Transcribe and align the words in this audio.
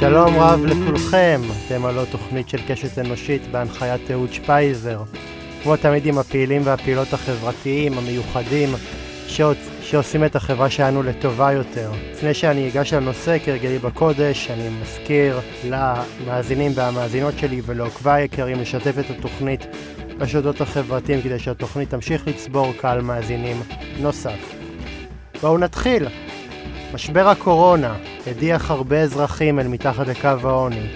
שלום 0.00 0.38
רב 0.38 0.64
לכולכם, 0.64 1.40
אתם 1.66 1.84
הלא 1.84 2.02
תוכנית 2.10 2.48
של 2.48 2.58
קשת 2.68 2.98
אנושית 2.98 3.42
בהנחיית 3.50 4.10
אהוד 4.10 4.32
שפייזר. 4.32 5.02
כמו 5.62 5.76
תמיד 5.76 6.06
עם 6.06 6.18
הפעילים 6.18 6.62
והפעילות 6.64 7.12
החברתיים 7.12 7.98
המיוחדים 7.98 8.68
שעוצ... 9.26 9.58
שעושים 9.82 10.24
את 10.24 10.36
החברה 10.36 10.70
שלנו 10.70 11.02
לטובה 11.02 11.52
יותר. 11.52 11.92
לפני 12.12 12.34
שאני 12.34 12.68
אגש 12.68 12.92
לנושא, 12.92 13.38
כרגלי 13.44 13.78
בקודש, 13.78 14.50
אני 14.50 14.68
מזכיר 14.82 15.40
למאזינים 15.64 16.72
והמאזינות 16.74 17.38
שלי 17.38 17.60
ולעוקבי 17.66 18.10
היקרים 18.10 18.60
לשתף 18.60 18.98
את 18.98 19.10
התוכנית 19.18 19.66
בשדות 20.18 20.60
החברתיים 20.60 21.22
כדי 21.22 21.38
שהתוכנית 21.38 21.90
תמשיך 21.90 22.26
לצבור 22.26 22.72
קהל 22.80 23.00
מאזינים 23.00 23.62
נוסף. 23.98 24.54
בואו 25.40 25.58
נתחיל. 25.58 26.06
משבר 26.94 27.28
הקורונה 27.28 27.94
הדיח 28.26 28.70
הרבה 28.70 29.00
אזרחים 29.00 29.58
אל 29.58 29.68
מתחת 29.68 30.06
לקו 30.06 30.28
העוני. 30.48 30.86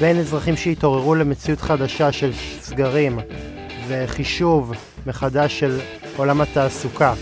בין 0.00 0.16
אזרחים 0.16 0.56
שהתעוררו 0.56 1.14
למציאות 1.14 1.60
חדשה 1.60 2.12
של 2.12 2.32
סגרים 2.60 3.18
וחישוב 3.88 4.72
מחדש 5.06 5.60
של 5.60 5.80
עולם 6.16 6.40
התעסוקה. 6.40 7.14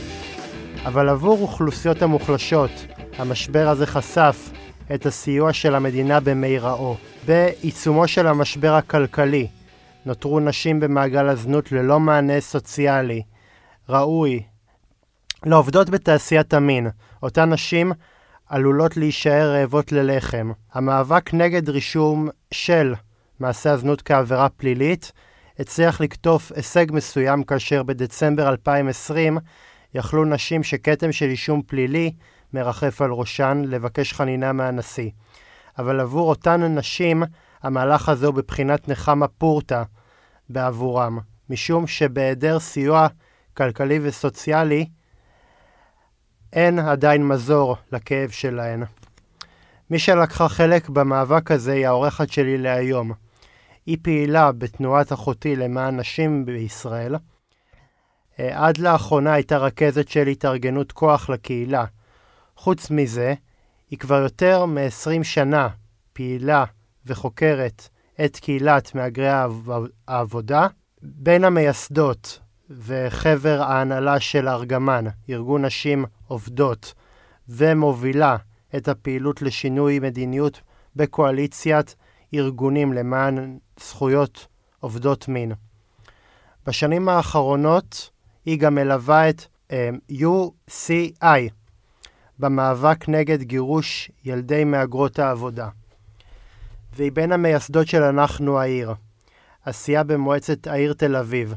אבל 0.84 1.08
עבור 1.08 1.38
אוכלוסיות 1.40 2.02
המוחלשות, 2.02 2.70
המשבר 3.18 3.68
הזה 3.68 3.86
חשף 3.86 4.50
את 4.94 5.06
הסיוע 5.06 5.52
של 5.52 5.74
המדינה 5.74 6.20
במיראו. 6.20 6.96
בעיצומו 7.26 8.08
של 8.08 8.26
המשבר 8.26 8.74
הכלכלי, 8.74 9.46
נותרו 10.06 10.40
נשים 10.40 10.80
במעגל 10.80 11.28
הזנות 11.28 11.72
ללא 11.72 12.00
מענה 12.00 12.40
סוציאלי 12.40 13.22
ראוי 13.88 14.42
לעובדות 15.46 15.90
בתעשיית 15.90 16.54
המין. 16.54 16.88
אותן 17.22 17.52
נשים 17.52 17.92
עלולות 18.48 18.96
להישאר 18.96 19.52
רעבות 19.52 19.92
ללחם. 19.92 20.52
המאבק 20.72 21.34
נגד 21.34 21.68
רישום 21.68 22.28
של 22.50 22.94
מעשה 23.40 23.72
הזנות 23.72 24.02
כעבירה 24.02 24.48
פלילית 24.48 25.12
הצליח 25.58 26.00
לקטוף 26.00 26.52
הישג 26.54 26.86
מסוים 26.92 27.42
כאשר 27.42 27.82
בדצמבר 27.82 28.48
2020 28.48 29.38
יכלו 29.94 30.24
נשים 30.24 30.62
שכתם 30.62 31.12
של 31.12 31.26
אישום 31.26 31.62
פלילי 31.62 32.12
מרחף 32.52 33.02
על 33.02 33.10
ראשן 33.10 33.62
לבקש 33.66 34.12
חנינה 34.12 34.52
מהנשיא. 34.52 35.10
אבל 35.78 36.00
עבור 36.00 36.28
אותן 36.28 36.62
הנשים 36.62 37.22
המהלך 37.62 38.08
הזה 38.08 38.26
הוא 38.26 38.34
בבחינת 38.34 38.88
נחמה 38.88 39.28
פורתא 39.28 39.82
בעבורם, 40.48 41.18
משום 41.50 41.86
שבהיעדר 41.86 42.58
סיוע 42.58 43.06
כלכלי 43.56 43.98
וסוציאלי 44.02 44.86
אין 46.54 46.78
עדיין 46.78 47.28
מזור 47.28 47.76
לכאב 47.92 48.30
שלהן. 48.30 48.82
מי 49.90 49.98
שלקחה 49.98 50.48
חלק 50.48 50.88
במאבק 50.88 51.50
הזה 51.50 51.72
היא 51.72 51.86
העורכת 51.86 52.32
שלי 52.32 52.58
להיום. 52.58 53.12
היא 53.86 53.98
פעילה 54.02 54.52
בתנועת 54.52 55.12
אחותי 55.12 55.56
למען 55.56 56.00
נשים 56.00 56.46
בישראל. 56.46 57.14
אה, 58.40 58.66
עד 58.66 58.78
לאחרונה 58.78 59.32
הייתה 59.32 59.58
רכזת 59.58 60.08
של 60.08 60.26
התארגנות 60.26 60.92
כוח 60.92 61.30
לקהילה. 61.30 61.84
חוץ 62.56 62.90
מזה, 62.90 63.34
היא 63.90 63.98
כבר 63.98 64.20
יותר 64.22 64.66
מ-20 64.66 65.24
שנה 65.24 65.68
פעילה 66.12 66.64
וחוקרת 67.06 67.88
את 68.24 68.36
קהילת 68.36 68.94
מהגרי 68.94 69.30
העבודה. 70.08 70.66
בין 71.02 71.44
המייסדות 71.44 72.38
וחבר 72.78 73.62
ההנהלה 73.62 74.20
של 74.20 74.48
ארגמן, 74.48 75.04
ארגון 75.30 75.64
נשים 75.64 76.04
עובדות, 76.28 76.94
ומובילה 77.48 78.36
את 78.76 78.88
הפעילות 78.88 79.42
לשינוי 79.42 79.98
מדיניות 79.98 80.60
בקואליציית 80.96 81.94
ארגונים 82.34 82.92
למען 82.92 83.58
זכויות 83.80 84.46
עובדות 84.80 85.28
מין. 85.28 85.52
בשנים 86.66 87.08
האחרונות 87.08 88.10
היא 88.44 88.58
גם 88.58 88.74
מלווה 88.74 89.30
את 89.30 89.40
um, 89.40 89.72
אה, 89.72 89.90
UCI 90.10 91.50
במאבק 92.38 93.08
נגד 93.08 93.42
גירוש 93.42 94.10
ילדי 94.24 94.64
מהגרות 94.64 95.18
העבודה. 95.18 95.68
והיא 96.96 97.12
בין 97.12 97.32
המייסדות 97.32 97.86
של 97.86 98.02
אנחנו 98.02 98.60
העיר, 98.60 98.94
עשייה 99.64 100.02
במועצת 100.02 100.66
העיר 100.66 100.92
תל 100.92 101.16
אביב. 101.16 101.54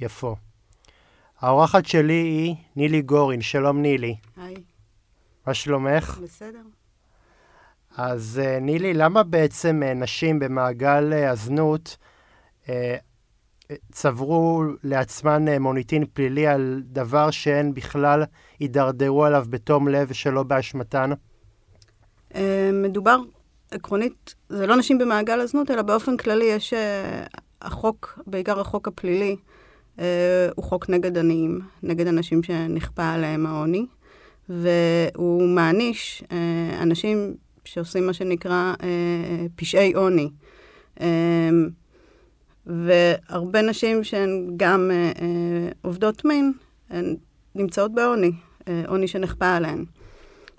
יפו. 0.00 0.36
האורחת 1.40 1.86
שלי 1.86 2.12
היא 2.12 2.54
נילי 2.76 3.02
גורין, 3.02 3.40
שלום 3.40 3.82
נילי. 3.82 4.16
היי. 4.36 4.54
מה 5.46 5.54
שלומך? 5.54 6.18
בסדר. 6.22 6.62
אז 7.96 8.40
uh, 8.44 8.60
נילי, 8.60 8.94
למה 8.94 9.22
בעצם 9.22 9.82
uh, 9.82 9.94
נשים 9.94 10.38
במעגל 10.38 11.12
uh, 11.12 11.30
הזנות 11.30 11.96
צברו 13.92 14.62
לעצמן 14.84 15.48
מוניטין 15.62 16.04
פלילי 16.12 16.46
על 16.46 16.82
דבר 16.84 17.30
שהן 17.30 17.74
בכלל 17.74 18.24
הידרדרו 18.58 19.24
עליו 19.24 19.46
בתום 19.50 19.88
לב 19.88 20.08
ושלא 20.10 20.42
באשמתן? 20.42 21.10
מדובר, 22.72 23.16
עקרונית, 23.70 24.34
זה 24.48 24.66
לא 24.66 24.76
נשים 24.76 24.98
במעגל 24.98 25.40
הזנות, 25.40 25.70
אלא 25.70 25.82
באופן 25.82 26.16
כללי 26.16 26.44
יש 26.44 26.74
החוק, 27.62 28.18
בעיקר 28.26 28.60
החוק 28.60 28.88
הפלילי, 28.88 29.36
הוא 30.54 30.64
חוק 30.64 30.90
נגד 30.90 31.18
עניים, 31.18 31.60
נגד 31.82 32.06
אנשים 32.06 32.42
שנכפה 32.42 33.08
עליהם 33.08 33.46
העוני, 33.46 33.86
והוא 34.48 35.48
מעניש 35.48 36.22
uh, 36.24 36.32
אנשים 36.82 37.34
שעושים 37.64 38.06
מה 38.06 38.12
שנקרא 38.12 38.74
uh, 38.78 38.82
פשעי 39.56 39.92
עוני. 39.92 40.30
והרבה 42.66 43.62
נשים 43.62 44.04
שהן 44.04 44.50
גם 44.56 44.90
עובדות 45.82 46.24
מין, 46.24 46.52
הן 46.90 47.16
נמצאות 47.54 47.94
בעוני, 47.94 48.32
עוני 48.86 49.08
שנכפה 49.08 49.56
עליהן. 49.56 49.84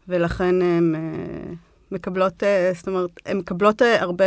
ולכן 0.07 0.61
הן 0.61 0.95
מקבלות, 1.91 2.43
uh, 2.43 2.77
זאת 2.77 2.87
אומרת, 2.87 3.09
הן 3.25 3.37
מקבלות 3.37 3.81
uh, 3.81 3.85
הרבה, 3.99 4.25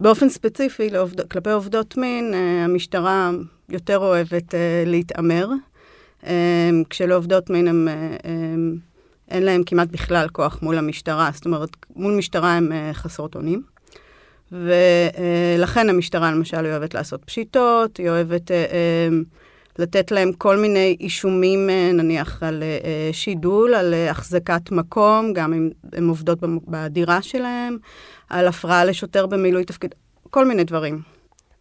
באופן 0.00 0.28
ספציפי 0.28 0.90
לעובד, 0.90 1.28
כלפי 1.28 1.50
עובדות 1.50 1.96
מין, 1.96 2.34
uh, 2.34 2.36
המשטרה 2.64 3.30
יותר 3.68 3.98
אוהבת 3.98 4.54
להתעמר, 4.86 5.48
כשלעובדות 6.90 7.50
מין 7.50 7.68
הם, 7.68 7.88
um, 8.18 8.24
אין 9.30 9.42
להם 9.42 9.62
כמעט 9.66 9.88
בכלל 9.88 10.28
כוח 10.28 10.62
מול 10.62 10.78
המשטרה, 10.78 11.30
זאת 11.34 11.46
אומרת, 11.46 11.68
מול 11.96 12.14
משטרה 12.14 12.54
הם 12.54 12.72
חסרות 12.92 13.34
אונים. 13.34 13.62
ולכן 14.52 15.88
המשטרה 15.88 16.32
למשל 16.32 16.64
היא 16.64 16.72
אוהבת 16.72 16.94
לעשות 16.94 17.24
פשיטות, 17.24 17.96
היא 17.96 18.10
אוהבת 18.10 18.50
לתת 19.78 20.10
להם 20.10 20.32
כל 20.32 20.56
מיני 20.56 20.96
אישומים, 21.00 21.68
uh, 21.68 21.96
נניח 21.96 22.42
על 22.42 22.62
uh, 22.62 23.14
שידול, 23.14 23.74
על 23.74 23.94
החזקת 23.94 24.70
מקום, 24.70 25.32
גם 25.32 25.52
אם 25.52 25.70
הן 25.92 26.08
עובדות 26.08 26.38
בדירה 26.68 27.22
שלהם, 27.22 27.76
על 28.30 28.48
הפרעה 28.48 28.84
לשוטר 28.84 29.26
במילוי 29.26 29.64
תפקיד, 29.64 29.94
כל 30.30 30.48
מיני 30.48 30.64
דברים. 30.64 31.00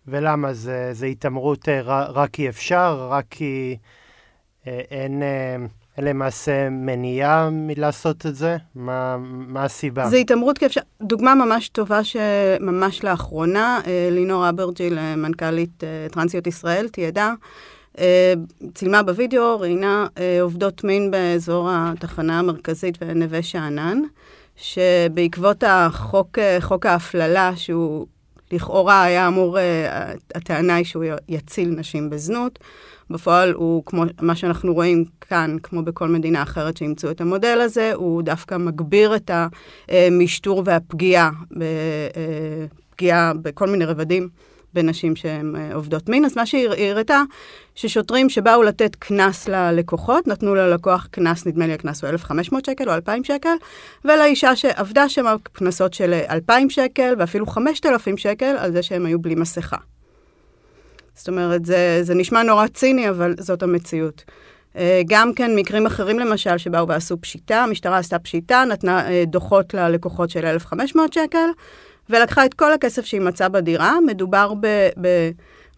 ולמה? 0.07 0.53
זה, 0.53 0.89
זה 0.91 1.05
התעמרות 1.05 1.69
רק 1.85 2.29
כי 2.29 2.49
אפשר? 2.49 3.07
רק 3.11 3.25
כי 3.29 3.77
אין... 4.65 5.23
אין 5.97 6.05
למעשה 6.05 6.69
מניעה 6.69 7.49
מלעשות 7.51 8.25
את 8.25 8.35
זה? 8.35 8.57
מה, 8.75 9.17
מה 9.27 9.63
הסיבה? 9.63 10.09
זה 10.09 10.17
התעמרות 10.17 10.57
כאפשר... 10.57 10.81
דוגמה 11.01 11.35
ממש 11.35 11.69
טובה 11.69 12.03
שממש 12.03 13.03
לאחרונה, 13.03 13.81
אה, 13.87 14.09
לינור 14.11 14.49
אברג'יל, 14.49 14.97
אה, 14.97 15.15
מנכ"לית 15.15 15.83
אה, 15.83 16.07
טרנסיות 16.11 16.47
ישראל, 16.47 16.87
תיעדה, 16.87 17.33
צילמה 18.73 19.03
בווידאו, 19.03 19.59
ראיינה 19.59 20.07
עובדות 20.41 20.83
מין 20.83 21.11
באזור 21.11 21.69
התחנה 21.71 22.39
המרכזית 22.39 23.03
בנווה 23.03 23.43
שאנן, 23.43 24.01
שבעקבות 24.55 25.63
החוק, 25.67 26.37
חוק 26.59 26.85
ההפללה, 26.85 27.51
שהוא 27.55 28.07
לכאורה 28.51 29.03
היה 29.03 29.27
אמור, 29.27 29.57
הטענה 30.35 30.75
היא 30.75 30.85
שהוא 30.85 31.03
יציל 31.29 31.69
נשים 31.69 32.09
בזנות, 32.09 32.59
בפועל 33.09 33.53
הוא, 33.53 33.83
כמו 33.85 34.03
מה 34.21 34.35
שאנחנו 34.35 34.73
רואים 34.73 35.05
כאן, 35.21 35.57
כמו 35.63 35.83
בכל 35.83 36.07
מדינה 36.07 36.43
אחרת 36.43 36.77
שאימצו 36.77 37.11
את 37.11 37.21
המודל 37.21 37.59
הזה, 37.61 37.91
הוא 37.93 38.21
דווקא 38.21 38.55
מגביר 38.55 39.15
את 39.15 39.31
המשטור 39.87 40.63
והפגיעה, 40.65 41.29
פגיעה 42.95 43.33
בכל 43.41 43.67
מיני 43.67 43.85
רבדים. 43.85 44.29
בנשים 44.77 45.15
שהן 45.15 45.55
עובדות 45.73 46.09
מין. 46.09 46.25
אז 46.25 46.37
מה 46.37 46.45
שהיא 46.45 46.69
הראתה, 46.69 47.21
ששוטרים 47.75 48.29
שבאו 48.29 48.63
לתת 48.63 48.95
קנס 48.95 49.47
ללקוחות, 49.47 50.27
נתנו 50.27 50.55
ללקוח 50.55 51.07
קנס, 51.11 51.45
נדמה 51.45 51.67
לי 51.67 51.73
הקנס 51.73 52.03
הוא 52.03 52.09
1,500 52.09 52.65
שקל 52.65 52.89
או 52.89 52.93
2,000 52.93 53.23
שקל, 53.23 53.55
ולאישה 54.05 54.55
שעבדה 54.55 55.09
שם 55.09 55.25
קנסות 55.51 55.93
של 55.93 56.13
2,000 56.29 56.69
שקל 56.69 57.13
ואפילו 57.19 57.45
5,000 57.45 58.17
שקל 58.17 58.55
על 58.59 58.71
זה 58.71 58.83
שהם 58.83 59.05
היו 59.05 59.19
בלי 59.19 59.35
מסכה. 59.35 59.77
זאת 61.15 61.27
אומרת, 61.27 61.65
זה, 61.65 61.99
זה 62.01 62.15
נשמע 62.15 62.43
נורא 62.43 62.67
ציני, 62.67 63.09
אבל 63.09 63.35
זאת 63.39 63.63
המציאות. 63.63 64.23
גם 65.07 65.33
כן 65.33 65.55
מקרים 65.55 65.85
אחרים 65.85 66.19
למשל 66.19 66.57
שבאו 66.57 66.87
ועשו 66.87 67.21
פשיטה, 67.21 67.63
המשטרה 67.63 67.97
עשתה 67.97 68.19
פשיטה, 68.19 68.63
נתנה 68.69 69.05
דוחות 69.27 69.73
ללקוחות 69.73 70.29
של 70.29 70.45
1,500 70.45 71.13
שקל, 71.13 71.49
ולקחה 72.09 72.45
את 72.45 72.53
כל 72.53 72.73
הכסף 72.73 73.05
שהיא 73.05 73.21
מצאה 73.21 73.49
בדירה. 73.49 73.97
מדובר 74.07 74.53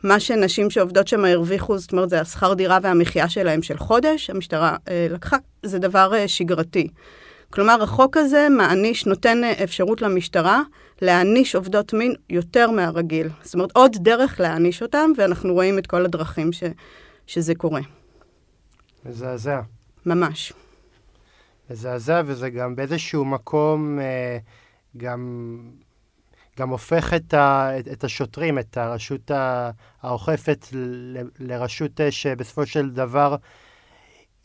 במה 0.03 0.19
שנשים 0.19 0.69
שעובדות 0.69 1.07
שם 1.07 1.25
הרוויחו, 1.25 1.77
זאת 1.77 1.91
אומרת, 1.91 2.09
זה 2.09 2.21
השכר 2.21 2.53
דירה 2.53 2.79
והמחיה 2.81 3.29
שלהם 3.29 3.61
של 3.61 3.77
חודש, 3.77 4.29
המשטרה 4.29 4.75
לקחה, 5.09 5.37
זה 5.63 5.79
דבר 5.79 6.27
שגרתי. 6.27 6.87
כלומר, 7.49 7.83
החוק 7.83 8.17
הזה 8.17 8.47
מעניש, 8.49 9.05
נותן 9.05 9.43
אפשרות 9.63 10.01
למשטרה 10.01 10.61
להעניש 11.01 11.55
עובדות 11.55 11.93
מין 11.93 12.13
יותר 12.29 12.71
מהרגיל. 12.71 13.27
זאת 13.43 13.53
אומרת, 13.53 13.71
עוד 13.73 13.95
דרך 13.99 14.39
להעניש 14.39 14.81
אותם, 14.81 15.11
ואנחנו 15.17 15.53
רואים 15.53 15.79
את 15.79 15.87
כל 15.87 16.05
הדרכים 16.05 16.51
ש, 16.51 16.63
שזה 17.27 17.55
קורה. 17.55 17.81
מזעזע. 19.05 19.61
ממש. 20.05 20.53
מזעזע, 21.69 22.21
וזה 22.25 22.49
גם 22.49 22.75
באיזשהו 22.75 23.25
מקום 23.25 23.99
אה, 23.99 24.37
גם, 24.97 25.57
גם 26.59 26.69
הופך 26.69 27.13
את, 27.13 27.33
ה, 27.33 27.71
את, 27.79 27.87
את 27.87 28.03
השוטרים, 28.03 28.59
את 28.59 28.77
הרשות 28.77 29.31
האוכפת, 30.03 30.65
ל, 30.73 31.17
לרשות 31.39 32.01
אה, 32.01 32.11
שבסופו 32.11 32.65
של 32.65 32.89
דבר, 32.89 33.35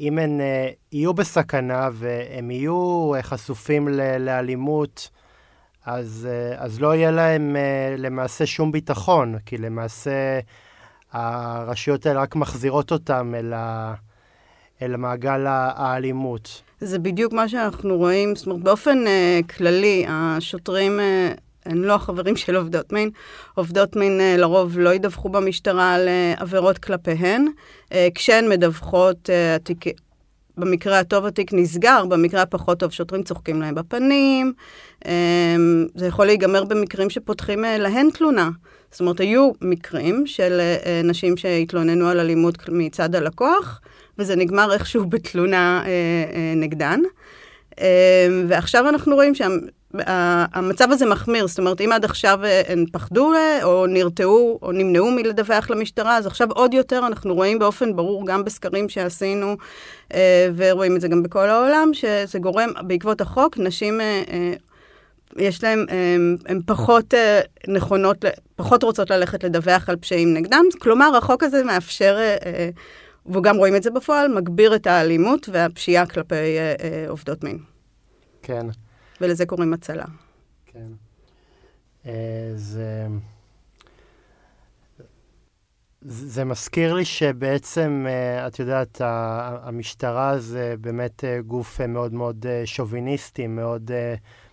אם 0.00 0.18
הן 0.18 0.40
אה, 0.40 0.68
יהיו 0.92 1.14
בסכנה 1.14 1.88
והם 1.92 2.50
יהיו 2.50 3.12
אה, 3.14 3.22
חשופים 3.22 3.88
ל, 3.88 4.18
לאלימות, 4.18 5.10
אז, 5.86 6.28
אז 6.56 6.80
לא 6.80 6.94
יהיה 6.94 7.10
להם 7.10 7.56
למעשה 7.98 8.46
שום 8.46 8.72
ביטחון, 8.72 9.38
כי 9.46 9.58
למעשה 9.58 10.40
הרשויות 11.12 12.06
האלה 12.06 12.20
רק 12.20 12.36
מחזירות 12.36 12.92
אותם 12.92 13.34
אל, 13.34 13.52
ה, 13.52 13.94
אל 14.82 14.96
מעגל 14.96 15.46
האלימות. 15.46 16.62
זה 16.80 16.98
בדיוק 16.98 17.32
מה 17.32 17.48
שאנחנו 17.48 17.96
רואים, 17.96 18.36
זאת 18.36 18.46
אומרת, 18.46 18.62
באופן 18.62 18.98
uh, 19.04 19.52
כללי, 19.56 20.04
השוטרים 20.08 20.98
uh, 20.98 21.40
הן 21.66 21.78
לא 21.78 21.94
החברים 21.94 22.36
של 22.36 22.56
עובדות 22.56 22.92
מין. 22.92 23.10
עובדות 23.54 23.96
מין 23.96 24.20
uh, 24.20 24.40
לרוב 24.40 24.78
לא 24.78 24.94
ידווחו 24.94 25.28
במשטרה 25.28 25.94
על 25.94 26.08
uh, 26.08 26.40
עבירות 26.40 26.78
כלפיהן. 26.78 27.46
Uh, 27.90 27.94
כשהן 28.14 28.48
מדווחות, 28.48 29.30
התיק, 29.56 29.84
במקרה 30.56 30.98
הטוב 30.98 31.26
התיק 31.26 31.52
נסגר, 31.52 32.04
במקרה 32.08 32.42
הפחות 32.42 32.78
טוב 32.78 32.90
שוטרים 32.90 33.22
צוחקים 33.22 33.60
להם 33.60 33.74
בפנים. 33.74 34.52
Um, 35.04 35.08
זה 35.94 36.06
יכול 36.06 36.26
להיגמר 36.26 36.64
במקרים 36.64 37.10
שפותחים 37.10 37.64
להן 37.78 38.10
תלונה. 38.10 38.50
זאת 38.90 39.00
אומרת, 39.00 39.20
היו 39.20 39.50
מקרים 39.60 40.26
של 40.26 40.60
נשים 41.04 41.36
שהתלוננו 41.36 42.08
על 42.08 42.20
אלימות 42.20 42.68
מצד 42.68 43.14
הלקוח, 43.14 43.80
וזה 44.18 44.36
נגמר 44.36 44.72
איכשהו 44.72 45.04
בתלונה 45.04 45.84
נגדן. 46.56 47.00
Uh, 47.70 47.76
ועכשיו 48.48 48.88
אנחנו 48.88 49.14
רואים 49.14 49.34
שהמצב 49.98 50.90
הזה 50.90 51.06
מחמיר, 51.06 51.46
זאת 51.46 51.58
אומרת, 51.58 51.80
אם 51.80 51.92
עד 51.92 52.04
עכשיו 52.04 52.38
הן 52.68 52.84
פחדו 52.92 53.32
או 53.62 53.86
נרתעו 53.86 54.58
או 54.62 54.72
נמנעו 54.72 55.10
מלדווח 55.10 55.70
למשטרה, 55.70 56.16
אז 56.16 56.26
עכשיו 56.26 56.48
עוד 56.50 56.74
יותר 56.74 57.06
אנחנו 57.06 57.34
רואים 57.34 57.58
באופן 57.58 57.96
ברור, 57.96 58.26
גם 58.26 58.44
בסקרים 58.44 58.88
שעשינו, 58.88 59.56
uh, 60.08 60.14
ורואים 60.56 60.96
את 60.96 61.00
זה 61.00 61.08
גם 61.08 61.22
בכל 61.22 61.48
העולם, 61.48 61.90
שזה 61.92 62.38
גורם, 62.38 62.70
בעקבות 62.86 63.20
החוק, 63.20 63.58
נשים... 63.58 64.00
יש 65.36 65.64
להם, 65.64 65.86
הן 66.46 66.60
פחות 66.66 67.14
נכונות, 67.68 68.24
פחות 68.56 68.82
רוצות 68.82 69.10
ללכת 69.10 69.44
לדווח 69.44 69.88
על 69.88 69.96
פשעים 69.96 70.34
נגדם. 70.34 70.64
כלומר, 70.78 71.16
החוק 71.16 71.42
הזה 71.42 71.64
מאפשר, 71.64 72.18
וגם 73.26 73.56
רואים 73.56 73.76
את 73.76 73.82
זה 73.82 73.90
בפועל, 73.90 74.28
מגביר 74.28 74.74
את 74.74 74.86
האלימות 74.86 75.48
והפשיעה 75.52 76.06
כלפי 76.06 76.56
עובדות 77.08 77.44
מין. 77.44 77.58
כן. 78.42 78.66
ולזה 79.20 79.46
קוראים 79.46 79.74
הצלה. 79.74 80.04
כן. 80.66 80.88
זה... 82.54 83.06
זה 86.06 86.44
מזכיר 86.44 86.94
לי 86.94 87.04
שבעצם, 87.04 88.06
את 88.46 88.58
יודעת, 88.58 89.00
המשטרה 89.62 90.38
זה 90.38 90.74
באמת 90.80 91.24
גוף 91.46 91.80
מאוד 91.80 92.12
מאוד 92.14 92.46
שוביניסטי, 92.64 93.46
מאוד 93.46 93.90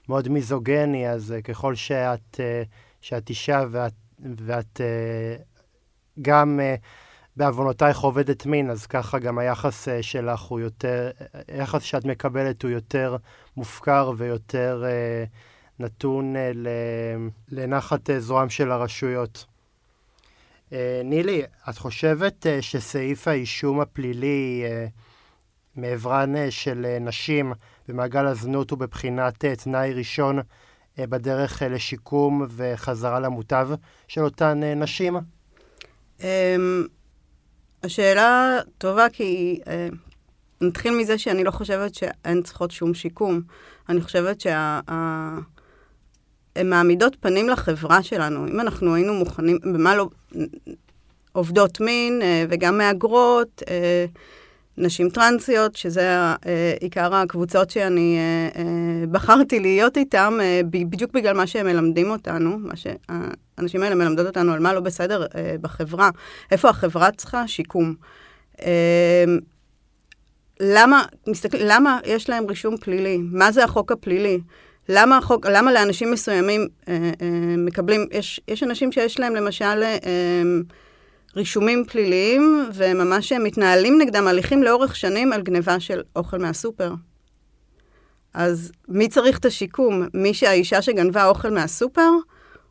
מאוד 0.09 0.29
מיזוגני, 0.29 1.09
אז 1.09 1.35
ככל 1.43 1.75
שאת, 1.75 2.39
שאת 3.01 3.29
אישה 3.29 3.63
ואת, 3.71 3.93
ואת 4.19 4.81
גם 6.21 6.59
בעוונותייך 7.41 7.99
עובדת 7.99 8.45
מין, 8.45 8.69
אז 8.69 8.85
ככה 8.85 9.19
גם 9.19 9.37
היחס 9.37 9.87
uh, 9.87 9.91
שלך 10.01 10.41
הוא 10.41 10.59
יותר, 10.59 11.11
היחס 11.47 11.83
שאת 11.83 12.05
מקבלת 12.05 12.63
הוא 12.63 12.71
יותר 12.71 13.15
מופקר 13.57 14.11
ויותר 14.17 14.83
uh, 14.83 15.29
נתון 15.79 16.35
uh, 16.35 16.57
לנחת 17.51 18.09
uh, 18.09 18.13
זרועם 18.19 18.49
של 18.49 18.71
הרשויות. 18.71 19.45
Uh, 20.69 20.73
נילי, 21.03 21.41
את 21.69 21.77
חושבת 21.77 22.45
uh, 22.45 22.61
שסעיף 22.61 23.27
האישום 23.27 23.79
הפלילי 23.79 24.63
uh, 24.65 25.79
מעברן 25.79 26.35
uh, 26.35 26.51
של 26.51 26.85
uh, 26.97 27.03
נשים 27.03 27.53
במעגל 27.87 28.25
הזנות 28.25 28.71
הוא 28.71 28.79
בבחינת 28.79 29.45
אה, 29.45 29.55
תנאי 29.55 29.93
ראשון 29.93 30.39
אה, 30.99 31.07
בדרך 31.07 31.63
אה, 31.63 31.67
לשיקום 31.67 32.45
וחזרה 32.49 33.19
למוטב 33.19 33.69
של 34.07 34.21
אותן 34.21 34.61
נשים? 34.75 35.17
אמ, 36.19 36.87
השאלה 37.83 38.59
טובה 38.77 39.09
כי 39.09 39.59
נתחיל 40.61 40.93
מזה 40.95 41.17
שאני 41.17 41.43
לא 41.43 41.51
חושבת 41.51 41.95
שהן 41.95 42.41
צריכות 42.41 42.71
שום 42.71 42.93
שיקום. 42.93 43.41
אני 43.89 44.01
חושבת 44.01 44.41
שהן 44.41 45.43
מעמידות 46.63 47.15
פנים 47.19 47.49
לחברה 47.49 48.03
שלנו. 48.03 48.47
אם 48.47 48.59
אנחנו 48.59 48.95
היינו 48.95 49.13
מוכנים, 49.13 49.59
במה 49.63 49.95
לא... 49.95 50.09
עובדות 51.33 51.81
מין 51.81 52.21
וגם 52.49 52.77
מהגרות, 52.77 53.63
נשים 54.77 55.09
טרנסיות, 55.09 55.75
שזה 55.75 56.09
אה, 56.09 56.73
עיקר 56.79 57.15
הקבוצות 57.15 57.69
שאני 57.69 58.17
אה, 58.17 58.61
אה, 58.61 59.07
בחרתי 59.11 59.59
להיות 59.59 59.97
איתן, 59.97 60.37
בדיוק 60.69 61.11
בגלל 61.11 61.37
מה 61.37 61.47
שהם 61.47 61.65
מלמדים 61.65 62.09
אותנו, 62.09 62.57
מה 62.59 62.73
שהאנשים 62.75 63.83
האלה 63.83 63.95
מלמדות 63.95 64.27
אותנו 64.27 64.53
על 64.53 64.59
מה 64.59 64.73
לא 64.73 64.79
בסדר 64.79 65.25
בחברה, 65.61 66.09
איפה 66.51 66.69
החברה 66.69 67.11
צריכה 67.11 67.47
שיקום. 67.47 67.95
למה, 70.59 71.03
מסתכל, 71.27 71.57
למה 71.61 71.99
יש 72.05 72.29
להם 72.29 72.45
רישום 72.45 72.77
פלילי? 72.77 73.17
מה 73.31 73.51
זה 73.51 73.63
החוק 73.63 73.91
הפלילי? 73.91 74.39
למה, 74.89 75.17
החוק, 75.17 75.45
למה 75.45 75.71
לאנשים 75.71 76.11
מסוימים 76.11 76.67
אה, 76.87 77.11
אה, 77.21 77.27
מקבלים, 77.57 78.05
יש, 78.11 78.41
יש 78.47 78.63
אנשים 78.63 78.91
שיש 78.91 79.19
להם 79.19 79.35
למשל 79.35 79.83
אה, 79.83 80.41
רישומים 81.35 81.85
פליליים, 81.85 82.69
וממש 82.73 83.31
מתנהלים 83.33 84.01
נגדם 84.01 84.27
הליכים 84.27 84.63
לאורך 84.63 84.95
שנים 84.95 85.33
על 85.33 85.41
גניבה 85.41 85.79
של 85.79 86.01
אוכל 86.15 86.37
מהסופר. 86.37 86.93
אז 88.33 88.71
מי 88.87 89.09
צריך 89.09 89.39
את 89.39 89.45
השיקום? 89.45 90.07
מי 90.13 90.33
שהאישה 90.33 90.81
שגנבה 90.81 91.25
אוכל 91.25 91.49
מהסופר? 91.49 92.09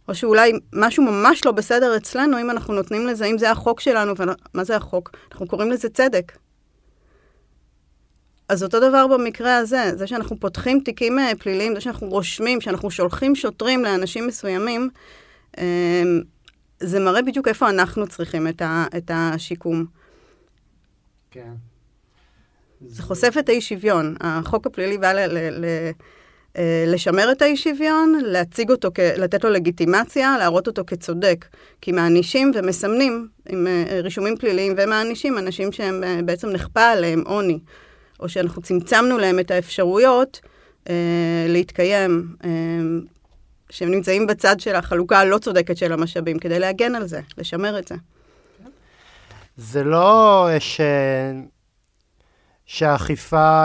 או 0.08 0.14
שאולי 0.14 0.52
משהו 0.74 1.04
ממש 1.04 1.44
לא 1.44 1.52
בסדר 1.52 1.96
אצלנו, 1.96 2.40
אם 2.40 2.50
אנחנו 2.50 2.74
נותנים 2.74 3.06
לזה, 3.06 3.24
אם 3.24 3.38
זה 3.38 3.50
החוק 3.50 3.80
שלנו, 3.80 4.14
ומה 4.16 4.64
זה 4.64 4.76
החוק? 4.76 5.10
אנחנו 5.32 5.46
קוראים 5.46 5.70
לזה 5.70 5.88
צדק. 5.88 6.32
אז 8.48 8.62
אותו 8.62 8.80
דבר 8.80 9.06
במקרה 9.06 9.56
הזה, 9.56 9.90
זה 9.96 10.06
שאנחנו 10.06 10.40
פותחים 10.40 10.80
תיקים 10.80 11.18
אה, 11.18 11.32
פליליים, 11.38 11.74
זה 11.74 11.80
שאנחנו 11.80 12.08
רושמים, 12.08 12.60
שאנחנו 12.60 12.90
שולחים 12.90 13.34
שוטרים 13.34 13.84
לאנשים 13.84 14.26
מסוימים, 14.26 14.90
אה, 15.58 16.02
זה 16.80 17.00
מראה 17.00 17.22
בדיוק 17.22 17.48
איפה 17.48 17.70
אנחנו 17.70 18.06
צריכים 18.06 18.48
את, 18.48 18.62
ה, 18.62 18.84
את 18.96 19.10
השיקום. 19.14 19.84
כן. 21.30 21.52
זה 22.86 23.02
חושף 23.02 23.34
את 23.38 23.48
האי-שוויון. 23.48 24.14
החוק 24.20 24.66
הפלילי 24.66 24.98
בא 24.98 25.12
ל, 25.12 25.26
ל, 25.26 25.64
ל, 25.64 25.64
אה, 26.56 26.84
לשמר 26.86 27.32
את 27.32 27.42
האי-שוויון, 27.42 28.20
להציג 28.24 28.70
אותו, 28.70 28.90
כ, 28.94 28.98
לתת 28.98 29.44
לו 29.44 29.50
לגיטימציה, 29.50 30.38
להראות 30.38 30.66
אותו 30.66 30.82
כצודק. 30.86 31.46
כי 31.80 31.92
מענישים 31.92 32.52
ומסמנים 32.54 33.28
עם 33.48 33.66
אה, 33.66 34.00
רישומים 34.02 34.36
פליליים 34.36 34.74
ומענישים 34.76 35.38
אנשים 35.38 35.72
שהם 35.72 36.04
אה, 36.04 36.20
בעצם 36.24 36.48
נכפה 36.48 36.84
עליהם 36.84 37.22
עוני, 37.26 37.58
או 38.20 38.28
שאנחנו 38.28 38.62
צמצמנו 38.62 39.18
להם 39.18 39.38
את 39.38 39.50
האפשרויות 39.50 40.40
אה, 40.88 40.94
להתקיים. 41.48 42.26
אה, 42.44 42.50
שהם 43.70 43.90
נמצאים 43.90 44.26
בצד 44.26 44.60
של 44.60 44.74
החלוקה 44.74 45.18
הלא 45.18 45.38
צודקת 45.38 45.76
של 45.76 45.92
המשאבים, 45.92 46.38
כדי 46.38 46.58
להגן 46.58 46.94
על 46.94 47.06
זה, 47.06 47.20
לשמר 47.38 47.78
את 47.78 47.88
זה. 47.88 47.94
זה 49.56 49.84
לא 49.84 50.48
ש... 50.58 50.80
שהאכיפה 52.70 53.64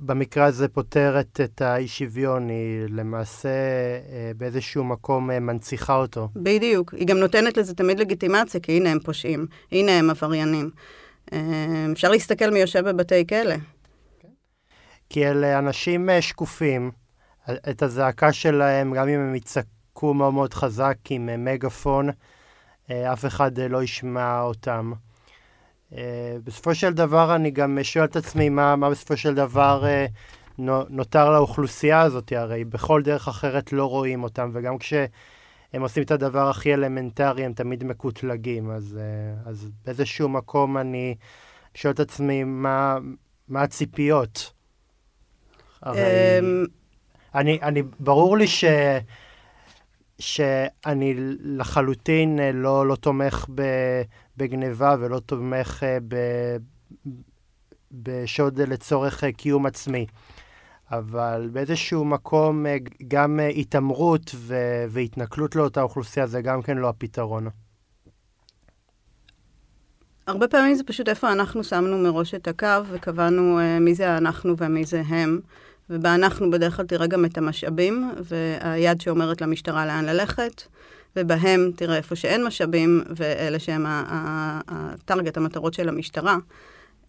במקרה 0.00 0.44
הזה 0.44 0.68
פותרת 0.68 1.40
את 1.44 1.62
האי 1.62 1.88
שוויון, 1.88 2.48
היא 2.48 2.86
למעשה 2.88 3.48
אה, 3.48 4.30
באיזשהו 4.36 4.84
מקום 4.84 5.30
אה, 5.30 5.40
מנציחה 5.40 5.96
אותו. 5.96 6.28
בדיוק. 6.36 6.94
היא 6.94 7.06
גם 7.06 7.18
נותנת 7.18 7.56
לזה 7.56 7.74
תמיד 7.74 8.00
לגיטימציה, 8.00 8.60
כי 8.60 8.72
הנה 8.72 8.90
הם 8.90 8.98
פושעים, 8.98 9.46
הנה 9.72 9.92
הם 9.98 10.10
עבריינים. 10.10 10.70
אפשר 11.92 12.10
להסתכל 12.10 12.50
מי 12.50 12.58
יושב 12.58 12.88
בבתי 12.88 13.26
כלא. 13.26 13.54
כי 15.10 15.26
אלה 15.26 15.58
אנשים 15.58 16.08
שקופים, 16.20 16.90
את 17.70 17.82
הזעקה 17.82 18.32
שלהם, 18.32 18.94
גם 18.94 19.08
אם 19.08 19.20
הם 19.20 19.34
יצעקו 19.34 20.14
מאוד 20.14 20.34
מאוד 20.34 20.54
חזק 20.54 20.96
עם 21.10 21.44
מגפון, 21.44 22.08
אף 22.90 23.26
אחד 23.26 23.60
לא 23.60 23.82
ישמע 23.82 24.40
אותם. 24.40 24.92
בסופו 26.44 26.74
של 26.74 26.92
דבר 26.92 27.34
אני 27.34 27.50
גם 27.50 27.78
שואל 27.82 28.04
את 28.04 28.16
עצמי 28.16 28.48
מה, 28.48 28.76
מה 28.76 28.90
בסופו 28.90 29.16
של 29.16 29.34
דבר 29.34 29.84
נותר 30.88 31.30
לאוכלוסייה 31.30 32.00
הזאת, 32.00 32.32
הרי 32.32 32.64
בכל 32.64 33.02
דרך 33.02 33.28
אחרת 33.28 33.72
לא 33.72 33.86
רואים 33.86 34.22
אותם, 34.22 34.50
וגם 34.52 34.78
כשהם 34.78 35.08
עושים 35.80 36.02
את 36.02 36.10
הדבר 36.10 36.48
הכי 36.48 36.74
אלמנטרי, 36.74 37.44
הם 37.44 37.52
תמיד 37.52 37.84
מקוטלגים. 37.84 38.70
אז, 38.70 38.98
אה, 39.00 39.50
אז 39.50 39.70
באיזשהו 39.84 40.28
מקום 40.28 40.78
אני 40.78 41.14
שואל 41.74 41.92
את 41.92 42.00
עצמי, 42.00 42.44
מה, 42.44 42.98
מה 43.48 43.62
הציפיות? 43.62 44.52
הרי 45.82 46.00
אמ, 46.38 46.64
אני, 47.40 47.58
אני, 47.62 47.82
ברור 48.00 48.38
לי 48.38 48.46
ש... 48.46 48.64
שאני 50.18 51.14
לחלוטין 51.40 52.40
אה, 52.40 52.52
לא, 52.52 52.86
לא 52.86 52.96
תומך 52.96 53.46
בגניבה 54.36 54.96
ולא 55.00 55.18
תומך 55.18 55.82
אה, 55.82 55.98
בשוד 57.92 58.60
לצורך 58.60 59.24
קיום 59.24 59.66
עצמי. 59.66 60.06
אבל 60.90 61.48
באיזשהו 61.52 62.04
מקום 62.04 62.66
אה, 62.66 62.76
גם 63.08 63.40
אה, 63.40 63.48
התעמרות 63.48 64.30
ו- 64.34 64.84
והתנכלות 64.88 65.56
לאותה 65.56 65.82
אוכלוסייה 65.82 66.26
זה 66.26 66.42
גם 66.42 66.62
כן 66.62 66.78
לא 66.78 66.88
הפתרון. 66.88 67.48
הרבה 70.26 70.48
פעמים 70.48 70.74
זה 70.74 70.84
פשוט 70.84 71.08
איפה 71.08 71.32
אנחנו 71.32 71.64
שמנו 71.64 71.98
מראש 71.98 72.34
את 72.34 72.48
הקו 72.48 72.66
וקבענו 72.90 73.58
מי 73.80 73.94
זה 73.94 74.16
אנחנו 74.16 74.54
ומי 74.58 74.84
זה 74.84 75.02
הם. 75.08 75.40
ובאנחנו 75.90 76.50
בדרך 76.50 76.76
כלל 76.76 76.86
תראה 76.86 77.06
גם 77.06 77.24
את 77.24 77.38
המשאבים, 77.38 78.12
והיד 78.22 79.00
שאומרת 79.00 79.40
למשטרה 79.40 79.86
לאן 79.86 80.04
ללכת, 80.04 80.62
ובהם 81.16 81.70
תראה 81.76 81.96
איפה 81.96 82.16
שאין 82.16 82.44
משאבים, 82.44 83.02
ואלה 83.16 83.58
שהם 83.58 83.84
הטארגט, 83.88 85.36
המטרות 85.36 85.74
של 85.74 85.88
המשטרה. 85.88 86.36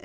Um, 0.00 0.04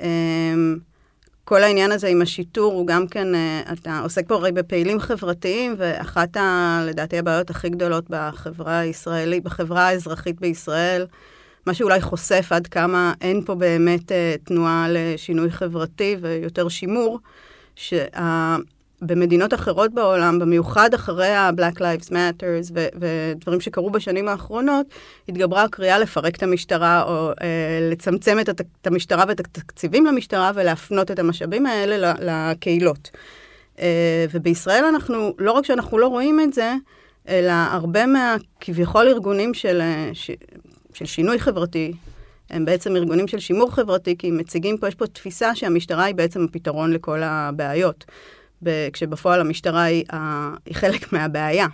כל 1.44 1.62
העניין 1.62 1.92
הזה 1.92 2.08
עם 2.08 2.22
השיטור 2.22 2.72
הוא 2.72 2.86
גם 2.86 3.08
כן, 3.08 3.34
אה, 3.34 3.60
אתה 3.72 4.00
עוסק 4.02 4.28
פה 4.28 4.34
הרי 4.34 4.52
בפעילים 4.52 5.00
חברתיים, 5.00 5.74
ואחת, 5.78 6.36
ה, 6.36 6.80
לדעתי, 6.86 7.18
הבעיות 7.18 7.50
הכי 7.50 7.68
גדולות 7.68 8.04
בחברה 8.10 8.78
הישראלית, 8.78 9.44
בחברה 9.44 9.88
האזרחית 9.88 10.40
בישראל, 10.40 11.06
מה 11.66 11.74
שאולי 11.74 12.00
חושף 12.00 12.46
עד 12.50 12.66
כמה 12.66 13.12
אין 13.20 13.44
פה 13.44 13.54
באמת 13.54 14.10
uh, 14.10 14.14
תנועה 14.44 14.86
לשינוי 14.90 15.50
חברתי 15.50 16.16
ויותר 16.20 16.68
שימור, 16.68 17.18
שה... 17.76 18.56
במדינות 19.02 19.54
אחרות 19.54 19.94
בעולם, 19.94 20.38
במיוחד 20.38 20.94
אחרי 20.94 21.28
ה-Black 21.28 21.76
Lives 21.78 22.08
Matters 22.10 22.70
ו- 22.74 22.88
ודברים 23.00 23.60
שקרו 23.60 23.90
בשנים 23.90 24.28
האחרונות, 24.28 24.86
התגברה 25.28 25.62
הקריאה 25.62 25.98
לפרק 25.98 26.36
את 26.36 26.42
המשטרה 26.42 27.02
או 27.02 27.30
אה, 27.30 27.88
לצמצם 27.90 28.40
את, 28.40 28.48
הת- 28.48 28.60
את 28.82 28.86
המשטרה 28.86 29.24
ואת 29.28 29.40
התקציבים 29.40 30.06
למשטרה 30.06 30.50
ולהפנות 30.54 31.10
את 31.10 31.18
המשאבים 31.18 31.66
האלה 31.66 32.12
לקהילות. 32.20 33.10
אה, 33.80 34.24
ובישראל 34.32 34.84
אנחנו, 34.84 35.34
לא 35.38 35.52
רק 35.52 35.64
שאנחנו 35.64 35.98
לא 35.98 36.06
רואים 36.06 36.40
את 36.40 36.52
זה, 36.52 36.74
אלא 37.28 37.52
הרבה 37.52 38.06
מהכביכול 38.06 39.08
ארגונים 39.08 39.54
של, 39.54 39.80
אה, 39.80 40.10
ש- 40.12 40.30
של 40.94 41.04
שינוי 41.04 41.38
חברתי, 41.38 41.92
הם 42.50 42.64
בעצם 42.64 42.96
ארגונים 42.96 43.28
של 43.28 43.38
שימור 43.38 43.74
חברתי, 43.74 44.16
כי 44.18 44.30
מציגים 44.30 44.78
פה, 44.78 44.88
יש 44.88 44.94
פה 44.94 45.06
תפיסה 45.06 45.54
שהמשטרה 45.54 46.04
היא 46.04 46.14
בעצם 46.14 46.44
הפתרון 46.44 46.92
לכל 46.92 47.22
הבעיות. 47.22 48.04
כשבפועל 48.92 49.40
המשטרה 49.40 49.82
היא, 49.82 50.04
היא 50.66 50.74
חלק 50.74 51.12
מהבעיה. 51.12 51.66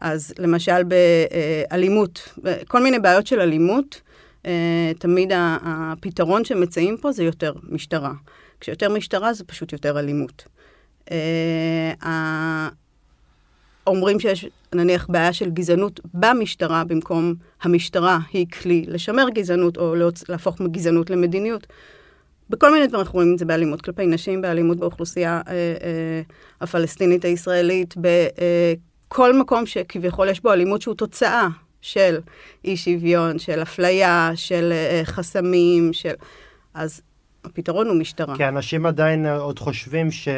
אז 0.00 0.34
למשל 0.38 0.82
באלימות, 0.82 2.28
כל 2.68 2.82
מיני 2.82 2.98
בעיות 2.98 3.26
של 3.26 3.40
אלימות, 3.40 4.00
אה, 4.46 4.92
תמיד 4.98 5.32
הפתרון 5.34 6.44
שמציעים 6.44 6.96
פה 6.96 7.12
זה 7.12 7.24
יותר 7.24 7.52
משטרה. 7.62 8.12
כשיותר 8.60 8.88
משטרה 8.88 9.32
זה 9.32 9.44
פשוט 9.44 9.72
יותר 9.72 9.98
אלימות. 9.98 10.44
אה, 13.88 13.92
אומרים 13.92 14.20
שיש 14.20 14.46
נניח 14.74 15.06
בעיה 15.08 15.32
של 15.32 15.50
גזענות 15.50 16.00
במשטרה, 16.14 16.84
במקום 16.84 17.34
המשטרה 17.62 18.18
היא 18.32 18.46
כלי 18.62 18.84
לשמר 18.88 19.28
גזענות 19.34 19.76
או 19.76 19.94
להפוך 20.28 20.60
מגזענות 20.60 21.10
למדיניות. 21.10 21.66
בכל 22.50 22.72
מיני 22.72 22.86
דברים 22.86 23.00
אנחנו 23.00 23.16
רואים 23.16 23.32
את 23.32 23.38
זה 23.38 23.44
באלימות 23.44 23.82
כלפי 23.82 24.06
נשים, 24.06 24.42
באלימות 24.42 24.78
באוכלוסייה 24.78 25.40
אה, 25.48 25.52
אה, 25.52 26.22
הפלסטינית 26.60 27.24
הישראלית, 27.24 27.94
בכל 27.96 29.32
אה, 29.34 29.40
מקום 29.40 29.66
שכביכול 29.66 30.28
יש 30.28 30.42
בו 30.42 30.52
אלימות 30.52 30.82
שהוא 30.82 30.94
תוצאה 30.94 31.48
של 31.80 32.20
אי 32.64 32.76
שוויון, 32.76 33.38
של 33.38 33.62
אפליה, 33.62 34.30
של 34.34 34.72
אה, 34.72 35.00
חסמים, 35.04 35.92
של... 35.92 36.12
אז 36.74 37.00
הפתרון 37.44 37.86
הוא 37.86 37.96
משטרה. 37.96 38.36
כי 38.36 38.48
אנשים 38.48 38.86
עדיין 38.86 39.26
עוד 39.26 39.58
חושבים 39.58 40.10
ש... 40.10 40.28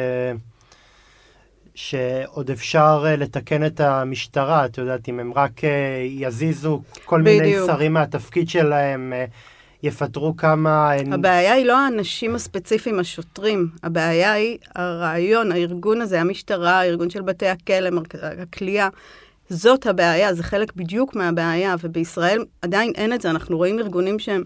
שעוד 1.75 2.51
אפשר 2.51 3.03
אה, 3.05 3.15
לתקן 3.15 3.65
את 3.65 3.79
המשטרה, 3.79 4.65
את 4.65 4.77
יודעת, 4.77 5.09
אם 5.09 5.19
הם 5.19 5.33
רק 5.33 5.63
אה, 5.63 5.69
יזיזו 6.09 6.81
כל 7.05 7.21
בדיוק. 7.21 7.41
מיני 7.41 7.55
שרים 7.67 7.93
מהתפקיד 7.93 8.49
שלהם, 8.49 9.13
אה, 9.15 9.25
יפטרו 9.83 10.37
כמה... 10.37 10.91
הבעיה 11.11 11.53
היא 11.53 11.65
לא 11.65 11.77
האנשים 11.77 12.35
הספציפיים, 12.35 12.99
השוטרים. 12.99 13.67
הבעיה 13.83 14.31
היא 14.31 14.57
הרעיון, 14.75 15.51
הארגון 15.51 16.01
הזה, 16.01 16.21
המשטרה, 16.21 16.79
הארגון 16.79 17.09
של 17.09 17.21
בתי 17.21 17.47
הכלא, 17.47 17.89
הכלייה. 18.41 18.89
זאת 19.49 19.85
הבעיה, 19.87 20.33
זה 20.33 20.43
חלק 20.43 20.73
בדיוק 20.75 21.15
מהבעיה, 21.15 21.75
ובישראל 21.83 22.45
עדיין 22.61 22.91
אין 22.95 23.13
את 23.13 23.21
זה. 23.21 23.29
אנחנו 23.29 23.57
רואים 23.57 23.79
ארגונים 23.79 24.19
שהם 24.19 24.43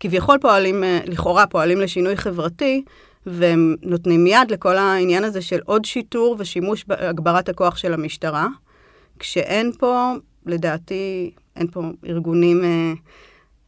כביכול 0.00 0.38
פועלים, 0.40 0.84
לכאורה 1.06 1.46
פועלים 1.46 1.80
לשינוי 1.80 2.16
חברתי, 2.16 2.82
והם 3.26 3.76
נותנים 3.82 4.26
יד 4.26 4.50
לכל 4.50 4.76
העניין 4.76 5.24
הזה 5.24 5.42
של 5.42 5.60
עוד 5.64 5.84
שיטור 5.84 6.36
ושימוש 6.38 6.84
בהגברת 6.84 7.48
הכוח 7.48 7.76
של 7.76 7.94
המשטרה, 7.94 8.48
כשאין 9.18 9.72
פה, 9.78 10.12
לדעתי, 10.46 11.30
אין 11.56 11.70
פה 11.70 11.82
ארגונים... 12.06 12.64
אה, 12.64 12.92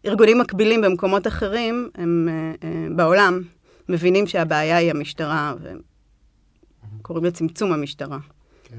ארגונים 0.06 0.38
מקבילים 0.38 0.80
במקומות 0.80 1.26
אחרים, 1.26 1.90
הם 1.94 2.28
uh, 2.28 2.62
uh, 2.62 2.96
בעולם, 2.96 3.42
מבינים 3.88 4.26
שהבעיה 4.26 4.76
היא 4.76 4.90
המשטרה, 4.90 5.54
וקוראים 6.98 7.24
לצמצום 7.24 7.72
המשטרה. 7.72 8.18
כן. 8.64 8.76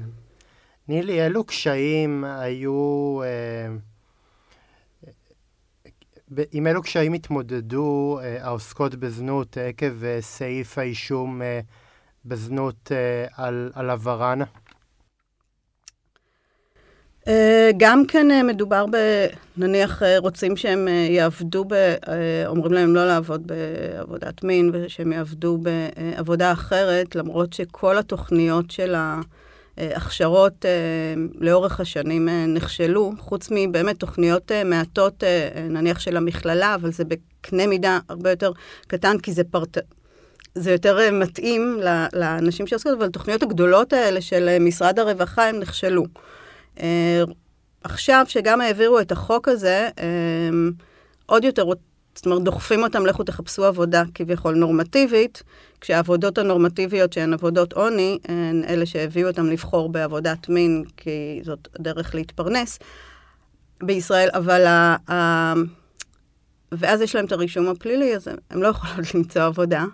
נילי, 0.88 1.24
אילו 1.24 1.44
קשיים 1.44 2.24
היו... 2.24 3.20
Uh, 3.22 3.93
עם 6.52 6.66
אילו 6.66 6.82
קשיים 6.82 7.12
התמודדו 7.12 8.18
uh, 8.20 8.44
העוסקות 8.44 8.94
בזנות 8.94 9.58
עקב 9.58 10.02
uh, 10.02 10.20
סעיף 10.20 10.78
האישום 10.78 11.42
uh, 11.42 11.44
בזנות 12.24 12.92
על, 13.36 13.70
על 13.74 13.90
עברן? 13.90 14.40
אה, 17.28 17.70
גם 17.76 18.02
כן 18.08 18.30
אה, 18.30 18.42
מדובר 18.42 18.86
ב... 18.86 18.96
נניח 19.56 20.02
אה, 20.02 20.18
רוצים 20.18 20.56
שהם 20.56 20.88
יעבדו 20.88 21.64
ב... 21.68 21.94
אומרים 22.46 22.72
להם 22.72 22.94
לא 22.94 23.06
לעבוד 23.06 23.46
בעבודת 23.46 24.44
מין, 24.44 24.70
ושהם 24.72 25.12
יעבדו 25.12 25.58
בעבודה 25.58 26.52
אחרת, 26.52 27.16
למרות 27.16 27.52
שכל 27.52 27.98
התוכניות 27.98 28.70
של 28.70 28.94
ההכשרות 29.76 30.64
לאורך 31.40 31.80
השנים 31.80 32.28
נכשלו, 32.28 33.12
חוץ 33.18 33.48
מבאמת 33.50 33.98
תוכניות 33.98 34.52
מעטות, 34.64 35.24
נניח 35.70 36.00
של 36.00 36.16
המכללה, 36.16 36.74
אבל 36.74 36.92
זה 36.92 37.04
בקנה 37.04 37.66
מידה 37.66 37.98
הרבה 38.08 38.30
יותר 38.30 38.52
קטן, 38.86 39.18
כי 39.18 39.32
זה 39.32 39.44
פרט... 39.44 39.78
זה 40.54 40.72
יותר 40.72 40.98
מתאים 41.12 41.78
לאנשים 42.12 42.66
שעוסקות, 42.66 42.92
אבל 42.98 43.06
התוכניות 43.06 43.42
הגדולות 43.42 43.92
האלה 43.92 44.20
של 44.20 44.58
משרד 44.60 44.98
הרווחה, 44.98 45.48
הם 45.48 45.58
נכשלו. 45.60 46.04
אה, 46.80 47.22
עכשיו 47.84 48.24
שגם 48.28 48.60
העבירו 48.60 49.00
את 49.00 49.12
החוק 49.12 49.48
הזה, 49.48 49.88
אה, 49.98 50.48
עוד 51.26 51.44
יותר, 51.44 51.64
זאת 52.16 52.26
אומרת, 52.26 52.42
דוחפים 52.42 52.82
אותם, 52.82 53.06
לכו 53.06 53.22
תחפשו 53.22 53.64
עבודה 53.64 54.02
כביכול 54.14 54.54
נורמטיבית, 54.54 55.42
כשהעבודות 55.80 56.38
הנורמטיביות 56.38 57.12
שהן 57.12 57.32
עבודות 57.32 57.72
עוני, 57.72 58.18
הן 58.28 58.64
אלה 58.68 58.86
שהביאו 58.86 59.28
אותם 59.28 59.46
לבחור 59.46 59.88
בעבודת 59.88 60.48
מין, 60.48 60.84
כי 60.96 61.40
זאת 61.44 61.68
דרך 61.78 62.14
להתפרנס 62.14 62.78
בישראל, 63.82 64.28
אבל 64.34 64.66
ה... 64.66 64.96
ה... 65.10 65.52
ואז 66.72 67.00
יש 67.00 67.14
להם 67.14 67.24
את 67.24 67.32
הרישום 67.32 67.68
הפלילי, 67.68 68.16
אז 68.16 68.28
הם 68.50 68.62
לא 68.62 68.68
יכולות 68.68 69.14
למצוא 69.14 69.42
עבודה. 69.42 69.84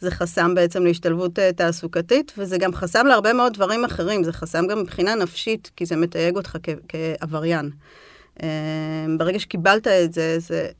זה 0.00 0.10
חסם 0.10 0.54
בעצם 0.54 0.84
להשתלבות 0.84 1.38
uh, 1.38 1.42
תעסוקתית, 1.56 2.32
וזה 2.38 2.58
גם 2.58 2.74
חסם 2.74 3.06
להרבה 3.06 3.32
מאוד 3.32 3.54
דברים 3.54 3.84
אחרים, 3.84 4.24
זה 4.24 4.32
חסם 4.32 4.66
גם 4.66 4.78
מבחינה 4.78 5.14
נפשית, 5.14 5.70
כי 5.76 5.86
זה 5.86 5.96
מתייג 5.96 6.36
אותך 6.36 6.56
כעבריין. 6.88 7.70
Uh, 8.38 8.42
ברגע 9.18 9.38
שקיבלת 9.38 9.86
את 9.86 10.12
זה, 10.12 10.38
זה, 10.38 10.60
אה, 10.60 10.70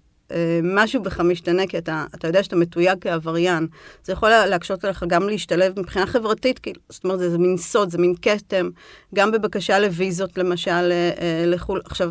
משהו 0.63 1.03
בך 1.03 1.21
משתנה, 1.21 1.67
כי 1.67 1.79
אתה, 1.79 2.05
אתה 2.15 2.29
יודע 2.29 2.43
שאתה 2.43 2.57
מתויג 2.57 2.99
כעבריין. 3.01 3.67
זה 4.05 4.13
יכול 4.13 4.29
להקשות 4.29 4.85
עליך 4.85 5.05
גם 5.09 5.29
להשתלב 5.29 5.81
מבחינה 5.81 6.07
חברתית, 6.07 6.59
כי, 6.59 6.73
זאת 6.89 7.05
אומרת, 7.05 7.19
זה, 7.19 7.31
זה 7.31 7.39
מין 7.39 7.57
סוד, 7.57 7.91
זה 7.91 7.99
מין 7.99 8.15
כתם, 8.23 8.71
גם 9.15 9.33
בבקשה 9.33 9.79
לוויזות, 9.79 10.39
למשל, 10.39 10.71
אה, 10.71 11.11
אה, 11.21 11.45
לחו"ל. 11.47 11.81
עכשיו, 11.85 12.11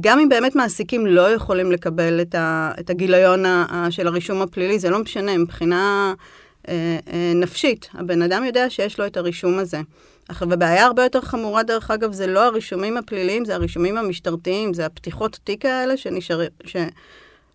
גם 0.00 0.18
אם 0.18 0.28
באמת 0.28 0.56
מעסיקים 0.56 1.06
לא 1.06 1.34
יכולים 1.34 1.72
לקבל 1.72 2.20
את, 2.20 2.34
ה, 2.34 2.72
את 2.80 2.90
הגיליון 2.90 3.46
ה, 3.46 3.86
של 3.90 4.06
הרישום 4.06 4.42
הפלילי, 4.42 4.78
זה 4.78 4.90
לא 4.90 4.98
משנה, 4.98 5.38
מבחינה 5.38 6.14
אה, 6.68 6.98
אה, 7.12 7.32
נפשית, 7.34 7.88
הבן 7.94 8.22
אדם 8.22 8.44
יודע 8.44 8.70
שיש 8.70 8.98
לו 8.98 9.06
את 9.06 9.16
הרישום 9.16 9.58
הזה. 9.58 9.80
עכשיו, 10.28 10.52
הבעיה 10.52 10.86
הרבה 10.86 11.02
יותר 11.02 11.20
חמורה, 11.20 11.62
דרך 11.62 11.90
אגב, 11.90 12.12
זה 12.12 12.26
לא 12.26 12.46
הרישומים 12.46 12.96
הפליליים, 12.96 13.44
זה 13.44 13.54
הרישומים 13.54 13.96
המשטרתיים, 13.96 14.74
זה 14.74 14.86
הפתיחות 14.86 15.38
תיק 15.44 15.64
האלה 15.64 15.96
שנשאר... 15.96 16.40
ש... 16.64 16.76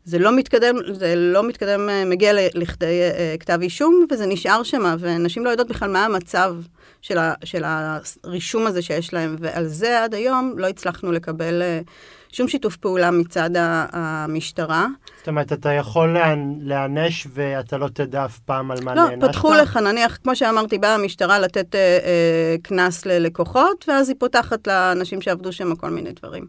זה 0.03 0.19
לא 0.19 0.35
מתקדם, 0.35 0.75
זה 0.93 1.13
לא 1.15 1.47
מתקדם, 1.47 1.89
אה, 1.89 2.05
מגיע 2.05 2.33
לכדי 2.53 3.01
uh, 3.11 3.37
כתב 3.39 3.59
אישום, 3.61 4.05
וזה 4.11 4.25
נשאר 4.25 4.63
שם, 4.63 4.95
ונשים 4.99 5.45
לא 5.45 5.49
יודעות 5.49 5.69
בכלל 5.69 5.91
מה 5.91 6.05
המצב 6.05 6.55
של, 7.01 7.17
ה, 7.17 7.33
של 7.43 7.63
הרישום 7.65 8.67
הזה 8.67 8.81
שיש 8.81 9.13
להם, 9.13 9.35
ועל 9.39 9.67
זה 9.67 10.03
עד 10.03 10.13
היום 10.13 10.53
לא 10.57 10.67
הצלחנו 10.67 11.11
לקבל 11.11 11.61
שום 12.31 12.47
שיתוף 12.47 12.75
פעולה 12.77 13.11
מצד 13.11 13.49
המשטרה. 13.91 14.87
זאת 15.17 15.27
אומרת, 15.27 15.53
אתה 15.53 15.71
יכול 15.71 16.17
להיענש 16.61 17.27
ואתה 17.33 17.77
לא 17.77 17.87
תדע 17.87 18.25
אף 18.25 18.39
פעם 18.39 18.71
על 18.71 18.77
מה 18.83 18.95
לא, 18.95 19.09
נענשת? 19.09 19.23
לא, 19.23 19.27
פתחו 19.27 19.53
לך, 19.53 19.77
נניח, 19.77 20.17
כמו 20.23 20.35
שאמרתי, 20.35 20.77
באה 20.77 20.95
המשטרה 20.95 21.39
לתת 21.39 21.75
קנס 22.61 23.07
אה, 23.07 23.11
אה, 23.11 23.19
ללקוחות, 23.19 23.85
ואז 23.87 24.09
היא 24.09 24.15
פותחת 24.19 24.67
לאנשים 24.67 25.21
שעבדו 25.21 25.51
שם 25.51 25.75
כל 25.75 25.89
מיני 25.89 26.11
דברים. 26.11 26.45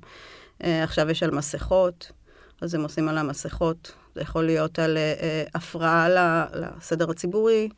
אה, 0.64 0.84
עכשיו 0.84 1.10
יש 1.10 1.22
על 1.22 1.30
מסכות, 1.30 2.12
אז 2.60 2.74
הם 2.74 2.82
עושים 2.82 3.08
על 3.08 3.18
המסכות. 3.18 3.92
זה 4.14 4.20
יכול 4.20 4.44
להיות 4.44 4.78
על 4.78 4.96
אה, 4.96 5.14
אה 5.22 5.44
הפרעה 5.54 6.08
לסדר 6.54 7.10
הציבורי, 7.10 7.68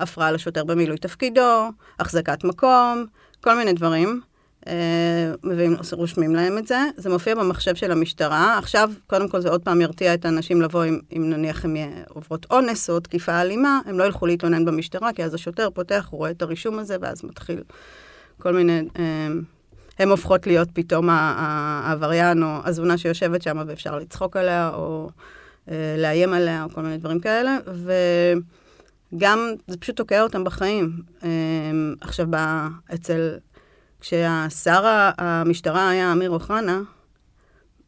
הפרעה 0.00 0.32
לשוטר 0.32 0.64
במילוי 0.64 0.98
תפקידו, 0.98 1.68
החזקת 2.00 2.44
מקום, 2.44 3.06
כל 3.40 3.56
מיני 3.56 3.72
דברים. 3.72 4.20
אה, 4.66 5.32
מביאים, 5.44 5.76
רושמים 5.92 6.34
להם 6.34 6.58
את 6.58 6.66
זה, 6.66 6.80
זה 6.96 7.10
מופיע 7.10 7.34
במחשב 7.34 7.74
של 7.74 7.92
המשטרה. 7.92 8.58
עכשיו, 8.58 8.90
קודם 9.06 9.28
כל 9.28 9.40
זה 9.40 9.48
עוד 9.48 9.62
פעם 9.62 9.80
ירתיע 9.80 10.14
את 10.14 10.24
האנשים 10.24 10.62
לבוא, 10.62 10.84
אם, 10.84 10.98
אם 11.16 11.30
נניח 11.30 11.64
הן 11.64 11.76
עוברות 12.08 12.46
אונס 12.50 12.90
או 12.90 13.00
תקיפה 13.00 13.40
אלימה, 13.40 13.80
הם 13.86 13.98
לא 13.98 14.04
ילכו 14.04 14.26
להתלונן 14.26 14.64
במשטרה, 14.64 15.12
כי 15.12 15.24
אז 15.24 15.34
השוטר 15.34 15.70
פותח, 15.70 16.08
הוא 16.10 16.18
רואה 16.18 16.30
את 16.30 16.42
הרישום 16.42 16.78
הזה, 16.78 16.96
ואז 17.00 17.24
מתחיל 17.24 17.62
כל 18.38 18.52
מיני... 18.52 18.80
אה, 18.98 19.28
הן 20.00 20.08
הופכות 20.08 20.46
להיות 20.46 20.68
פתאום 20.72 21.08
העבריין 21.10 22.42
או 22.42 22.48
הזונה 22.64 22.98
שיושבת 22.98 23.42
שם 23.42 23.62
ואפשר 23.66 23.98
לצחוק 23.98 24.36
עליה, 24.36 24.70
או 24.74 25.10
אה, 25.70 25.94
לאיים 25.98 26.32
עליה, 26.32 26.64
או 26.64 26.70
כל 26.70 26.82
מיני 26.82 26.98
דברים 26.98 27.20
כאלה, 27.20 27.58
וגם 29.12 29.38
זה 29.66 29.76
פשוט 29.76 29.96
תוקע 29.96 30.22
אותם 30.22 30.44
בחיים. 30.44 30.92
עכשיו, 32.00 32.26
אצל 32.94 33.36
כשהשר 34.00 35.10
המשטרה 35.18 35.88
היה 35.88 36.12
אמיר 36.12 36.30
אוחנה, 36.30 36.80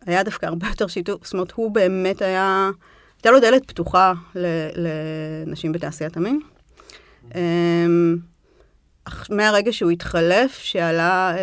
היה 0.06 0.22
דווקא 0.22 0.46
הרבה 0.46 0.66
יותר 0.68 0.86
שיתוף, 0.86 1.24
זאת 1.24 1.34
אומרת, 1.34 1.52
הוא 1.52 1.70
באמת 1.70 2.22
היה, 2.22 2.70
הייתה 3.16 3.30
לו 3.30 3.40
דלת 3.40 3.66
פתוחה 3.66 4.12
לנשים 4.76 5.72
בתעשיית 5.72 6.16
המין. 6.16 6.40
אמ, 7.34 8.16
מהרגע 9.30 9.72
שהוא 9.72 9.90
התחלף, 9.90 10.58
שעלה 10.58 11.34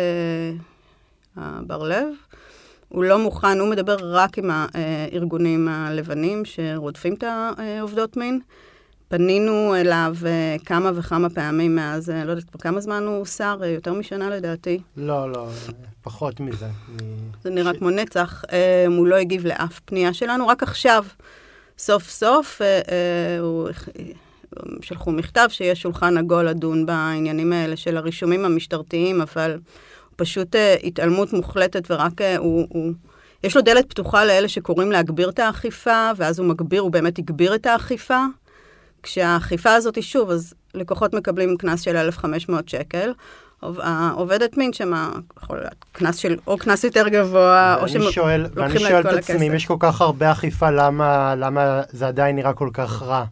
אה, 1.38 1.60
בר-לב, 1.66 2.06
הוא 2.88 3.04
לא 3.04 3.18
מוכן, 3.18 3.58
הוא 3.58 3.68
מדבר 3.68 3.96
רק 4.00 4.38
עם 4.38 4.50
הארגונים 4.50 5.68
הלבנים 5.68 6.44
שרודפים 6.44 7.14
את 7.14 7.24
העובדות 7.58 8.16
מין. 8.16 8.40
פנינו 9.10 9.74
אליו 9.74 10.16
uh, 10.20 10.64
כמה 10.64 10.90
וכמה 10.94 11.30
פעמים 11.30 11.76
מאז, 11.76 12.08
uh, 12.08 12.12
לא 12.24 12.30
יודעת 12.30 12.56
כמה 12.60 12.80
זמן 12.80 13.02
הוא 13.06 13.24
שר, 13.24 13.58
uh, 13.60 13.64
יותר 13.64 13.92
משנה 13.92 14.30
לדעתי. 14.30 14.80
לא, 14.96 15.32
לא, 15.32 15.48
פחות 16.02 16.40
מזה. 16.40 16.66
זה 17.42 17.50
נראה 17.50 17.74
ש... 17.74 17.76
כמו 17.76 17.90
נצח. 17.90 18.44
הוא 18.86 19.06
לא 19.06 19.16
הגיב 19.16 19.46
לאף 19.46 19.80
פנייה 19.84 20.12
שלנו, 20.14 20.46
רק 20.46 20.62
עכשיו, 20.62 21.04
סוף 21.78 22.10
סוף, 22.10 22.60
הוא... 23.40 23.68
שלחו 24.82 25.12
מכתב 25.12 25.46
שיש 25.48 25.82
שולחן 25.82 26.18
עגול 26.18 26.48
לדון 26.48 26.86
בעניינים 26.86 27.52
האלה 27.52 27.76
של 27.76 27.96
הרישומים 27.96 28.44
המשטרתיים, 28.44 29.20
אבל 29.20 29.58
פשוט 30.16 30.54
uh, 30.54 30.86
התעלמות 30.86 31.32
מוחלטת 31.32 31.90
ורק 31.90 32.20
uh, 32.20 32.24
הוא... 32.38 32.66
הוא 32.68 32.92
יש 33.44 33.56
לו 33.56 33.62
דלת 33.62 33.90
פתוחה 33.90 34.24
לאלה 34.24 34.48
שקוראים 34.48 34.92
להגביר 34.92 35.28
את 35.28 35.38
האכיפה, 35.38 36.10
ואז 36.16 36.38
הוא 36.38 36.46
מגביר, 36.46 36.82
הוא 36.82 36.92
באמת 36.92 37.18
הגביר 37.18 37.54
את 37.54 37.66
האכיפה. 37.66 38.24
כשהאכיפה 39.02 39.74
הזאת 39.74 39.96
היא 39.96 40.04
שוב, 40.04 40.30
אז 40.30 40.54
לקוחות 40.74 41.14
מקבלים 41.14 41.56
קנס 41.56 41.80
של 41.80 41.96
1,500 41.96 42.68
שקל. 42.68 43.12
העובדת 43.62 44.56
מין 44.56 44.72
שמה, 44.72 45.10
יכול 45.42 45.58
להיות 45.58 45.84
קנס 45.92 46.16
של, 46.16 46.36
או 46.46 46.58
קנס 46.58 46.84
יותר 46.84 47.08
גבוה, 47.08 47.76
או 47.80 47.88
שהם 47.88 48.02
לוקחים 48.02 48.22
לה 48.26 48.46
את 48.46 48.52
כל 48.52 48.58
הכסף. 48.58 48.58
ואני 48.58 48.78
שואל 48.78 49.00
את 49.00 49.06
עצמי, 49.06 49.48
אם 49.48 49.54
יש 49.54 49.66
כל 49.66 49.76
כך 49.80 50.00
הרבה 50.00 50.32
אכיפה, 50.32 50.70
למה, 50.70 51.34
למה 51.34 51.82
זה 51.90 52.06
עדיין 52.06 52.36
נראה 52.36 52.52
כל 52.52 52.70
כך 52.72 53.02
רע? 53.02 53.24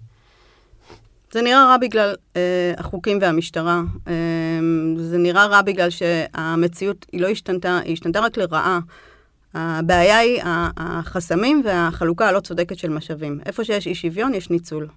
זה 1.33 1.43
נראה 1.43 1.67
רע 1.67 1.77
בגלל 1.77 2.15
אה, 2.37 2.73
החוקים 2.77 3.19
והמשטרה. 3.21 3.83
אה, 4.09 4.13
זה 4.97 5.19
נראה 5.19 5.47
רע 5.47 5.63
בגלל 5.63 5.91
שהמציאות, 5.91 7.07
היא 7.13 7.21
לא 7.21 7.29
השתנתה, 7.29 7.79
היא 7.85 7.93
השתנתה 7.93 8.21
רק 8.21 8.37
לרעה. 8.37 8.81
הבעיה 9.55 10.19
היא 10.19 10.43
החסמים 10.77 11.63
והחלוקה 11.65 12.29
הלא 12.29 12.41
צודקת 12.41 12.79
של 12.79 12.89
משאבים. 12.89 13.41
איפה 13.47 13.65
שיש 13.65 13.87
אי 13.87 13.95
שוויון, 13.95 14.35
יש 14.35 14.51
ניצול. 14.51 14.89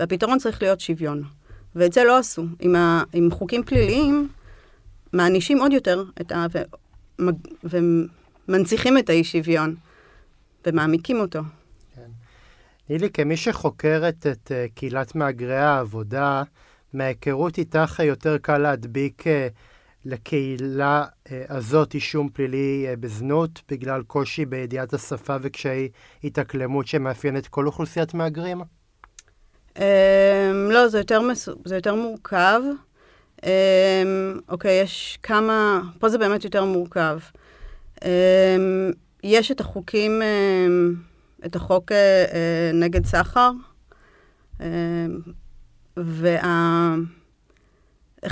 והפתרון 0.00 0.38
צריך 0.38 0.62
להיות 0.62 0.80
שוויון. 0.80 1.22
ואת 1.76 1.92
זה 1.92 2.04
לא 2.04 2.18
עשו. 2.18 2.44
עם, 2.60 2.76
ה, 2.76 3.02
עם 3.12 3.30
חוקים 3.30 3.62
פליליים, 3.62 4.28
מענישים 5.12 5.60
עוד 5.60 5.72
יותר 5.72 6.04
את 6.20 6.32
ה... 6.32 6.46
ומנציחים 7.64 8.98
את 8.98 9.10
האי-שוויון, 9.10 9.74
ומעמיקים 10.66 11.20
אותו. 11.20 11.40
נילי, 12.90 13.10
כמי 13.10 13.36
שחוקרת 13.36 14.26
את 14.26 14.52
uh, 14.52 14.74
קהילת 14.74 15.14
מהגרי 15.14 15.58
העבודה, 15.58 16.42
מההיכרות 16.92 17.58
איתך 17.58 18.00
יותר 18.04 18.38
קל 18.38 18.58
להדביק 18.58 19.22
uh, 19.22 19.30
לקהילה 20.04 21.04
הזאת 21.48 21.94
אישום 21.94 22.28
פלילי 22.28 22.86
בזנות, 23.00 23.62
בגלל 23.70 24.02
קושי 24.02 24.44
בידיעת 24.44 24.94
השפה 24.94 25.36
וקשיי 25.42 25.88
התאקלמות 26.24 26.86
שמאפיין 26.86 27.36
את 27.36 27.46
כל 27.46 27.66
אוכלוסיית 27.66 28.14
מהגרים? 28.14 28.62
Um, 29.74 29.80
לא, 30.70 30.88
זה 30.88 30.98
יותר, 30.98 31.20
מס... 31.20 31.48
זה 31.64 31.74
יותר 31.74 31.94
מורכב. 31.94 32.60
Um, 33.36 33.46
אוקיי, 34.48 34.80
יש 34.80 35.18
כמה... 35.22 35.80
פה 35.98 36.08
זה 36.08 36.18
באמת 36.18 36.44
יותר 36.44 36.64
מורכב. 36.64 37.18
Um, 37.96 38.06
יש 39.22 39.50
את 39.50 39.60
החוקים, 39.60 40.22
um, 40.22 40.96
את 41.46 41.56
החוק 41.56 41.92
uh, 41.92 41.94
uh, 41.94 42.34
נגד 42.74 43.06
סחר, 43.06 43.50
um, 44.58 44.62
ואחד 45.96 47.06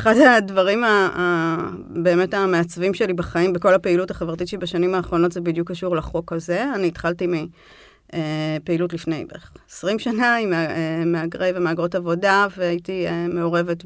וה... 0.05 0.37
הדברים 0.37 0.85
ה, 0.85 0.88
ה, 0.88 1.57
באמת 2.03 2.35
המעצבים 2.35 2.94
שלי 2.94 3.12
בחיים, 3.12 3.53
בכל 3.53 3.74
הפעילות 3.74 4.11
החברתית 4.11 4.48
שלי 4.48 4.59
בשנים 4.59 4.94
האחרונות, 4.94 5.33
זה 5.33 5.40
בדיוק 5.40 5.70
קשור 5.70 5.96
לחוק 5.96 6.33
הזה. 6.33 6.74
אני 6.74 6.87
התחלתי 6.87 7.27
מ... 7.27 7.35
אה, 8.14 8.57
לפני 8.92 9.24
בערך 9.24 9.53
20 9.70 9.98
שנה 9.98 10.37
עם 10.37 10.53
אה, 10.53 11.03
מהגרי 11.07 11.50
ומהגרות 11.55 11.94
עבודה, 11.94 12.46
והייתי 12.57 13.07
אה, 13.07 13.27
מעורבת 13.29 13.85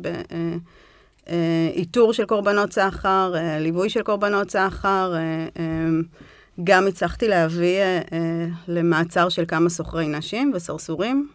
באיתור 1.26 2.12
של 2.12 2.24
קורבנות 2.24 2.72
סחר, 2.72 3.34
ליווי 3.60 3.90
של 3.90 4.02
קורבנות 4.02 4.50
סחר. 4.50 5.14
גם 6.64 6.87
הצלחתי 6.87 7.29
להביא 7.29 7.81
למעצר 8.68 9.29
של 9.29 9.44
כמה 9.49 9.68
סוחרי 9.68 10.09
נשים 10.09 10.53
וסרסורים. 10.55 11.29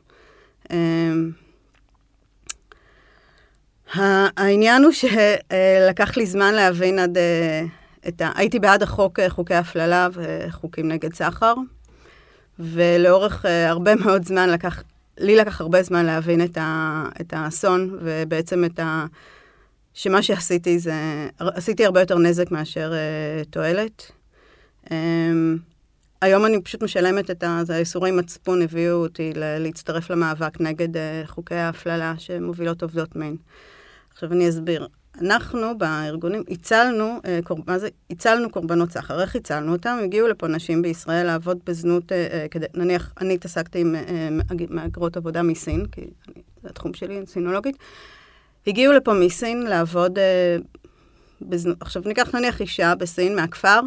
העניין 4.37 4.83
הוא 4.83 4.91
שלקח 4.91 6.17
לי 6.17 6.25
זמן 6.25 6.53
להבין 6.53 6.99
עד 6.99 7.17
את 8.07 8.21
ה... 8.21 8.31
הייתי 8.35 8.59
בעד 8.59 8.83
החוק, 8.83 9.19
חוקי 9.29 9.55
הפללה 9.55 10.07
וחוקים 10.13 10.87
נגד 10.87 11.13
סחר. 11.13 11.53
ולאורך 12.59 13.45
uh, 13.45 13.47
הרבה 13.67 13.95
מאוד 13.95 14.25
זמן 14.25 14.49
לקח, 14.49 14.83
לי 15.17 15.35
לקח 15.35 15.61
הרבה 15.61 15.83
זמן 15.83 16.05
להבין 16.05 16.43
את, 16.43 16.57
ה, 16.57 17.03
את 17.21 17.33
האסון, 17.33 17.97
ובעצם 18.01 18.65
את 18.65 18.79
ה... 18.79 19.05
שמה 19.93 20.21
שעשיתי 20.21 20.79
זה, 20.79 20.93
עשיתי 21.39 21.85
הרבה 21.85 21.99
יותר 21.99 22.17
נזק 22.17 22.51
מאשר 22.51 22.93
uh, 22.93 23.49
תועלת. 23.49 24.11
Um, 24.85 24.91
היום 26.21 26.45
אני 26.45 26.61
פשוט 26.61 26.83
משלמת 26.83 27.31
את 27.31 27.43
ה... 27.43 27.63
האיסורי 27.69 28.11
מצפון 28.11 28.61
הביאו 28.61 28.95
אותי 28.95 29.31
להצטרף 29.35 30.09
למאבק 30.09 30.61
נגד 30.61 30.95
uh, 30.95 30.99
חוקי 31.25 31.55
ההפללה 31.55 32.13
שמובילות 32.17 32.83
עובדות 32.83 33.15
מין. 33.15 33.37
עכשיו 34.13 34.31
אני 34.31 34.49
אסביר. 34.49 34.87
אנחנו 35.21 35.77
בארגונים 35.77 36.43
הצלנו, 36.49 37.19
אה. 37.25 37.39
מה 37.67 37.79
זה? 37.79 37.87
הצלנו 38.09 38.49
קורבנות 38.49 38.91
סחר. 38.91 39.21
איך 39.21 39.35
הצלנו 39.35 39.71
אותם? 39.71 39.99
הגיעו 40.03 40.27
לפה 40.27 40.47
נשים 40.47 40.81
בישראל 40.81 41.25
לעבוד 41.25 41.59
בזנות, 41.65 42.11
אה, 42.11 42.27
אה, 42.31 42.45
כדי, 42.51 42.65
נניח, 42.73 43.13
אני 43.21 43.33
התעסקתי 43.33 43.79
עם 43.81 43.95
מהגרות 44.69 45.17
עבודה 45.17 45.41
מסין, 45.41 45.85
כי 45.85 46.01
אני, 46.01 46.41
זה 46.63 46.69
התחום 46.69 46.93
שלי, 46.93 47.21
סינולוגית. 47.25 47.77
הגיעו 48.67 48.93
לפה 48.93 49.13
מסין 49.13 49.63
לעבוד 49.63 50.19
בזנות. 51.41 51.77
עכשיו, 51.81 52.01
ניקח 52.05 52.35
נניח 52.35 52.61
אישה 52.61 52.95
בסין 52.95 53.35
מהכפר, 53.35 53.79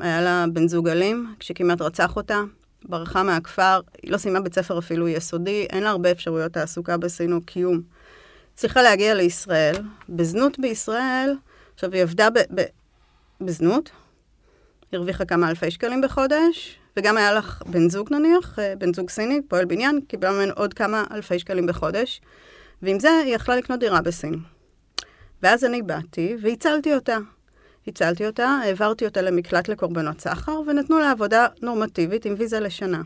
היה 0.00 0.22
לה 0.22 0.44
בן 0.52 0.68
זוג 0.68 0.88
אלים, 0.88 1.34
כשכמעט 1.38 1.80
רצח 1.80 2.16
אותה, 2.16 2.40
ברחה 2.84 3.22
מהכפר, 3.22 3.80
היא 4.02 4.12
לא 4.12 4.16
סיימה 4.16 4.40
בית 4.40 4.54
ספר 4.54 4.78
אפילו 4.78 5.08
יסודי, 5.08 5.66
אין 5.70 5.82
לה 5.82 5.90
הרבה 5.90 6.10
אפשרויות 6.10 6.52
תעסוקה 6.52 6.96
בסין 6.96 7.32
או 7.32 7.40
קיום. 7.40 7.80
צריכה 8.54 8.82
להגיע 8.82 9.14
לישראל, 9.14 9.74
בזנות 10.08 10.58
בישראל, 10.58 11.34
עכשיו 11.74 11.92
היא 11.92 12.02
עבדה 12.02 12.30
ב- 12.30 12.38
ב- 12.54 12.64
בזנות, 13.40 13.90
הרוויחה 14.92 15.24
כמה 15.24 15.50
אלפי 15.50 15.70
שקלים 15.70 16.00
בחודש, 16.00 16.78
וגם 16.96 17.16
היה 17.16 17.32
לך 17.32 17.62
בן 17.66 17.88
זוג 17.88 18.12
נניח, 18.12 18.58
אה, 18.58 18.74
בן 18.78 18.94
זוג 18.94 19.10
סיני, 19.10 19.40
פועל 19.48 19.64
בניין, 19.64 20.00
קיבלה 20.08 20.32
ממנו 20.32 20.52
עוד 20.56 20.74
כמה 20.74 21.04
אלפי 21.10 21.38
שקלים 21.38 21.66
בחודש, 21.66 22.20
ועם 22.82 23.00
זה 23.00 23.10
היא 23.24 23.34
יכלה 23.34 23.56
לקנות 23.56 23.80
דירה 23.80 24.02
בסין. 24.02 24.34
ואז 25.42 25.64
אני 25.64 25.82
באתי 25.82 26.36
והצלתי 26.42 26.94
אותה. 26.94 27.18
הצלתי 27.86 28.26
אותה, 28.26 28.46
העברתי 28.46 29.04
אותה 29.04 29.22
למקלט 29.22 29.68
לקורבנות 29.68 30.20
סחר, 30.20 30.60
ונתנו 30.66 30.98
לה 30.98 31.10
עבודה 31.10 31.46
נורמטיבית 31.62 32.24
עם 32.24 32.34
ויזה 32.38 32.60
לשנה. 32.60 33.02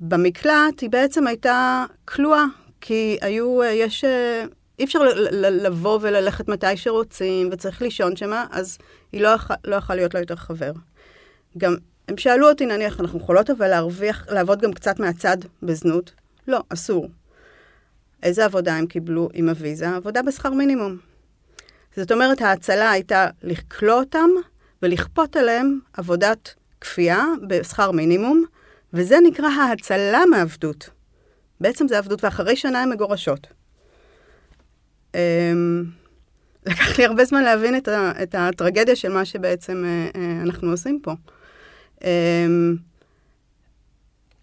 במקלט 0.00 0.80
היא 0.80 0.90
בעצם 0.90 1.26
הייתה 1.26 1.84
כלואה, 2.04 2.44
כי 2.80 3.18
היו, 3.20 3.64
יש, 3.64 4.04
אה, 4.04 4.44
אי 4.78 4.84
אפשר 4.84 4.98
לבוא 5.40 5.98
וללכת 6.02 6.48
מתי 6.48 6.76
שרוצים, 6.76 7.48
וצריך 7.52 7.82
לישון 7.82 8.16
שמה, 8.16 8.46
אז 8.50 8.78
היא 9.12 9.20
לא 9.20 9.28
יכולה 9.28 9.58
לא 9.64 9.80
להיות 9.90 10.14
לה 10.14 10.20
יותר 10.20 10.36
חבר. 10.36 10.72
גם, 11.58 11.74
הם 12.08 12.16
שאלו 12.16 12.48
אותי, 12.48 12.66
נניח, 12.66 13.00
אנחנו 13.00 13.18
יכולות 13.18 13.50
אבל 13.50 13.68
להרוויח, 13.68 14.26
לעבוד 14.30 14.60
גם 14.60 14.72
קצת 14.72 15.00
מהצד 15.00 15.36
בזנות? 15.62 16.12
לא, 16.48 16.60
אסור. 16.68 17.08
איזה 18.22 18.44
עבודה 18.44 18.76
הם 18.76 18.86
קיבלו 18.86 19.28
עם 19.32 19.48
הוויזה? 19.48 19.96
עבודה 19.96 20.22
בשכר 20.22 20.50
מינימום. 20.50 21.09
זאת 21.96 22.12
אומרת, 22.12 22.42
ההצלה 22.42 22.90
הייתה 22.90 23.26
לכלוא 23.42 24.00
אותם 24.00 24.28
ולכפות 24.82 25.36
עליהם 25.36 25.78
עבודת 25.92 26.54
כפייה 26.80 27.24
בשכר 27.48 27.90
מינימום, 27.90 28.44
וזה 28.92 29.16
נקרא 29.26 29.48
ההצלה 29.48 30.22
מעבדות. 30.30 30.90
בעצם 31.60 31.88
זה 31.88 31.98
עבדות, 31.98 32.24
ואחרי 32.24 32.56
שנה 32.56 32.82
הן 32.82 32.90
מגורשות. 32.90 33.46
אמ, 35.14 35.84
לקח 36.66 36.98
לי 36.98 37.04
הרבה 37.04 37.24
זמן 37.24 37.42
להבין 37.42 37.76
את, 37.76 37.88
ה, 37.88 38.12
את 38.22 38.34
הטרגדיה 38.38 38.96
של 38.96 39.12
מה 39.12 39.24
שבעצם 39.24 39.84
אה, 39.84 40.20
אה, 40.20 40.42
אנחנו 40.42 40.70
עושים 40.70 41.00
פה. 41.02 41.12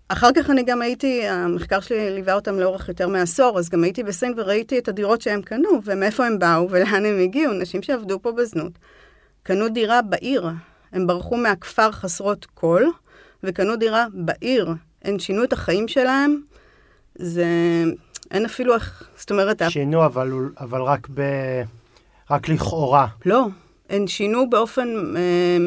אחר 0.09 0.29
כך 0.35 0.49
אני 0.49 0.63
גם 0.63 0.81
הייתי, 0.81 1.27
המחקר 1.27 1.79
שלי 1.79 2.09
ליווה 2.09 2.33
אותם 2.33 2.59
לאורך 2.59 2.89
יותר 2.89 3.07
מעשור, 3.07 3.59
אז 3.59 3.69
גם 3.69 3.83
הייתי 3.83 4.03
בסין 4.03 4.33
וראיתי 4.37 4.77
את 4.77 4.87
הדירות 4.87 5.21
שהם 5.21 5.41
קנו, 5.41 5.81
ומאיפה 5.83 6.25
הם 6.25 6.39
באו 6.39 6.69
ולאן 6.69 7.05
הם 7.05 7.19
הגיעו, 7.23 7.53
נשים 7.53 7.81
שעבדו 7.81 8.21
פה 8.21 8.31
בזנות. 8.31 8.71
קנו 9.43 9.69
דירה 9.69 10.01
בעיר, 10.01 10.49
הם 10.91 11.07
ברחו 11.07 11.37
מהכפר 11.37 11.91
חסרות 11.91 12.45
כל, 12.53 12.83
וקנו 13.43 13.75
דירה 13.75 14.05
בעיר. 14.13 14.73
הם 15.01 15.19
שינו 15.19 15.43
את 15.43 15.53
החיים 15.53 15.87
שלהם, 15.87 16.41
זה... 17.15 17.45
אין 18.31 18.45
אפילו 18.45 18.73
איך, 18.73 19.09
זאת 19.17 19.31
אומרת... 19.31 19.61
שינו, 19.69 20.05
אבל, 20.05 20.31
אבל 20.59 20.81
רק 20.81 21.07
ב... 21.13 21.21
רק 22.31 22.49
לכאורה. 22.49 23.07
לא, 23.25 23.47
הם 23.89 24.07
שינו 24.07 24.49
באופן... 24.49 25.15
אה, 25.15 25.57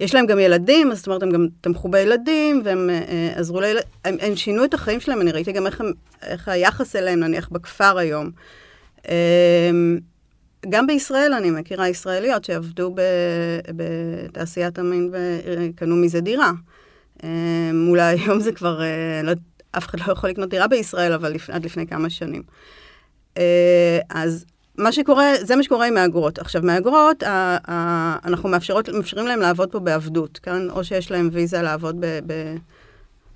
יש 0.00 0.14
להם 0.14 0.26
גם 0.26 0.38
ילדים, 0.38 0.90
אז 0.90 0.98
זאת 0.98 1.06
אומרת, 1.06 1.22
הם 1.22 1.30
גם 1.30 1.46
תמכו 1.60 1.88
בילדים, 1.88 2.62
והם 2.64 2.90
אה, 2.90 3.32
עזרו 3.34 3.60
לילדים, 3.60 3.88
הם, 4.04 4.16
הם 4.20 4.36
שינו 4.36 4.64
את 4.64 4.74
החיים 4.74 5.00
שלהם, 5.00 5.20
אני 5.20 5.32
ראיתי 5.32 5.52
גם 5.52 5.66
איך, 5.66 5.80
הם, 5.80 5.92
איך 6.22 6.48
היחס 6.48 6.96
אליהם, 6.96 7.20
נניח, 7.20 7.48
בכפר 7.48 7.98
היום. 7.98 8.30
אה, 9.08 9.70
גם 10.68 10.86
בישראל 10.86 11.32
אני 11.32 11.50
מכירה 11.50 11.88
ישראליות 11.88 12.44
שעבדו 12.44 12.94
בתעשיית 13.76 14.78
המין 14.78 15.10
וקנו 15.12 15.96
מזה 15.96 16.20
דירה. 16.20 16.52
אה, 17.24 17.70
אולי 17.88 18.02
היום 18.02 18.40
זה 18.40 18.52
כבר, 18.52 18.82
אה, 18.82 19.20
לא, 19.22 19.32
אף 19.72 19.86
אחד 19.86 20.00
לא 20.00 20.12
יכול 20.12 20.30
לקנות 20.30 20.48
דירה 20.48 20.66
בישראל, 20.66 21.12
אבל 21.12 21.32
לפ, 21.32 21.50
עד 21.50 21.64
לפני 21.64 21.86
כמה 21.86 22.10
שנים. 22.10 22.42
אה, 23.38 23.98
אז 24.10 24.44
מה 24.78 24.92
שקורה, 24.92 25.32
זה 25.42 25.56
מה 25.56 25.62
שקורה 25.62 25.86
עם 25.86 25.94
מהגרות. 25.94 26.38
עכשיו, 26.38 26.62
מהגרות, 26.62 27.22
אנחנו 28.24 28.48
מאפשרות, 28.48 28.88
מאפשרים 28.88 29.26
להם 29.26 29.40
לעבוד 29.40 29.72
פה 29.72 29.78
בעבדות, 29.78 30.38
כן? 30.42 30.70
או 30.70 30.84
שיש 30.84 31.10
להם 31.10 31.28
ויזה 31.32 31.62
לעבוד 31.62 32.00
ב, 32.00 32.18
ב, 32.26 32.54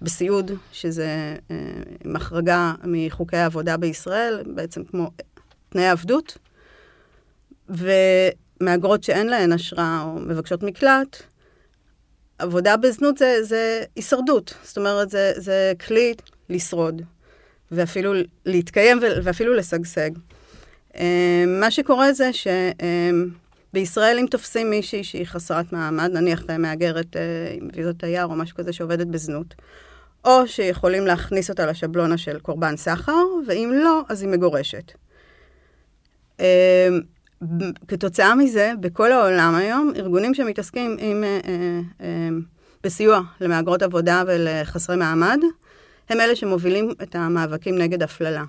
בסיעוד, 0.02 0.50
שזה 0.72 1.36
אה, 1.50 1.56
עם 2.04 2.16
החרגה 2.16 2.74
מחוקי 2.84 3.36
העבודה 3.36 3.76
בישראל, 3.76 4.42
בעצם 4.54 4.84
כמו 4.84 5.10
תנאי 5.68 5.88
עבדות, 5.88 6.38
ומהגרות 7.68 9.04
שאין 9.04 9.26
להן 9.26 9.52
אשרה 9.52 10.02
או 10.02 10.20
מבקשות 10.20 10.62
מקלט, 10.62 11.22
עבודה 12.38 12.76
בזנות 12.76 13.18
זה, 13.18 13.42
זה 13.42 13.82
הישרדות, 13.96 14.54
זאת 14.62 14.78
אומרת, 14.78 15.10
זה, 15.10 15.32
זה 15.36 15.72
כלי 15.86 16.14
לשרוד, 16.50 17.02
ואפילו 17.72 18.12
להתקיים 18.46 18.98
ואפילו 19.24 19.54
לשגשג. 19.54 20.10
אמ, 20.96 21.60
מה 21.60 21.70
שקורה 21.70 22.12
זה 22.12 22.30
שבישראל 23.72 24.18
אם 24.18 24.26
תופסים 24.26 24.70
מישהי 24.70 25.04
שהיא 25.04 25.26
חסרת 25.26 25.72
מעמד, 25.72 26.10
נניח 26.12 26.42
מהגרת 26.58 27.16
אה, 27.16 27.22
עם 27.52 27.68
ויזות 27.76 27.96
תייר 27.98 28.24
או 28.24 28.36
משהו 28.36 28.56
כזה 28.56 28.72
שעובדת 28.72 29.06
בזנות, 29.06 29.54
או 30.24 30.48
שיכולים 30.48 31.06
להכניס 31.06 31.50
אותה 31.50 31.66
לשבלונה 31.66 32.18
של 32.18 32.38
קורבן 32.38 32.76
סחר, 32.76 33.24
ואם 33.46 33.72
לא, 33.74 34.02
אז 34.08 34.22
היא 34.22 34.30
מגורשת. 34.30 34.92
אמ, 36.40 36.44
כתוצאה 37.88 38.34
מזה, 38.34 38.72
בכל 38.80 39.12
העולם 39.12 39.54
היום, 39.54 39.92
ארגונים 39.96 40.34
שמתעסקים 40.34 40.96
עם, 41.00 41.24
אה, 41.24 41.40
אה, 42.00 42.28
בסיוע 42.82 43.20
למהגרות 43.40 43.82
עבודה 43.82 44.22
ולחסרי 44.26 44.96
מעמד, 44.96 45.38
הם 46.08 46.20
אלה 46.20 46.36
שמובילים 46.36 46.90
את 47.02 47.14
המאבקים 47.14 47.78
נגד 47.78 48.02
הפללה. 48.02 48.44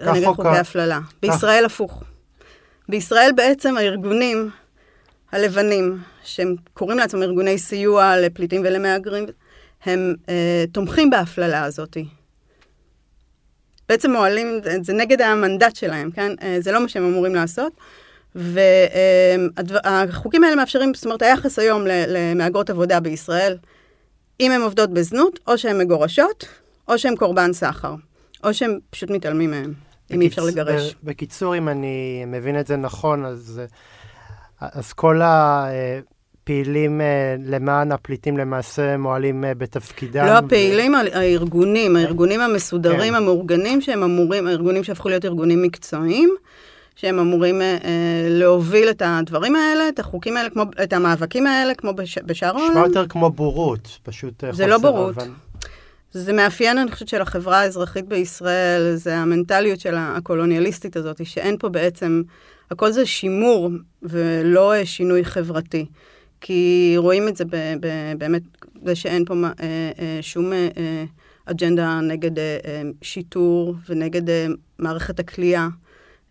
נגד 0.00 0.26
חוקי 0.26 0.48
הפללה. 0.48 1.00
בישראל 1.22 1.64
הפוך. 1.64 2.02
בישראל 2.88 3.30
בעצם 3.36 3.76
הארגונים 3.76 4.50
הלבנים, 5.32 5.98
שהם 6.24 6.54
קוראים 6.74 6.98
לעצמם 6.98 7.22
ארגוני 7.22 7.58
סיוע 7.58 8.16
לפליטים 8.16 8.62
ולמהגרים, 8.64 9.26
הם 9.84 10.14
אה, 10.28 10.64
תומכים 10.72 11.10
בהפללה 11.10 11.64
הזאת. 11.64 11.96
בעצם 13.88 14.10
מועלים, 14.10 14.60
זה 14.82 14.92
נגד 14.92 15.20
המנדט 15.20 15.76
שלהם, 15.76 16.10
כן? 16.10 16.32
אה, 16.42 16.56
זה 16.60 16.72
לא 16.72 16.82
מה 16.82 16.88
שהם 16.88 17.04
אמורים 17.04 17.34
לעשות. 17.34 17.72
והחוקים 18.34 20.44
האלה 20.44 20.56
מאפשרים, 20.56 20.94
זאת 20.94 21.04
אומרת, 21.04 21.22
היחס 21.22 21.58
היום 21.58 21.82
למהגרות 21.86 22.70
עבודה 22.70 23.00
בישראל, 23.00 23.56
אם 24.40 24.52
הן 24.52 24.60
עובדות 24.60 24.90
בזנות, 24.90 25.38
או 25.46 25.58
שהן 25.58 25.78
מגורשות, 25.78 26.46
או 26.88 26.98
שהן 26.98 27.16
קורבן 27.16 27.52
סחר, 27.52 27.94
או 28.44 28.54
שהם 28.54 28.78
פשוט 28.90 29.10
מתעלמים 29.10 29.50
מהן. 29.50 29.72
אם 30.10 30.20
אי 30.20 30.26
אפשר 30.26 30.44
לגרש. 30.44 30.94
בקיצור, 31.04 31.56
אם 31.56 31.68
אני 31.68 32.24
מבין 32.26 32.60
את 32.60 32.66
זה 32.66 32.76
נכון, 32.76 33.24
אז, 33.24 33.60
אז 34.60 34.92
כל 34.92 35.20
הפעילים 35.22 37.00
אה, 37.00 37.36
למען 37.44 37.92
הפליטים 37.92 38.36
למעשה 38.36 38.96
מועלים 38.96 39.44
אה, 39.44 39.54
בתפקידם. 39.54 40.26
לא 40.26 40.38
הפעילים, 40.38 40.94
ו... 40.94 40.96
הארגונים, 40.96 41.96
הארגונים 41.96 42.40
המסודרים, 42.40 43.12
כן. 43.12 43.14
המאורגנים, 43.14 43.80
שהם 43.80 44.02
אמורים, 44.02 44.46
הארגונים 44.46 44.84
שהפכו 44.84 45.08
להיות 45.08 45.24
ארגונים 45.24 45.62
מקצועיים. 45.62 46.36
שהם 46.96 47.18
אמורים 47.18 47.62
אה, 47.62 47.78
להוביל 48.28 48.90
את 48.90 49.02
הדברים 49.04 49.56
האלה, 49.56 49.88
את 49.88 49.98
החוקים 49.98 50.36
האלה, 50.36 50.50
כמו, 50.50 50.62
את 50.82 50.92
המאבקים 50.92 51.46
האלה, 51.46 51.74
כמו 51.74 51.94
בש, 51.94 52.18
בשאר 52.18 52.48
העולם. 52.48 52.70
נשמע 52.70 52.86
יותר 52.86 53.06
כמו 53.06 53.30
בורות, 53.30 53.98
פשוט 54.02 54.44
אה, 54.44 54.52
זה 54.52 54.66
לא 54.66 54.78
בורות. 54.78 55.18
אבל... 55.18 55.28
זה 56.16 56.32
מאפיין, 56.32 56.78
אני 56.78 56.90
חושבת, 56.90 57.08
של 57.08 57.22
החברה 57.22 57.60
האזרחית 57.60 58.08
בישראל, 58.08 58.94
זה 58.94 59.16
המנטליות 59.16 59.80
של 59.80 59.94
הקולוניאליסטית 59.96 60.96
הזאת, 60.96 61.26
שאין 61.26 61.56
פה 61.58 61.68
בעצם, 61.68 62.22
הכל 62.70 62.92
זה 62.92 63.06
שימור 63.06 63.70
ולא 64.02 64.84
שינוי 64.84 65.24
חברתי. 65.24 65.86
כי 66.40 66.94
רואים 66.96 67.28
את 67.28 67.36
זה 67.36 67.44
ב, 67.44 67.56
ב, 67.80 67.88
באמת, 68.18 68.42
זה 68.84 68.94
שאין 68.94 69.24
פה 69.24 69.34
אה, 69.44 69.50
אה, 69.98 70.18
שום 70.20 70.52
אה, 70.52 71.04
אג'נדה 71.44 72.00
נגד 72.00 72.38
אה, 72.38 72.82
שיטור 73.02 73.74
ונגד 73.88 74.30
אה, 74.30 74.46
מערכת 74.78 75.20
הכלייה. 75.20 75.68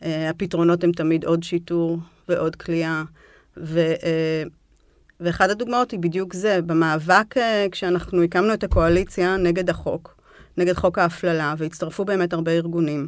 אה, 0.03 0.29
הפתרונות 0.29 0.83
הם 0.83 0.91
תמיד 0.91 1.25
עוד 1.25 1.43
שיטור 1.43 1.99
ועוד 2.29 2.55
כליאה. 2.55 3.03
ו, 3.57 3.79
אה, 3.79 4.43
ואחת 5.19 5.49
הדוגמאות 5.49 5.91
היא 5.91 5.99
בדיוק 5.99 6.33
זה, 6.33 6.61
במאבק 6.61 7.37
אה, 7.37 7.65
כשאנחנו 7.71 8.23
הקמנו 8.23 8.53
את 8.53 8.63
הקואליציה 8.63 9.37
נגד 9.37 9.69
החוק, 9.69 10.15
נגד 10.57 10.73
חוק 10.73 10.97
ההפללה, 10.97 11.53
והצטרפו 11.57 12.05
באמת 12.05 12.33
הרבה 12.33 12.51
ארגונים. 12.51 13.07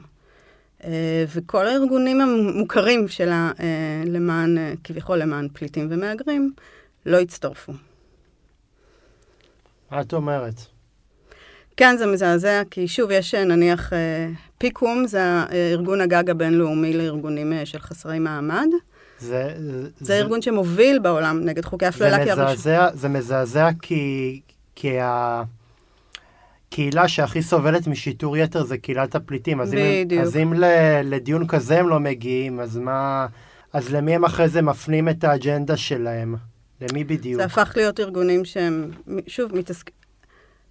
וכל 1.35 1.67
הארגונים 1.67 2.21
המוכרים 2.21 3.07
שלה 3.07 3.51
למען, 4.05 4.57
כביכול 4.83 5.17
למען 5.17 5.47
פליטים 5.53 5.87
ומהגרים, 5.91 6.53
לא 7.05 7.19
הצטרפו. 7.19 7.73
מה 9.91 10.01
את 10.01 10.13
אומרת? 10.13 10.53
כן, 11.77 11.97
זה 11.97 12.05
מזעזע, 12.05 12.61
כי 12.71 12.87
שוב, 12.87 13.11
יש 13.11 13.35
נניח 13.35 13.93
פיקום, 14.57 15.07
זה 15.07 15.21
ארגון 15.71 16.01
הגג 16.01 16.29
הבינלאומי 16.29 16.93
לארגונים 16.93 17.53
של 17.65 17.79
חסרי 17.79 18.19
מעמד. 18.19 18.67
זה, 19.19 19.53
זה, 19.57 19.89
זה 19.99 20.17
ארגון 20.17 20.41
שמוביל 20.41 20.99
בעולם 20.99 21.39
נגד 21.45 21.65
חוקי 21.65 21.85
הפללה. 21.85 22.25
זה 22.25 22.43
מזעזע, 22.43 22.89
זה 22.93 23.09
מזעזע 23.09 23.69
כי, 23.81 24.41
כי 24.75 24.97
הקהילה 26.67 27.07
שהכי 27.07 27.41
סובלת 27.41 27.87
משיטור 27.87 28.37
יתר 28.37 28.63
זה 28.63 28.77
קהילת 28.77 29.15
הפליטים. 29.15 29.61
אז 29.61 29.71
בדיוק. 29.71 30.21
אם, 30.21 30.21
אז 30.21 30.37
אם 30.37 30.53
לדיון 31.03 31.47
כזה 31.47 31.79
הם 31.79 31.89
לא 31.89 31.99
מגיעים, 31.99 32.59
אז 32.59 32.77
מה... 32.77 33.27
אז 33.73 33.89
למי 33.93 34.15
הם 34.15 34.25
אחרי 34.25 34.49
זה 34.49 34.61
מפנים 34.61 35.09
את 35.09 35.23
האג'נדה 35.23 35.77
שלהם? 35.77 36.35
למי 36.81 37.03
בדיוק? 37.03 37.41
זה 37.41 37.45
הפך 37.45 37.73
להיות 37.75 37.99
ארגונים 37.99 38.45
שהם, 38.45 38.91
שוב, 39.27 39.55
מתעסקים... 39.55 39.93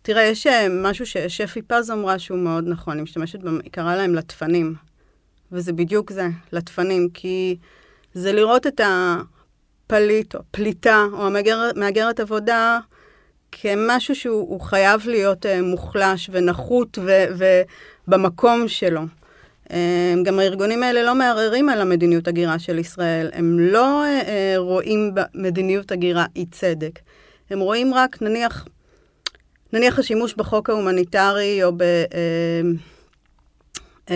תראה, 0.02 0.22
יש 0.22 0.46
אה, 0.46 0.66
משהו 0.70 1.06
ששפי 1.06 1.62
פז 1.62 1.90
אמרה 1.90 2.18
שהוא 2.18 2.38
מאוד 2.38 2.64
נכון, 2.68 2.96
היא 2.96 3.02
משתמשת, 3.02 3.38
היא 3.62 3.70
קראה 3.70 3.96
להם 3.96 4.14
לטפנים. 4.14 4.74
וזה 5.52 5.72
בדיוק 5.72 6.12
זה, 6.12 6.28
לטפנים, 6.52 7.08
כי 7.14 7.56
זה 8.16 8.32
לראות 8.32 8.66
את 8.66 8.80
הפליט 8.84 10.34
או 10.34 10.40
פליטה 10.50 11.04
או 11.12 11.26
המהגרת 11.26 12.20
עבודה 12.20 12.78
כמשהו 13.52 14.14
שהוא 14.14 14.60
חייב 14.60 15.02
להיות 15.06 15.46
uh, 15.46 15.62
מוחלש 15.62 16.30
ונחות 16.32 16.98
ו- 17.02 17.26
ובמקום 18.08 18.68
שלו. 18.68 19.00
Um, 19.64 19.72
גם 20.24 20.38
הארגונים 20.38 20.82
האלה 20.82 21.02
לא 21.02 21.14
מערערים 21.14 21.68
על 21.68 21.80
המדיניות 21.80 22.28
הגירה 22.28 22.58
של 22.58 22.78
ישראל, 22.78 23.30
הם 23.32 23.58
לא 23.58 24.04
uh, 24.04 24.24
uh, 24.24 24.58
רואים 24.58 25.14
במדיניות 25.14 25.92
הגירה 25.92 26.26
אי 26.36 26.46
צדק. 26.46 26.98
הם 27.50 27.60
רואים 27.60 27.94
רק, 27.94 28.22
נניח, 28.22 28.66
נניח 29.72 29.98
השימוש 29.98 30.34
בחוק 30.34 30.70
ההומניטרי 30.70 31.64
או 31.64 31.72
ב... 31.76 31.82
Uh, 31.82 32.78
uh, 34.08 34.12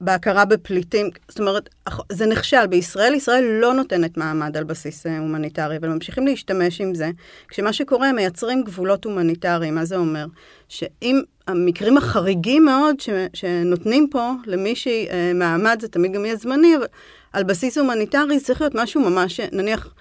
בהכרה 0.00 0.44
בפליטים, 0.44 1.10
זאת 1.28 1.40
אומרת, 1.40 1.68
זה 2.12 2.26
נכשל. 2.26 2.66
בישראל, 2.66 3.14
ישראל 3.14 3.44
לא 3.44 3.74
נותנת 3.74 4.16
מעמד 4.16 4.56
על 4.56 4.64
בסיס 4.64 5.06
אה, 5.06 5.18
הומניטרי, 5.18 5.76
אבל 5.76 5.88
ממשיכים 5.88 6.26
להשתמש 6.26 6.80
עם 6.80 6.94
זה, 6.94 7.10
כשמה 7.48 7.72
שקורה, 7.72 8.12
מייצרים 8.12 8.62
גבולות 8.62 9.04
הומניטריים. 9.04 9.74
מה 9.74 9.84
זה 9.84 9.96
אומר? 9.96 10.26
שאם 10.68 11.20
המקרים 11.46 11.96
החריגים 11.96 12.64
מאוד 12.64 13.00
ש, 13.00 13.08
שנותנים 13.34 14.08
פה 14.10 14.32
למישהי 14.46 15.08
אה, 15.10 15.32
מעמד, 15.34 15.78
זה 15.80 15.88
תמיד 15.88 16.12
גם 16.12 16.24
יהיה 16.24 16.36
זמני, 16.36 16.76
אבל 16.76 16.86
על 17.32 17.44
בסיס 17.44 17.78
הומניטרי 17.78 18.40
צריך 18.40 18.60
להיות 18.60 18.74
משהו 18.74 19.00
ממש, 19.00 19.40
נניח, 19.52 19.94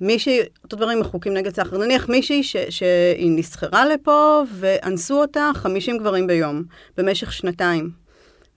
מישהי, 0.00 0.38
אותו 0.64 0.76
דברים 0.76 0.98
עם 0.98 1.04
החוקים 1.04 1.34
נגד 1.34 1.54
סחר, 1.54 1.78
נניח 1.78 2.08
מישהי 2.08 2.42
ש, 2.42 2.56
שהיא 2.70 3.30
נסחרה 3.36 3.86
לפה 3.86 4.42
ואנסו 4.54 5.20
אותה 5.20 5.50
50 5.54 5.98
גברים 5.98 6.26
ביום, 6.26 6.62
במשך 6.96 7.32
שנתיים. 7.32 8.01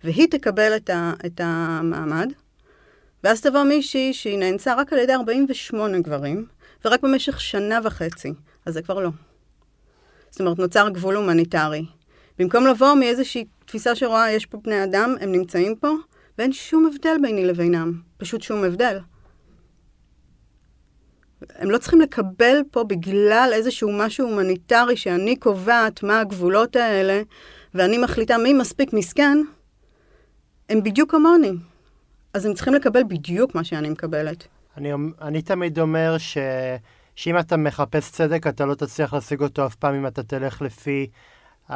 והיא 0.05 0.27
תקבל 0.31 0.75
את, 0.75 0.89
ה, 0.89 1.13
את 1.25 1.41
המעמד, 1.43 2.31
ואז 3.23 3.41
תבוא 3.41 3.63
מישהי 3.63 4.13
שהיא 4.13 4.39
נאנסה 4.39 4.75
רק 4.75 4.93
על 4.93 4.99
ידי 4.99 5.13
48 5.13 5.99
גברים, 5.99 6.45
ורק 6.85 7.01
במשך 7.01 7.41
שנה 7.41 7.79
וחצי, 7.83 8.33
אז 8.65 8.73
זה 8.73 8.81
כבר 8.81 8.99
לא. 8.99 9.09
זאת 10.29 10.39
אומרת, 10.39 10.59
נוצר 10.59 10.89
גבול 10.89 11.15
הומניטרי. 11.15 11.85
במקום 12.39 12.67
לבוא 12.67 12.93
מאיזושהי 12.93 13.45
תפיסה 13.65 13.95
שרואה, 13.95 14.31
יש 14.31 14.45
פה 14.45 14.57
בני 14.63 14.83
אדם, 14.83 15.15
הם 15.21 15.31
נמצאים 15.31 15.75
פה, 15.75 15.91
ואין 16.37 16.53
שום 16.53 16.85
הבדל 16.93 17.15
ביני 17.21 17.45
לבינם. 17.45 18.01
פשוט 18.17 18.41
שום 18.41 18.63
הבדל. 18.63 18.99
הם 21.55 21.71
לא 21.71 21.77
צריכים 21.77 22.01
לקבל 22.01 22.57
פה 22.71 22.83
בגלל 22.83 23.49
איזשהו 23.53 23.91
משהו 23.91 24.27
הומניטרי 24.27 24.97
שאני 24.97 25.35
קובעת 25.35 26.03
מה 26.03 26.19
הגבולות 26.19 26.75
האלה, 26.75 27.21
ואני 27.73 27.97
מחליטה 27.97 28.37
מי 28.37 28.53
מספיק 28.53 28.93
מסכן, 28.93 29.37
הם 30.69 30.83
בדיוק 30.83 31.11
כמוני. 31.11 31.51
אז 32.33 32.45
הם 32.45 32.53
צריכים 32.53 32.73
לקבל 32.73 33.03
בדיוק 33.03 33.55
מה 33.55 33.63
שאני 33.63 33.89
מקבלת. 33.89 34.47
אני, 34.77 34.91
אני 35.21 35.41
תמיד 35.41 35.79
אומר 35.79 36.17
ש, 36.17 36.37
שאם 37.15 37.39
אתה 37.39 37.57
מחפש 37.57 38.11
צדק, 38.11 38.47
אתה 38.47 38.65
לא 38.65 38.75
תצליח 38.75 39.13
להשיג 39.13 39.41
אותו 39.41 39.65
אף 39.65 39.75
פעם 39.75 39.95
אם 39.95 40.07
אתה 40.07 40.23
תלך 40.23 40.61
לפי 40.61 41.07
ה, 41.71 41.75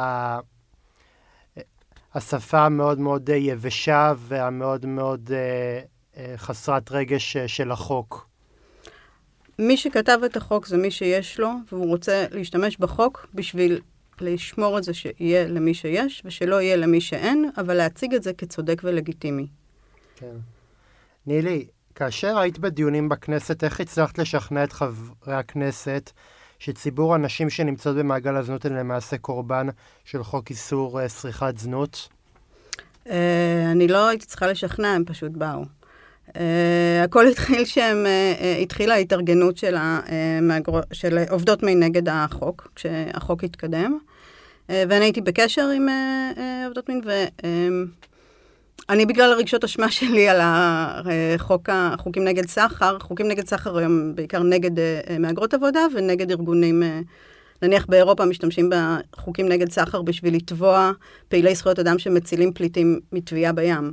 השפה 2.14 2.60
המאוד 2.66 2.98
מאוד 2.98 3.28
יבשה 3.28 4.12
והמאוד 4.16 4.86
מאוד 4.86 5.30
אה, 5.32 5.80
אה, 6.16 6.34
חסרת 6.36 6.92
רגש 6.92 7.36
אה, 7.36 7.48
של 7.48 7.70
החוק. 7.70 8.26
מי 9.58 9.76
שכתב 9.76 10.18
את 10.26 10.36
החוק 10.36 10.66
זה 10.66 10.76
מי 10.76 10.90
שיש 10.90 11.40
לו, 11.40 11.50
והוא 11.72 11.86
רוצה 11.86 12.24
להשתמש 12.30 12.76
בחוק 12.76 13.26
בשביל 13.34 13.80
לשמור 14.22 14.78
את 14.78 14.84
זה 14.84 14.94
שיהיה 14.94 15.48
למי 15.48 15.74
שיש 15.74 16.22
ושלא 16.24 16.60
יהיה 16.60 16.76
למי 16.76 17.00
שאין, 17.00 17.50
אבל 17.56 17.74
להציג 17.74 18.14
את 18.14 18.22
זה 18.22 18.32
כצודק 18.32 18.80
ולגיטימי. 18.84 19.46
כן. 20.16 20.36
נילי, 21.26 21.66
כאשר 21.94 22.38
היית 22.38 22.58
בדיונים 22.58 23.08
בכנסת, 23.08 23.64
איך 23.64 23.80
הצלחת 23.80 24.18
לשכנע 24.18 24.64
את 24.64 24.72
חברי 24.72 25.34
הכנסת 25.34 26.10
שציבור 26.58 27.14
הנשים 27.14 27.50
שנמצאות 27.50 27.96
במעגל 27.96 28.36
הזנות 28.36 28.64
הן 28.64 28.72
למעשה 28.72 29.18
קורבן 29.18 29.66
של 30.04 30.22
חוק 30.22 30.50
איסור 30.50 31.00
uh, 31.00 31.08
צריכת 31.08 31.58
זנות? 31.58 32.08
Uh, 33.06 33.10
אני 33.72 33.88
לא 33.88 34.08
הייתי 34.08 34.26
צריכה 34.26 34.46
לשכנע, 34.46 34.88
הם 34.88 35.04
פשוט 35.04 35.32
באו. 35.32 35.64
Uh, 36.28 36.32
הכל 37.04 37.26
התחיל 37.26 37.64
שהם, 37.64 38.06
uh, 38.06 38.44
התחילה 38.62 38.94
ההתארגנות 38.94 39.56
של, 39.56 39.76
ה, 39.76 40.00
uh, 40.06 40.10
מהגר... 40.42 40.80
של 40.92 41.18
עובדות 41.30 41.62
מי 41.62 41.74
נגד 41.74 42.08
החוק, 42.08 42.72
כשהחוק 42.74 43.44
התקדם. 43.44 43.98
אה, 44.70 44.84
ואני 44.88 45.04
הייתי 45.04 45.20
בקשר 45.20 45.68
עם 45.68 45.88
אה, 45.88 46.30
אה, 46.38 46.66
עובדות 46.66 46.88
מין, 46.88 47.00
ואני 48.88 49.06
בגלל 49.06 49.32
הרגשות 49.32 49.64
אשמה 49.64 49.90
שלי 49.96 50.28
על 50.28 50.40
החוק, 50.42 51.68
החוקים 51.72 52.24
נגד 52.24 52.48
סחר, 52.48 52.98
חוקים 52.98 53.28
נגד 53.28 53.46
סחר 53.46 53.78
היום 53.78 54.14
בעיקר 54.14 54.42
נגד 54.42 54.70
מהגרות 55.20 55.54
עבודה 55.54 55.80
ונגד 55.94 56.30
ארגונים, 56.30 56.82
נניח 57.62 57.86
באירופה 57.86 58.24
משתמשים 58.24 58.70
בחוקים 58.70 59.48
נגד 59.48 59.70
סחר 59.70 60.02
בשביל 60.02 60.36
לתבוע 60.36 60.92
פעילי 61.28 61.54
זכויות 61.54 61.78
אדם 61.78 61.98
שמצילים 61.98 62.52
פליטים 62.52 63.00
מטביעה 63.12 63.52
בים. 63.52 63.92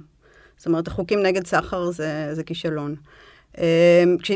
זאת 0.57 0.67
אומרת, 0.67 0.87
החוקים 0.87 1.21
נגד 1.23 1.47
סחר 1.47 1.91
זה, 1.91 2.29
זה 2.33 2.43
כישלון. 2.43 2.95
כש... 4.21 4.31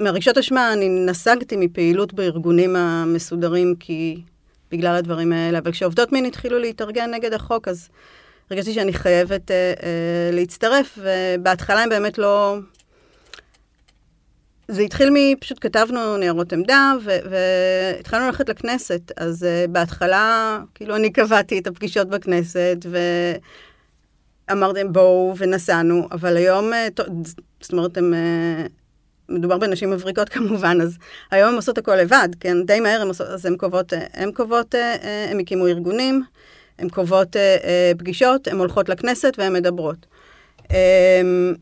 מהרגשות 0.00 0.38
אשמה 0.38 0.72
אני 0.72 0.88
נסגתי 0.88 1.56
מפעילות 1.56 2.14
בארגונים 2.14 2.76
המסודרים 2.76 3.74
כי 3.80 4.22
בגלל 4.70 4.96
הדברים 4.96 5.32
האלה. 5.32 5.58
אבל 5.58 5.72
כשעובדות 5.72 6.12
מין 6.12 6.24
התחילו 6.24 6.58
להתארגן 6.58 7.10
נגד 7.14 7.32
החוק, 7.32 7.68
אז 7.68 7.88
הרגשתי 8.50 8.72
שאני 8.72 8.92
חייבת 8.92 9.50
אה, 9.50 9.56
אה, 9.82 10.30
להצטרף, 10.32 10.98
ובהתחלה 10.98 11.82
הם 11.82 11.88
באמת 11.88 12.18
לא... 12.18 12.56
זה 14.68 14.82
התחיל 14.82 15.10
מפשוט 15.12 15.58
כתבנו 15.60 16.16
ניירות 16.16 16.52
עמדה, 16.52 16.92
והתחלנו 17.04 18.26
ללכת 18.26 18.48
לכנסת. 18.48 19.12
אז 19.16 19.42
uh, 19.42 19.70
בהתחלה, 19.70 20.58
כאילו, 20.74 20.96
אני 20.96 21.12
קבעתי 21.12 21.58
את 21.58 21.66
הפגישות 21.66 22.08
בכנסת, 22.08 22.86
ואמרתם 24.48 24.92
בואו 24.92 25.34
ונסענו, 25.38 26.08
אבל 26.12 26.36
היום, 26.36 26.72
uh, 26.72 27.02
זאת 27.60 27.72
אומרת, 27.72 27.96
הם... 27.96 28.14
Uh, 28.14 28.85
מדובר 29.28 29.58
בנשים 29.58 29.90
מבריקות 29.90 30.28
כמובן, 30.28 30.78
אז 30.82 30.98
היום 31.30 31.48
הן 31.48 31.54
עושות 31.54 31.78
הכל 31.78 31.96
לבד, 31.96 32.28
כן? 32.40 32.62
די 32.66 32.80
מהר 32.80 33.00
הן 33.00 33.08
עושות, 33.08 33.26
אז 33.26 33.46
הן 33.46 33.56
קובעות, 33.56 33.92
הן 34.12 34.32
קובעות, 34.32 34.74
הן 35.30 35.40
הקימו 35.40 35.66
ארגונים, 35.66 36.22
הן 36.78 36.88
קובעות 36.88 37.36
פגישות, 37.98 38.48
הן 38.48 38.58
הולכות 38.58 38.88
לכנסת 38.88 39.34
והן 39.38 39.52
מדברות. 39.52 40.06
אמ, 40.70 41.54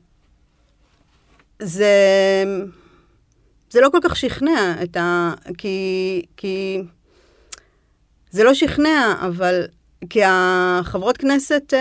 זה, 1.62 1.94
זה 3.70 3.80
לא 3.80 3.88
כל 3.92 3.98
כך 4.02 4.16
שכנע 4.16 4.74
את 4.82 4.96
ה... 4.96 5.34
כי, 5.58 6.22
כי 6.36 6.82
זה 8.30 8.44
לא 8.44 8.54
שכנע, 8.54 9.14
אבל 9.26 9.66
כי 10.10 10.20
החברות 10.24 11.16
כנסת... 11.16 11.74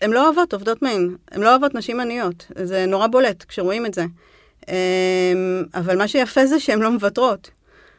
הן 0.00 0.10
לא 0.10 0.24
אוהבות 0.24 0.52
עובדות 0.52 0.82
מין, 0.82 1.16
הן 1.30 1.40
לא 1.40 1.50
אוהבות 1.50 1.74
נשים 1.74 2.00
עניות, 2.00 2.46
זה 2.62 2.86
נורא 2.86 3.06
בולט 3.06 3.44
כשרואים 3.44 3.86
את 3.86 3.94
זה. 3.94 4.04
אמ, 4.68 5.64
אבל 5.74 5.98
מה 5.98 6.08
שיפה 6.08 6.46
זה 6.46 6.60
שהן 6.60 6.80
לא 6.80 6.90
מוותרות. 6.90 7.50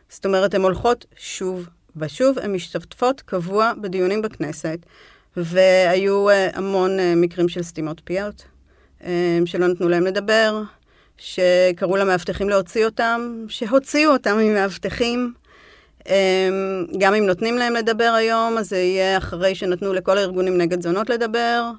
זאת 0.10 0.26
אומרת, 0.26 0.54
הן 0.54 0.62
הולכות 0.62 1.06
שוב 1.18 1.68
ושוב, 1.98 2.40
הן 2.40 2.54
משתתפות 2.54 3.22
קבוע 3.22 3.72
בדיונים 3.82 4.22
בכנסת, 4.22 4.80
והיו 5.38 6.30
אה, 6.30 6.50
המון 6.54 7.00
אה, 7.00 7.14
מקרים 7.16 7.50
של 7.50 7.64
סתימות 7.64 8.02
פיות, 8.04 8.46
אמ, 9.04 9.46
שלא 9.46 9.68
נתנו 9.68 9.90
להם 9.90 10.06
לדבר, 10.06 10.62
שקראו 11.18 11.98
למאבטחים 11.98 12.50
להוציא 12.50 12.86
אותם, 12.86 13.46
שהוציאו 13.48 14.12
אותם 14.12 14.38
ממאבטחים. 14.38 15.34
גם 16.98 17.14
אם 17.14 17.26
נותנים 17.26 17.58
להם 17.58 17.74
לדבר 17.74 18.14
היום, 18.18 18.58
אז 18.58 18.70
זה 18.70 18.78
יהיה 18.78 19.18
אחרי 19.18 19.56
שנתנו 19.56 19.94
לכל 19.94 20.18
הארגונים 20.18 20.58
נגד 20.58 20.82
זונות 20.82 21.10
לדבר. 21.10 21.72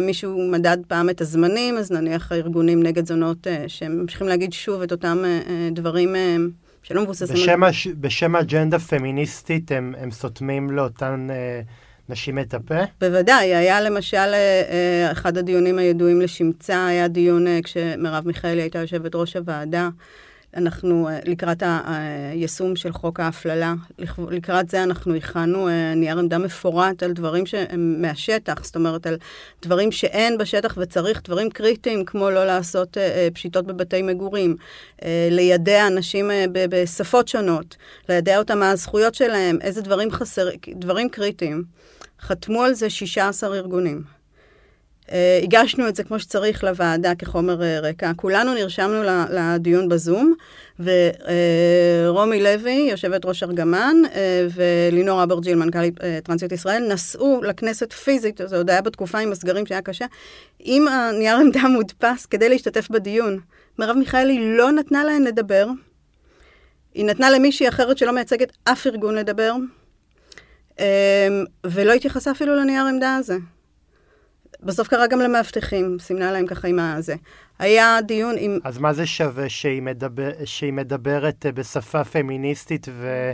מישהו 0.00 0.50
מדד 0.50 0.78
פעם 0.88 1.10
את 1.10 1.20
הזמנים, 1.20 1.78
אז 1.78 1.90
נניח 1.90 2.32
הארגונים 2.32 2.82
נגד 2.82 3.06
זונות 3.06 3.46
שהם 3.66 4.00
ממשיכים 4.00 4.26
להגיד 4.28 4.52
שוב 4.52 4.82
את 4.82 4.92
אותם 4.92 5.24
דברים 5.72 6.14
שלא 6.82 7.02
מבוססים... 7.02 7.36
בשם, 7.36 7.64
הש... 7.64 7.86
בשם 7.86 8.36
אג'נדה 8.36 8.78
פמיניסטית 8.78 9.72
הם, 9.72 9.94
הם 9.98 10.10
סותמים 10.10 10.70
לאותן 10.70 11.28
אה, 11.30 11.60
נשים 12.08 12.38
את 12.38 12.54
הפה? 12.54 12.74
בוודאי, 13.00 13.54
היה 13.54 13.80
למשל 13.80 14.16
אה, 14.16 14.62
אה, 14.68 15.12
אחד 15.12 15.38
הדיונים 15.38 15.78
הידועים 15.78 16.20
לשמצה, 16.20 16.86
היה 16.86 17.08
דיון 17.08 17.46
אה, 17.46 17.58
כשמרב 17.64 18.26
מיכאלי 18.26 18.62
הייתה 18.62 18.78
יושבת 18.78 19.14
ראש 19.14 19.36
הוועדה. 19.36 19.88
אנחנו 20.56 21.08
אה, 21.08 21.18
לקראת 21.24 21.62
היישום 21.86 22.76
של 22.76 22.92
חוק 22.92 23.20
ההפללה, 23.20 23.74
לקראת 24.30 24.70
זה 24.70 24.82
אנחנו 24.82 25.14
הכנו 25.14 25.68
אה, 25.68 25.94
נייר 25.94 26.18
עמדה 26.18 26.38
מפורט 26.38 27.02
על 27.02 27.12
דברים 27.12 27.46
שהם 27.46 28.02
מהשטח, 28.02 28.64
זאת 28.64 28.76
אומרת 28.76 29.06
על 29.06 29.16
דברים 29.62 29.92
שאין 29.92 30.38
בשטח 30.38 30.74
וצריך, 30.80 31.22
דברים 31.24 31.50
קריטיים 31.50 32.04
כמו 32.04 32.30
לא 32.30 32.44
לעשות 32.44 32.98
אה, 32.98 33.28
פשיטות 33.34 33.66
בבתי 33.66 34.02
מגורים, 34.02 34.56
לידע 35.30 35.86
אנשים 35.86 36.30
בשפות 36.54 37.28
שונות, 37.28 37.76
לידע 38.08 38.38
אותם 38.38 38.58
מה 38.58 38.70
הזכויות 38.70 39.14
שלהם, 39.14 39.58
איזה 39.60 39.82
דברים 39.82 40.10
חסרים, 40.10 40.58
דברים 40.76 41.08
קריטיים. 41.08 41.64
חתמו 42.20 42.62
על 42.62 42.74
זה 42.74 42.90
16 42.90 43.56
ארגונים. 43.56 44.21
Uh, 45.12 45.14
הגשנו 45.42 45.88
את 45.88 45.96
זה 45.96 46.04
כמו 46.04 46.18
שצריך 46.18 46.64
לוועדה 46.64 47.14
כחומר 47.14 47.60
uh, 47.60 47.84
רקע. 47.84 48.12
כולנו 48.16 48.54
נרשמנו 48.54 49.02
לדיון 49.30 49.88
בזום, 49.88 50.34
ורומי 50.78 52.40
uh, 52.40 52.42
לוי, 52.42 52.88
יושבת 52.90 53.24
ראש 53.24 53.42
ארגמן, 53.42 53.96
ולינור 54.54 55.22
אברג'יל, 55.22 55.54
מנכ"לית 55.54 55.94
טרנסיות 56.24 56.52
ישראל, 56.52 56.92
נסעו 56.92 57.42
לכנסת 57.42 57.92
פיזית, 57.92 58.40
זה 58.44 58.56
עוד 58.56 58.70
היה 58.70 58.80
בתקופה 58.80 59.18
עם 59.18 59.32
הסגרים 59.32 59.66
שהיה 59.66 59.82
קשה, 59.82 60.06
עם 60.58 60.88
הנייר 60.88 61.36
עמדה 61.36 61.62
מודפס 61.68 62.26
כדי 62.26 62.48
להשתתף 62.48 62.90
בדיון. 62.90 63.38
מרב 63.78 63.96
מיכאלי 63.96 64.56
לא 64.56 64.72
נתנה 64.72 65.04
להן 65.04 65.22
לדבר, 65.22 65.66
היא 66.94 67.04
נתנה 67.04 67.30
למישהי 67.30 67.68
אחרת 67.68 67.98
שלא 67.98 68.12
מייצגת 68.12 68.52
אף 68.64 68.86
ארגון 68.86 69.14
לדבר, 69.14 69.54
ולא 71.66 71.92
התייחסה 71.92 72.30
אפילו 72.30 72.56
לנייר 72.56 72.84
עמדה 72.84 73.16
הזה. 73.16 73.36
בסוף 74.62 74.88
קרה 74.88 75.06
גם 75.06 75.20
למאבטחים, 75.20 75.96
סימנה 76.00 76.32
להם 76.32 76.46
ככה 76.46 76.68
עם 76.68 76.78
הזה. 76.78 77.14
היה 77.58 77.98
דיון 78.06 78.34
עם... 78.38 78.58
אז 78.64 78.78
מה 78.78 78.92
זה 78.92 79.06
שווה 79.06 79.48
שהיא, 79.48 79.82
מדבר, 79.82 80.30
שהיא 80.44 80.72
מדברת 80.72 81.46
אה, 81.46 81.52
בשפה 81.52 82.04
פמיניסטית 82.04 82.86
ו, 82.90 83.32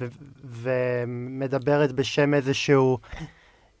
ו, 0.00 0.06
ומדברת 0.44 1.92
בשם 1.92 2.34
איזשהו 2.34 2.98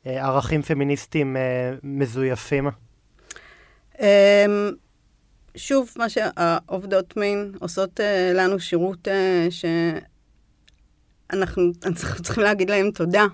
אה, 0.06 0.26
ערכים 0.26 0.62
פמיניסטיים 0.62 1.36
אה, 1.36 1.74
מזויפים? 1.82 2.68
אמ, 4.00 4.06
שוב, 5.56 5.90
מה 5.96 6.08
שהעובדות 6.08 7.16
מין 7.16 7.52
עושות 7.60 8.00
לנו 8.34 8.60
שירות 8.60 9.08
שאנחנו 11.30 11.72
צריכים 12.22 12.44
להגיד 12.44 12.70
להם 12.70 12.90
תודה, 12.90 13.24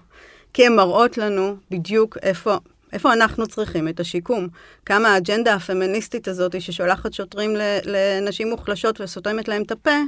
כי 0.53 0.67
הן 0.67 0.77
מראות 0.77 1.19
לנו 1.19 1.57
בדיוק 1.71 2.17
איפה 2.23 2.57
איפה 2.93 3.13
אנחנו 3.13 3.47
צריכים 3.47 3.89
את 3.89 4.01
השיקום? 4.01 4.49
כמה 4.87 5.09
האג'נדה 5.09 5.55
הפמיניסטית 5.55 6.29
הזאת 6.29 6.61
ששולחת 6.61 7.13
שוטרים 7.13 7.57
לנשים 7.85 8.51
מוחלשות 8.51 9.01
וסותמת 9.01 9.49
להם 9.49 9.63
את 9.63 9.71
הפה, 9.71 9.99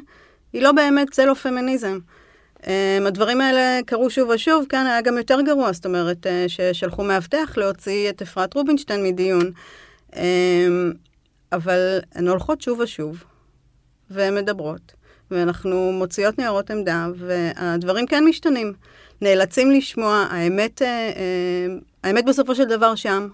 היא 0.53 0.63
לא 0.63 0.73
באמת, 0.73 1.13
זה 1.13 1.25
לא 1.25 1.35
פמיניזם. 1.35 1.99
Um, 2.63 2.65
הדברים 3.07 3.41
האלה 3.41 3.81
קרו 3.87 4.11
שוב 4.11 4.29
ושוב, 4.29 4.67
כאן 4.69 4.87
היה 4.87 5.01
גם 5.01 5.17
יותר 5.17 5.41
גרוע, 5.41 5.73
זאת 5.73 5.87
אומרת, 5.87 6.27
uh, 6.27 6.29
ששלחו 6.49 7.05
מאבטח 7.05 7.57
להוציא 7.57 8.11
את 8.11 8.23
אפרת 8.23 8.55
רובינשטיין 8.55 9.05
מדיון. 9.05 9.51
Um, 10.11 10.17
אבל 11.53 11.99
הן 12.15 12.29
הולכות 12.29 12.61
שוב 12.61 12.81
ושוב, 12.81 13.25
והן 14.11 14.35
מדברות, 14.35 14.93
ואנחנו 15.31 15.93
מוציאות 15.93 16.39
ניירות 16.39 16.71
עמדה, 16.71 17.07
והדברים 17.17 18.07
כן 18.07 18.25
משתנים. 18.25 18.73
נאלצים 19.23 19.71
לשמוע, 19.71 20.27
האמת, 20.31 20.83
אה, 20.83 20.89
אה, 20.89 21.77
האמת 22.05 22.25
בסופו 22.25 22.55
של 22.55 22.65
דבר 22.65 22.95
שם. 22.95 23.29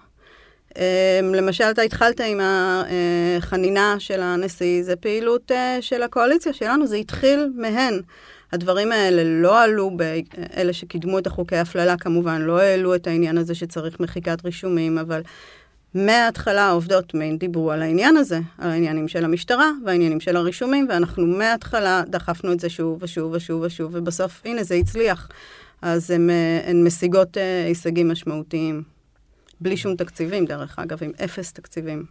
אה, 0.77 1.19
למשל, 1.23 1.63
אתה 1.63 1.81
התחלת 1.81 2.21
עם 2.21 2.39
החנינה 2.43 3.95
של 3.99 4.21
הנשיא, 4.21 4.83
זה 4.83 4.95
פעילות 4.95 5.51
של 5.81 6.03
הקואליציה 6.03 6.53
שלנו, 6.53 6.87
זה 6.87 6.95
התחיל 6.95 7.51
מהן. 7.55 7.99
הדברים 8.51 8.91
האלה 8.91 9.23
לא 9.23 9.61
עלו, 9.61 9.91
אלה 10.57 10.73
שקידמו 10.73 11.19
את 11.19 11.27
החוקי 11.27 11.57
הפללה 11.57 11.97
כמובן, 11.97 12.41
לא 12.41 12.59
העלו 12.59 12.95
את 12.95 13.07
העניין 13.07 13.37
הזה 13.37 13.55
שצריך 13.55 13.99
מחיקת 13.99 14.45
רישומים, 14.45 14.97
אבל 14.97 15.21
מההתחלה 15.93 16.61
העובדות 16.61 17.13
מין 17.13 17.37
דיברו 17.37 17.71
על 17.71 17.81
העניין 17.81 18.17
הזה, 18.17 18.39
על 18.57 18.69
העניינים 18.69 19.07
של 19.07 19.25
המשטרה 19.25 19.71
והעניינים 19.85 20.19
של 20.19 20.35
הרישומים, 20.35 20.87
ואנחנו 20.89 21.27
מההתחלה 21.27 22.03
דחפנו 22.07 22.51
את 22.51 22.59
זה 22.59 22.69
שוב 22.69 23.03
ושוב 23.03 23.31
ושוב 23.33 23.61
ושוב, 23.61 23.91
ובסוף, 23.93 24.41
הנה, 24.45 24.63
זה 24.63 24.75
הצליח. 24.75 25.29
אז 25.81 26.11
הן, 26.11 26.29
הן 26.65 26.83
משיגות 26.83 27.37
אה, 27.37 27.65
הישגים 27.65 28.11
משמעותיים. 28.11 28.83
בלי 29.61 29.77
שום 29.77 29.95
תקציבים, 29.95 30.45
דרך 30.45 30.79
אגב, 30.79 31.03
עם 31.03 31.11
אפס 31.23 31.53
תקציבים. 31.53 32.05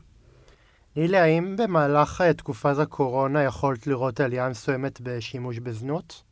נילי, 0.96 1.18
האם 1.18 1.56
במהלך 1.56 2.20
אה, 2.20 2.32
תקופת 2.32 2.78
הקורונה 2.78 3.42
יכולת 3.42 3.86
לראות 3.86 4.20
עלייה 4.20 4.48
מסוימת 4.48 5.00
בשימוש 5.00 5.58
בזנות? 5.58 6.22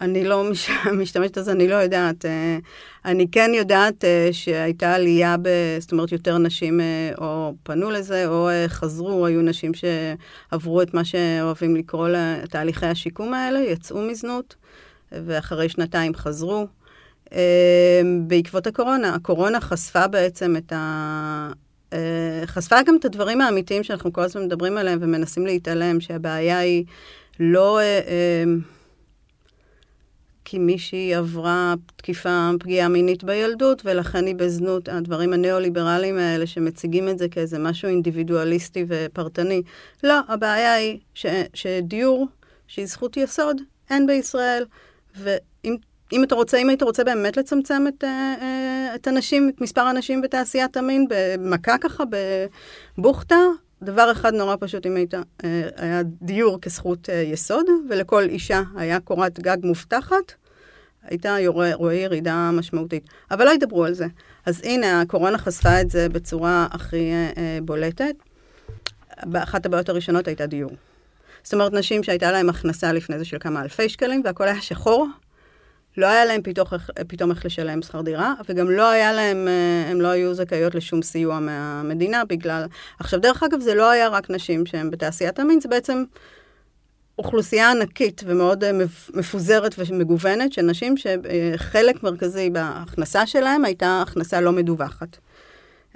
אני 0.00 0.24
לא 0.24 0.50
מש... 0.50 0.70
משתמשת 1.00 1.38
בזה, 1.38 1.52
אני 1.52 1.68
לא 1.68 1.74
יודעת. 1.74 2.24
אה, 2.24 2.58
אני 3.04 3.26
כן 3.32 3.50
יודעת 3.54 4.04
שהייתה 4.32 4.94
עלייה, 4.94 5.36
ב... 5.42 5.48
זאת 5.78 5.92
אומרת, 5.92 6.12
יותר 6.12 6.38
נשים 6.38 6.80
או 7.18 7.54
פנו 7.62 7.90
לזה, 7.90 8.26
או 8.26 8.48
חזרו, 8.68 9.26
היו 9.26 9.42
נשים 9.42 9.72
שעברו 9.74 10.82
את 10.82 10.94
מה 10.94 11.04
שאוהבים 11.04 11.76
לקרוא 11.76 12.08
לתהליכי 12.08 12.86
השיקום 12.86 13.34
האלה, 13.34 13.58
יצאו 13.58 14.02
מזנות. 14.02 14.56
ואחרי 15.26 15.68
שנתיים 15.68 16.14
חזרו. 16.14 16.66
אה, 17.32 18.00
בעקבות 18.26 18.66
הקורונה, 18.66 19.14
הקורונה 19.14 19.60
חשפה 19.60 20.06
בעצם 20.06 20.56
את 20.56 20.72
ה... 20.72 21.50
אה, 21.92 22.42
חשפה 22.46 22.76
גם 22.86 22.96
את 23.00 23.04
הדברים 23.04 23.40
האמיתיים 23.40 23.82
שאנחנו 23.82 24.12
כל 24.12 24.22
הזמן 24.22 24.44
מדברים 24.44 24.76
עליהם 24.76 24.98
ומנסים 25.02 25.46
להתעלם, 25.46 26.00
שהבעיה 26.00 26.58
היא 26.58 26.84
לא 27.40 27.80
אה, 27.80 28.44
כי 30.44 30.58
מישהי 30.58 31.14
עברה 31.14 31.74
תקיפה, 31.96 32.50
פגיעה 32.60 32.88
מינית 32.88 33.24
בילדות, 33.24 33.82
ולכן 33.84 34.26
היא 34.26 34.34
בזנות. 34.34 34.88
הדברים 34.88 35.32
הניאו-ליברליים 35.32 36.18
האלה 36.18 36.46
שמציגים 36.46 37.08
את 37.08 37.18
זה 37.18 37.28
כאיזה 37.28 37.58
משהו 37.58 37.88
אינדיבידואליסטי 37.88 38.84
ופרטני. 38.88 39.62
לא, 40.02 40.14
הבעיה 40.28 40.74
היא 40.74 40.98
ש, 41.14 41.26
שדיור, 41.54 42.26
שהיא 42.66 42.86
זכות 42.86 43.16
יסוד, 43.16 43.60
אין 43.90 44.06
בישראל. 44.06 44.64
ואם 45.16 45.76
אם 46.12 46.24
אתה 46.24 46.34
רוצה, 46.34 46.56
אם 46.58 46.68
היית 46.68 46.82
רוצה 46.82 47.04
באמת 47.04 47.36
לצמצם 47.36 47.84
את, 47.88 48.04
אה, 48.04 48.34
אה, 48.40 48.94
את 48.94 49.06
הנשים, 49.06 49.48
את 49.48 49.60
מספר 49.60 49.80
הנשים 49.80 50.22
בתעשיית 50.22 50.76
המין, 50.76 51.06
במכה 51.08 51.78
ככה, 51.78 52.04
בבוכטה, 52.98 53.36
דבר 53.82 54.12
אחד 54.12 54.34
נורא 54.34 54.56
פשוט, 54.60 54.86
אם 54.86 54.96
היית, 54.96 55.14
אה, 55.14 55.20
היה 55.76 56.02
דיור 56.22 56.60
כזכות 56.60 57.08
יסוד, 57.24 57.66
ולכל 57.88 58.22
אישה 58.22 58.62
היה 58.76 59.00
קורת 59.00 59.40
גג 59.40 59.56
מובטחת, 59.62 60.32
הייתה 61.02 61.36
רואה 61.46 61.94
ירידה 61.94 62.50
משמעותית. 62.52 63.04
אבל 63.30 63.44
לא 63.44 63.50
ידברו 63.50 63.84
על 63.84 63.94
זה. 63.94 64.06
אז 64.46 64.60
הנה, 64.64 65.00
הקורונה 65.00 65.38
חשפה 65.38 65.80
את 65.80 65.90
זה 65.90 66.08
בצורה 66.08 66.66
הכי 66.70 67.12
בולטת. 67.62 68.14
אחת 69.34 69.66
הבעיות 69.66 69.88
הראשונות 69.88 70.28
הייתה 70.28 70.46
דיור. 70.46 70.70
זאת 71.44 71.54
אומרת, 71.54 71.72
נשים 71.72 72.02
שהייתה 72.02 72.32
להן 72.32 72.48
הכנסה 72.48 72.92
לפני 72.92 73.18
זה 73.18 73.24
של 73.24 73.36
כמה 73.40 73.62
אלפי 73.62 73.88
שקלים, 73.88 74.22
והכל 74.24 74.44
היה 74.44 74.60
שחור, 74.60 75.06
לא 75.96 76.06
היה 76.06 76.24
להן 76.24 76.40
פתאום, 76.44 76.66
פתאום 77.08 77.30
איך 77.30 77.46
לשלם 77.46 77.82
שכר 77.82 78.00
דירה, 78.00 78.34
וגם 78.48 78.70
לא 78.70 78.90
היה 78.90 79.12
להן, 79.12 79.48
אה, 79.48 79.90
הן 79.90 79.98
לא 79.98 80.08
היו 80.08 80.34
זכאיות 80.34 80.74
לשום 80.74 81.02
סיוע 81.02 81.40
מהמדינה 81.40 82.24
בגלל... 82.24 82.66
עכשיו, 82.98 83.20
דרך 83.20 83.42
אגב, 83.42 83.60
זה 83.60 83.74
לא 83.74 83.90
היה 83.90 84.08
רק 84.08 84.30
נשים 84.30 84.66
שהן 84.66 84.90
בתעשיית 84.90 85.38
המין, 85.38 85.60
זה 85.60 85.68
בעצם 85.68 86.04
אוכלוסייה 87.18 87.70
ענקית 87.70 88.22
ומאוד 88.26 88.64
אה, 88.64 88.70
מפוזרת 89.14 89.74
ומגוונת 89.78 90.52
של 90.52 90.62
נשים 90.62 90.94
שחלק 90.96 92.02
מרכזי 92.02 92.50
בהכנסה 92.50 93.26
שלהן 93.26 93.64
הייתה 93.64 94.02
הכנסה 94.06 94.40
לא 94.40 94.52
מדווחת. 94.52 95.16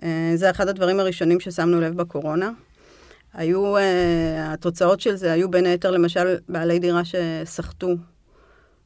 אה, 0.02 0.32
זה 0.34 0.50
אחד 0.50 0.68
הדברים 0.68 1.00
הראשונים 1.00 1.40
ששמנו 1.40 1.80
לב 1.80 1.96
בקורונה. 1.96 2.50
היו, 3.34 3.76
uh, 3.76 3.80
התוצאות 4.36 5.00
של 5.00 5.16
זה 5.16 5.32
היו 5.32 5.50
בין 5.50 5.66
היתר 5.66 5.90
למשל 5.90 6.36
בעלי 6.48 6.78
דירה 6.78 7.02
שסחטו 7.04 7.94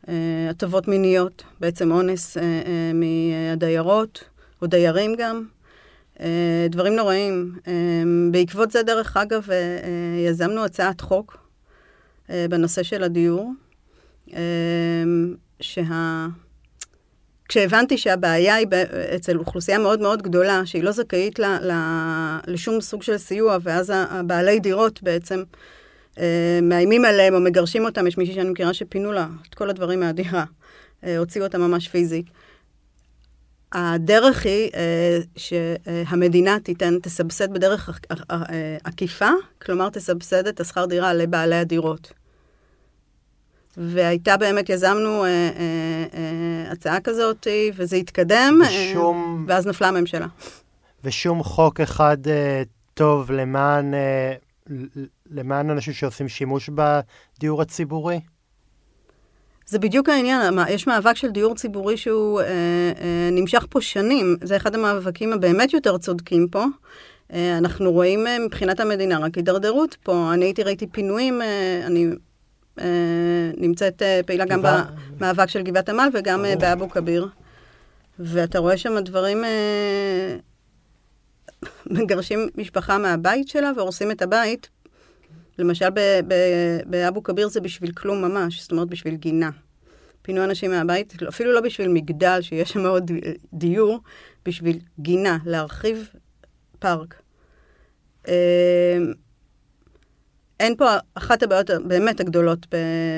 uh, 0.07 0.09
הטבות 0.51 0.89
מיניות, 0.89 1.45
בעצם 1.61 1.93
אונס 1.93 2.37
uh, 2.37 2.41
uh, 2.41 2.41
מהדיירות, 2.95 4.25
או 4.63 4.67
דיירים 4.67 5.15
גם, 5.19 5.45
uh, 6.17 6.21
דברים 6.71 6.97
נוראים. 6.97 7.59
Uh, 7.59 7.69
בעקבות 8.31 8.71
זה, 8.71 8.83
דרך 8.83 9.17
אגב, 9.17 9.45
uh, 9.45 9.49
uh, 9.49 10.29
יזמנו 10.29 10.65
הצעת 10.65 11.01
חוק 11.01 11.37
uh, 12.27 12.31
בנושא 12.51 12.83
של 12.83 13.03
הדיור. 13.03 13.53
Uh, 14.29 14.35
שה... 15.61 16.27
כשהבנתי 17.53 17.99
שהבעיה 17.99 18.55
היא 18.55 18.67
אצל 19.17 19.39
אוכלוסייה 19.39 19.79
מאוד 19.79 20.01
מאוד 20.01 20.23
גדולה, 20.23 20.67
שהיא 20.67 20.83
לא 20.83 20.91
זכאית 20.91 21.39
ל, 21.39 21.45
ל, 21.45 21.73
לשום 22.47 22.81
סוג 22.81 23.03
של 23.03 23.19
סיוע, 23.19 23.59
ואז 23.63 23.93
הבעלי 23.95 24.61
דירות 24.61 25.03
בעצם 25.03 25.43
אה, 26.19 26.59
מאיימים 26.63 27.05
עליהם 27.05 27.35
או 27.35 27.41
מגרשים 27.41 27.85
אותם, 27.85 28.07
יש 28.07 28.19
מישהי 28.19 28.35
שאני 28.35 28.51
מכירה 28.51 28.75
שפינו 28.75 29.13
לה 29.13 29.27
את 29.49 29.55
כל 29.55 29.71
הדברים 29.71 30.01
מהדירה, 30.01 30.45
אה, 31.05 31.19
הוציאו 31.19 31.45
אותה 31.45 31.59
ממש 31.59 31.89
פיזית. 31.89 32.27
הדרך 33.73 34.47
היא 34.47 34.71
אה, 34.75 35.19
שהמדינה 35.37 36.61
תיתן, 36.61 36.99
תסבסד 37.03 37.53
בדרך 37.53 38.01
עקיפה, 38.85 39.31
כלומר 39.63 39.89
תסבסד 39.89 40.47
את 40.47 40.61
השכר 40.61 40.87
דירה 40.87 41.15
לבעלי 41.15 41.57
הדירות. 41.57 42.13
והייתה 43.77 44.37
באמת, 44.37 44.69
יזמנו 44.69 45.25
אה, 45.25 45.29
אה, 45.29 45.51
אה, 46.15 46.73
הצעה 46.73 47.01
כזאת, 47.01 47.47
וזה 47.75 47.97
התקדם, 47.97 48.59
ושום... 48.69 49.47
אה, 49.49 49.55
ואז 49.55 49.67
נפלה 49.67 49.89
הממשלה. 49.89 50.27
ושום 51.05 51.43
חוק 51.43 51.81
אחד 51.81 52.17
אה, 52.27 52.63
טוב 52.95 53.31
למען, 53.31 53.95
אה, 53.95 54.35
למען 55.31 55.71
אנשים 55.71 55.95
שעושים 55.95 56.29
שימוש 56.29 56.71
בדיור 56.71 57.63
הציבורי? 57.63 58.21
זה 59.67 59.79
בדיוק 59.79 60.09
העניין, 60.09 60.59
יש 60.69 60.87
מאבק 60.87 61.17
של 61.17 61.31
דיור 61.31 61.55
ציבורי 61.55 61.97
שהוא 61.97 62.41
אה, 62.41 62.47
אה, 62.47 63.29
נמשך 63.33 63.67
פה 63.71 63.81
שנים, 63.81 64.37
זה 64.43 64.57
אחד 64.57 64.75
המאבקים 64.75 65.33
הבאמת 65.33 65.73
יותר 65.73 65.99
צודקים 65.99 66.49
פה. 66.49 66.65
אה, 67.33 67.59
אנחנו 67.59 67.93
רואים 67.93 68.27
אה, 68.27 68.39
מבחינת 68.39 68.81
המדינה 68.81 69.19
רק 69.19 69.37
הידרדרות 69.37 69.97
פה. 70.03 70.31
אני 70.35 70.45
הייתי 70.45 70.63
ראיתי 70.63 70.87
פינויים, 70.87 71.43
אה, 71.43 71.83
אני 71.87 72.07
אה, 72.07 72.11
נמצאת 73.57 74.03
אה, 74.03 74.21
פעילה 74.27 74.45
גם 74.45 74.63
במאבק 75.19 75.49
של 75.49 75.63
גבעת 75.63 75.89
עמל 75.89 76.09
וגם 76.15 76.45
אה, 76.45 76.57
באבו 76.57 76.91
כביר. 76.91 77.29
ואתה 78.19 78.59
רואה 78.59 78.77
שם 78.77 78.99
דברים, 78.99 79.45
מגרשים 81.87 82.49
משפחה 82.55 82.99
מהבית 82.99 83.49
שלה 83.49 83.71
והורסים 83.77 84.11
את 84.11 84.23
הבית. 84.23 84.69
למשל 85.59 85.89
באבו 86.87 87.23
כביר 87.23 87.49
זה 87.49 87.61
בשביל 87.61 87.93
כלום 87.93 88.23
ממש, 88.23 88.63
זאת 88.63 88.73
אומרת 88.73 88.89
בשביל 88.89 89.15
גינה. 89.15 89.51
פינו 90.23 90.45
אנשים 90.45 90.71
מהבית, 90.71 91.23
אפילו 91.29 91.53
לא 91.53 91.61
בשביל 91.61 91.89
מגדל, 91.89 92.39
שיש 92.43 92.71
שם 92.71 92.87
עוד 92.87 93.11
דיור, 93.53 94.01
בשביל 94.47 94.79
גינה, 94.99 95.39
להרחיב 95.47 96.09
פארק. 96.79 97.23
אין 100.63 100.77
פה, 100.77 100.87
אחת 101.15 101.43
הבעיות 101.43 101.71
באמת 101.85 102.21
הגדולות 102.21 102.67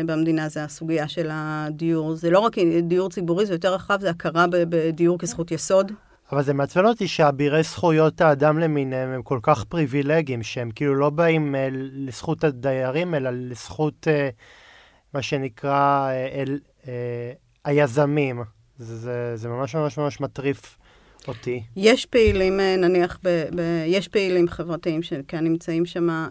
במדינה 0.06 0.48
זה 0.48 0.64
הסוגיה 0.64 1.08
של 1.08 1.28
הדיור. 1.32 2.14
זה 2.14 2.30
לא 2.30 2.38
רק 2.38 2.56
דיור 2.82 3.10
ציבורי, 3.10 3.46
זה 3.46 3.54
יותר 3.54 3.74
רחב, 3.74 4.00
זה 4.00 4.10
הכרה 4.10 4.46
בדיור 4.50 5.18
כזכות 5.18 5.50
יסוד. 5.50 5.92
אבל 6.32 6.42
זה 6.42 6.54
מעצבן 6.54 6.84
אותי 6.84 7.08
שאבירי 7.08 7.62
זכויות 7.62 8.20
האדם 8.20 8.58
למיניהם 8.58 9.08
הם 9.08 9.22
כל 9.22 9.38
כך 9.42 9.64
פריבילגיים, 9.64 10.42
שהם 10.42 10.70
כאילו 10.74 10.94
לא 10.94 11.10
באים 11.10 11.54
אה, 11.54 11.68
לזכות 11.72 12.44
הדיירים, 12.44 13.14
אלא 13.14 13.30
לזכות 13.32 14.08
אה, 14.08 14.28
מה 15.14 15.22
שנקרא 15.22 16.08
אה, 16.08 16.28
אל, 16.42 16.58
אה, 16.88 17.32
היזמים. 17.64 18.42
זה, 18.78 18.96
זה, 18.96 19.36
זה 19.36 19.48
ממש 19.48 19.74
ממש 19.74 19.98
ממש 19.98 20.20
מטריף 20.20 20.78
אותי. 21.28 21.62
יש 21.76 22.06
פעילים, 22.06 22.60
אה, 22.60 22.76
נניח, 22.76 23.18
ב, 23.24 23.28
ב, 23.54 23.60
יש 23.86 24.08
פעילים 24.08 24.48
חברתיים 24.48 25.02
שכאן 25.02 25.44
נמצאים 25.44 25.86
שם 25.86 26.10
אה, 26.10 26.28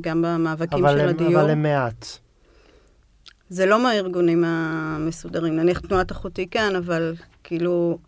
גם 0.00 0.22
במאבקים 0.22 0.78
של 0.78 1.00
הם, 1.00 1.08
הדיור. 1.08 1.40
אבל 1.40 1.50
הם 1.50 1.62
מעט. 1.62 2.06
זה 3.48 3.66
לא 3.66 3.82
מהארגונים 3.82 4.44
המסודרים. 4.46 5.56
נניח 5.56 5.80
תנועת 5.80 6.12
אחותי 6.12 6.46
כן, 6.46 6.76
אבל 6.76 7.14
כאילו... 7.44 7.98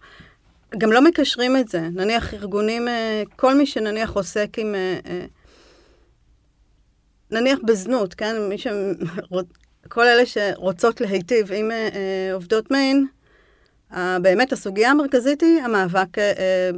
גם 0.79 0.93
לא 0.93 1.05
מקשרים 1.05 1.57
את 1.57 1.69
זה. 1.69 1.81
נניח 1.81 2.35
ארגונים, 2.35 2.89
אה, 2.89 3.23
כל 3.37 3.55
מי 3.55 3.67
שנניח 3.67 4.11
עוסק 4.11 4.59
עם... 4.59 4.75
נניח 7.31 7.59
בזנות, 7.65 8.15
כן? 8.15 8.37
מי 8.49 8.59
ש... 8.59 8.67
כל 9.89 10.05
אלה 10.05 10.27
שרוצות 10.27 11.01
להיטיב 11.01 11.53
עם 11.53 11.71
עובדות 12.33 12.71
מין, 12.71 13.07
באמת 13.97 14.53
הסוגיה 14.53 14.91
המרכזית 14.91 15.41
היא 15.41 15.63
המאבק 15.63 16.19
אה, 16.19 16.71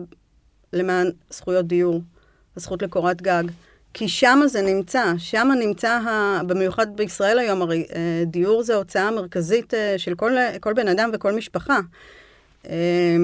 למען 0.73 1.11
זכויות 1.31 1.67
דיור, 1.67 2.01
הזכות 2.57 2.83
לקורת 2.83 3.23
גג. 3.23 3.45
כי 3.95 4.09
שם 4.09 4.41
זה 4.47 4.63
נמצא, 4.63 5.13
שם 5.19 5.49
נמצא, 5.61 5.89
ה... 5.89 6.41
במיוחד 6.47 6.97
בישראל 6.97 7.39
היום, 7.39 7.63
הרי 7.63 7.87
אה, 7.95 8.23
דיור 8.27 8.63
זה 8.63 8.75
הוצאה 8.75 9.09
המרכזית 9.09 9.75
אה, 9.75 9.95
של 9.99 10.15
כל, 10.15 10.33
כל 10.61 10.73
בן 10.73 10.89
אדם 10.89 11.11
וכל 11.13 11.33
משפחה. 11.33 11.81
אה, 12.69 13.17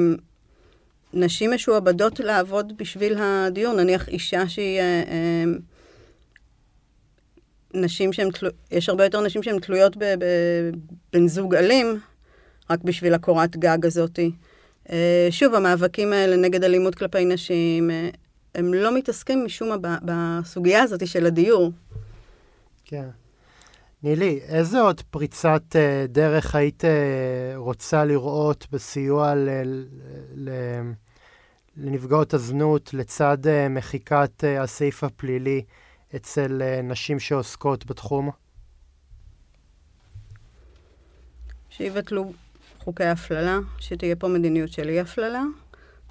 נשים 1.12 1.54
משועבדות 1.54 2.20
לעבוד 2.20 2.72
בשביל 2.76 3.16
הדיור, 3.18 3.74
נניח 3.74 4.08
אישה 4.08 4.48
שהיא... 4.48 4.80
אה, 4.80 5.44
נשים 7.74 8.12
שהן 8.12 8.30
תלויות, 8.30 8.56
יש 8.70 8.88
הרבה 8.88 9.04
יותר 9.04 9.20
נשים 9.20 9.42
שהן 9.42 9.58
תלויות 9.58 9.96
בבן 9.96 11.28
זוג 11.28 11.54
אלים, 11.54 12.00
רק 12.70 12.82
בשביל 12.84 13.14
הקורת 13.14 13.56
גג 13.56 13.86
הזאתי. 13.86 14.30
אה, 14.90 15.28
שוב, 15.30 15.54
המאבקים 15.54 16.12
האלה 16.12 16.36
נגד 16.36 16.64
אלימות 16.64 16.94
כלפי 16.94 17.24
נשים, 17.24 17.90
אה, 17.90 18.08
הם 18.54 18.74
לא 18.74 18.94
מתעסקים 18.96 19.44
משום 19.44 19.68
מה 19.68 19.98
בסוגיה 20.02 20.82
הזאת 20.82 21.06
של 21.06 21.26
הדיור. 21.26 21.72
כן. 22.84 23.08
נילי, 24.02 24.40
איזה 24.48 24.80
עוד 24.80 25.00
פריצת 25.10 25.62
uh, 25.72 26.08
דרך 26.08 26.54
היית 26.54 26.84
רוצה 27.56 28.04
לראות 28.04 28.66
בסיוע 28.72 29.34
ל, 29.34 29.48
ל, 30.34 30.50
לנפגעות 31.76 32.34
הזנות 32.34 32.94
לצד 32.94 33.38
מחיקת 33.70 34.44
הסעיף 34.60 35.04
הפלילי 35.04 35.62
אצל 36.16 36.62
נשים 36.82 37.18
שעוסקות 37.18 37.86
בתחום? 37.86 38.30
שיבטלו 41.70 42.32
חוקי 42.86 43.04
הפללה, 43.04 43.58
שתהיה 43.78 44.16
פה 44.16 44.28
מדיניות 44.28 44.72
של 44.72 44.88
אי 44.88 45.00
הפללה, 45.00 45.42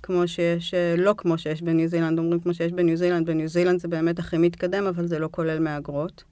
כמו 0.04 0.28
שיש, 0.28 0.74
אה, 0.74 0.96
לא 0.98 1.14
כמו 1.18 1.38
שיש 1.38 1.62
בניו 1.62 1.88
זילנד, 1.88 2.20
אומרים 2.20 2.40
כמו 2.40 2.54
שיש 2.54 2.72
בניו 2.72 2.98
זילנד, 2.98 3.26
בניו 3.26 3.48
זילנד 3.48 3.80
זה 3.80 3.88
באמת 3.88 4.20
הכי 4.20 4.38
מתקדם, 4.38 4.86
אבל 4.88 5.08
זה 5.08 5.20
לא 5.20 5.28
כולל 5.32 5.60
מהגרות. 5.60 6.24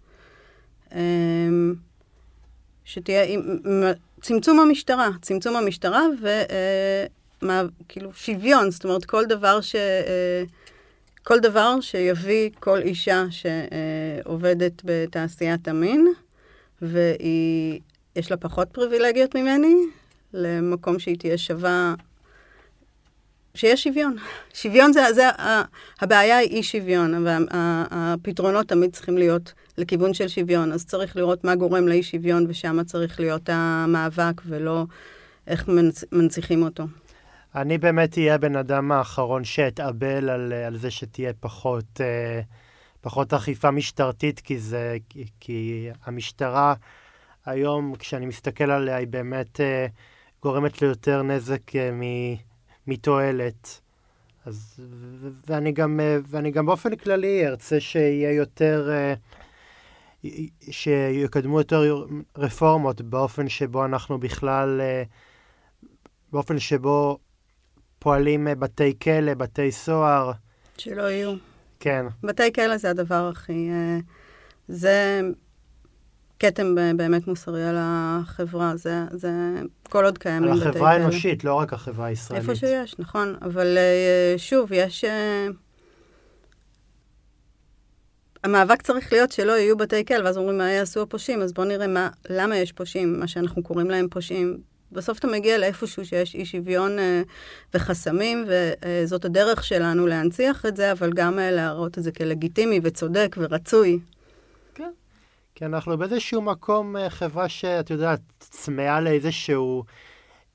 אמ, 0.96 1.76
שתהיה 2.86 3.39
צמצום 4.22 4.60
המשטרה, 4.60 5.10
צמצום 5.22 5.56
המשטרה 5.56 6.02
וכאילו 6.22 8.10
אה, 8.10 8.16
שוויון, 8.16 8.72
זאת 8.72 8.84
אומרת 8.84 9.06
כל 9.06 9.26
דבר 9.26 9.62
ש... 9.62 9.76
אה, 9.76 10.44
כל 11.24 11.39
דבר 11.39 11.82
שיביא 11.82 12.50
כל 12.60 12.80
אישה 12.82 13.26
שעובדת 13.30 14.82
בתעשיית 14.84 15.68
המין, 15.68 16.08
ויש 16.82 18.32
לה 18.32 18.38
פחות 18.38 18.68
פריבילגיות 18.72 19.36
ממני, 19.36 19.76
למקום 20.34 21.00
שהיא 21.00 21.18
תהיה 21.18 21.38
שווה, 21.38 21.94
שיש 23.56 23.84
שוויון. 23.84 24.16
שוויון 24.54 24.94
זה, 24.94 25.14
זה 25.14 25.30
הבעיה 26.02 26.38
היא 26.38 26.50
אי 26.50 26.64
שוויון, 26.64 27.26
והפתרונות 27.26 28.68
תמיד 28.68 28.94
צריכים 28.94 29.18
להיות 29.18 29.54
לכיוון 29.78 30.14
של 30.14 30.28
שוויון, 30.28 30.72
אז 30.72 30.86
צריך 30.86 31.16
לראות 31.16 31.44
מה 31.44 31.56
גורם 31.56 31.88
לאי 31.88 32.04
שוויון, 32.04 32.46
ושם 32.50 32.84
צריך 32.84 33.20
להיות 33.20 33.50
המאבק, 33.50 34.42
ולא 34.46 34.86
איך 35.48 35.68
מנצ, 35.68 36.04
מנציחים 36.12 36.64
אותו. 36.64 36.84
אני 37.56 37.78
באמת 37.78 38.18
אהיה 38.18 38.36
הבן 38.36 38.56
אדם 38.56 38.92
האחרון 38.92 39.44
שאתאבל 39.44 40.30
על, 40.30 40.54
על 40.54 40.78
זה 40.78 40.92
שתהיה 40.92 41.34
פחות, 41.40 42.02
אה, 42.02 42.42
פחות 43.02 43.34
אכיפה 43.34 43.72
משטרתית, 43.72 44.40
כי, 44.40 44.60
זה, 44.60 44.98
כי, 45.10 45.26
כי 45.40 45.90
המשטרה 46.06 46.74
היום, 47.46 47.96
כשאני 48.00 48.26
מסתכל 48.26 48.72
עליה, 48.72 48.96
היא 48.96 49.08
באמת... 49.08 49.62
אה, 49.62 49.88
גורמת 50.44 50.82
ליותר 50.82 51.22
נזק 51.22 51.76
אה, 51.76 51.89
מתועלת. 52.88 53.82
אז, 54.46 54.80
ואני 55.48 55.72
גם, 55.72 56.00
אה, 56.00 56.18
ואני 56.28 56.52
גם 56.52 56.66
באופן 56.66 56.96
כללי 56.96 57.48
ארצה 57.48 57.80
שיהיה 57.80 58.32
יותר, 58.32 58.89
אה, 58.91 59.14
שיקדמו 60.70 61.58
יותר 61.58 62.06
רפורמות 62.38 63.02
באופן 63.02 63.50
שבו 63.50 63.86
אנחנו 63.86 64.20
בכלל, 64.20 64.82
באופן 66.32 66.60
שבו 66.60 67.18
פועלים 68.00 68.48
בתי 68.60 69.00
כלא, 69.00 69.34
בתי 69.34 69.72
סוהר. 69.72 70.32
שלא 70.78 71.02
יהיו. 71.02 71.34
כן. 71.80 72.06
בתי 72.24 72.54
כלא 72.54 72.78
זה 72.78 72.89
הדבר 72.89 73.30
הכי... 73.30 73.70
זה 74.68 75.22
כתם 76.44 76.76
באמת 76.98 77.28
מוסרי 77.28 77.64
על 77.64 77.76
החברה, 77.80 78.76
זה, 78.76 79.04
זה 79.12 79.30
כל 79.89 80.06
עוד 80.06 80.18
קיימים 80.18 80.52
על 80.52 80.62
החברה 80.62 80.91
האנושית, 80.91 81.44
לא 81.44 81.54
רק 81.54 81.74
החברה 81.74 82.06
הישראלית. 82.06 82.50
איפה 82.50 82.56
שיש, 82.56 82.96
נכון. 83.00 83.36
אבל 83.41 83.78
אה, 83.78 84.34
שוב, 84.38 84.72
יש... 84.72 85.04
אה, 85.04 85.48
המאבק 88.44 88.82
צריך 88.82 89.14
להיות 89.14 89.32
שלא 89.32 89.52
יהיו 89.52 89.78
בתי 89.78 90.06
כלא, 90.06 90.26
ואז 90.26 90.38
אומרים, 90.38 90.58
מה 90.58 90.72
יעשו 90.72 91.02
הפושעים? 91.02 91.41
אז 91.41 91.54
בואו 91.54 91.68
נראה 91.68 91.88
מה, 91.88 92.10
למה 92.30 92.58
יש 92.58 92.72
פושעים, 92.72 93.20
מה 93.20 93.28
שאנחנו 93.28 93.64
קוראים 93.64 93.89
להם 93.89 94.08
פושעים. 94.10 94.58
בסוף 94.91 95.20
אתה 95.20 95.28
מגיע 95.28 95.58
לאיפשהו 95.58 96.06
שיש 96.06 96.36
אי 96.36 96.46
שוויון 96.46 97.00
אה, 97.00 97.22
וחסמים, 97.74 98.46
וזאת 98.48 99.26
הדרך 99.26 99.64
שלנו 99.64 100.08
להנציח 100.08 100.66
את 100.66 100.76
זה, 100.76 100.91
אבל 100.91 101.14
גם 101.14 101.39
אה, 101.39 101.52
להראות 101.52 101.98
את 101.98 102.04
זה 102.04 102.12
כלגיטימי 102.12 102.80
וצודק 102.84 103.36
ורצוי. 103.39 104.00
כי 105.64 105.68
אנחנו 105.68 105.97
באיזשהו 105.97 106.41
מקום 106.41 106.97
אה, 106.97 107.09
חברה 107.09 107.49
שאת 107.49 107.89
יודעת, 107.89 108.20
צמאה 108.39 109.01
לאיזשהו 109.01 109.84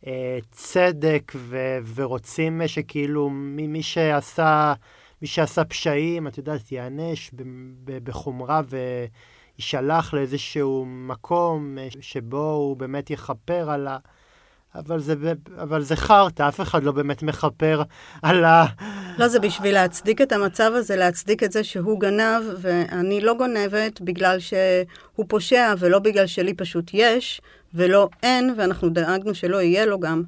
אה, 0.07 0.39
צדק, 0.51 1.33
ו- 1.37 1.79
ורוצים 1.95 2.63
שכאילו 2.67 3.31
מי 3.31 3.83
שעשה... 3.83 4.75
מי 5.23 5.29
שעשה 5.29 5.65
פשעים, 5.65 6.27
את 6.27 6.39
יודעת, 6.39 6.73
ייענש 6.73 7.31
בחומרה 7.85 8.61
ויישלח 9.59 10.15
לאיזשהו 10.15 10.85
מקום 10.87 11.79
אה, 11.79 11.89
שבו 12.01 12.51
הוא 12.51 12.77
באמת 12.77 13.11
יכפר 13.11 13.71
על. 13.71 13.89
אבל 14.75 15.01
זה, 15.01 15.15
אבל 15.63 15.83
זה 15.83 15.97
חרטא, 15.97 16.49
אף 16.49 16.61
אחד 16.61 16.83
לא 16.83 16.93
באמת 16.93 17.23
מכפר 17.23 17.83
על 18.23 18.45
ה... 18.45 18.65
לא, 19.19 19.29
זה 19.29 19.41
בשביל 19.41 19.75
להצדיק 19.75 20.21
את 20.21 20.33
המצב 20.33 20.73
הזה, 20.75 20.97
להצדיק 20.97 21.43
את 21.43 21.53
זה 21.53 21.65
שהוא 21.65 22.01
גנב, 22.01 22.43
ואני 22.61 23.21
לא 23.21 23.35
גונבת 23.35 24.01
בגלל 24.01 24.39
שהוא 24.39 25.25
פושע, 25.29 25.75
ולא 25.79 25.99
בגלל 25.99 26.27
שלי 26.27 26.55
פשוט 26.55 26.91
יש, 26.95 27.41
ולא 27.75 28.09
אין, 28.23 28.55
ואנחנו 28.57 28.89
דאגנו 28.89 29.35
שלא 29.35 29.63
יהיה 29.63 29.87
לו 29.87 30.01
גם. 30.01 30.23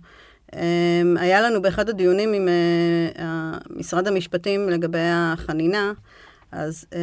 אמ, 0.55 1.16
היה 1.20 1.41
לנו 1.41 1.62
באחד 1.62 1.88
הדיונים 1.88 2.32
עם 2.32 2.49
אה, 2.49 3.59
משרד 3.70 4.09
המשפטים 4.09 4.68
לגבי 4.68 4.99
החנינה, 5.03 5.93
אז 6.53 6.86
uh, 6.91 6.95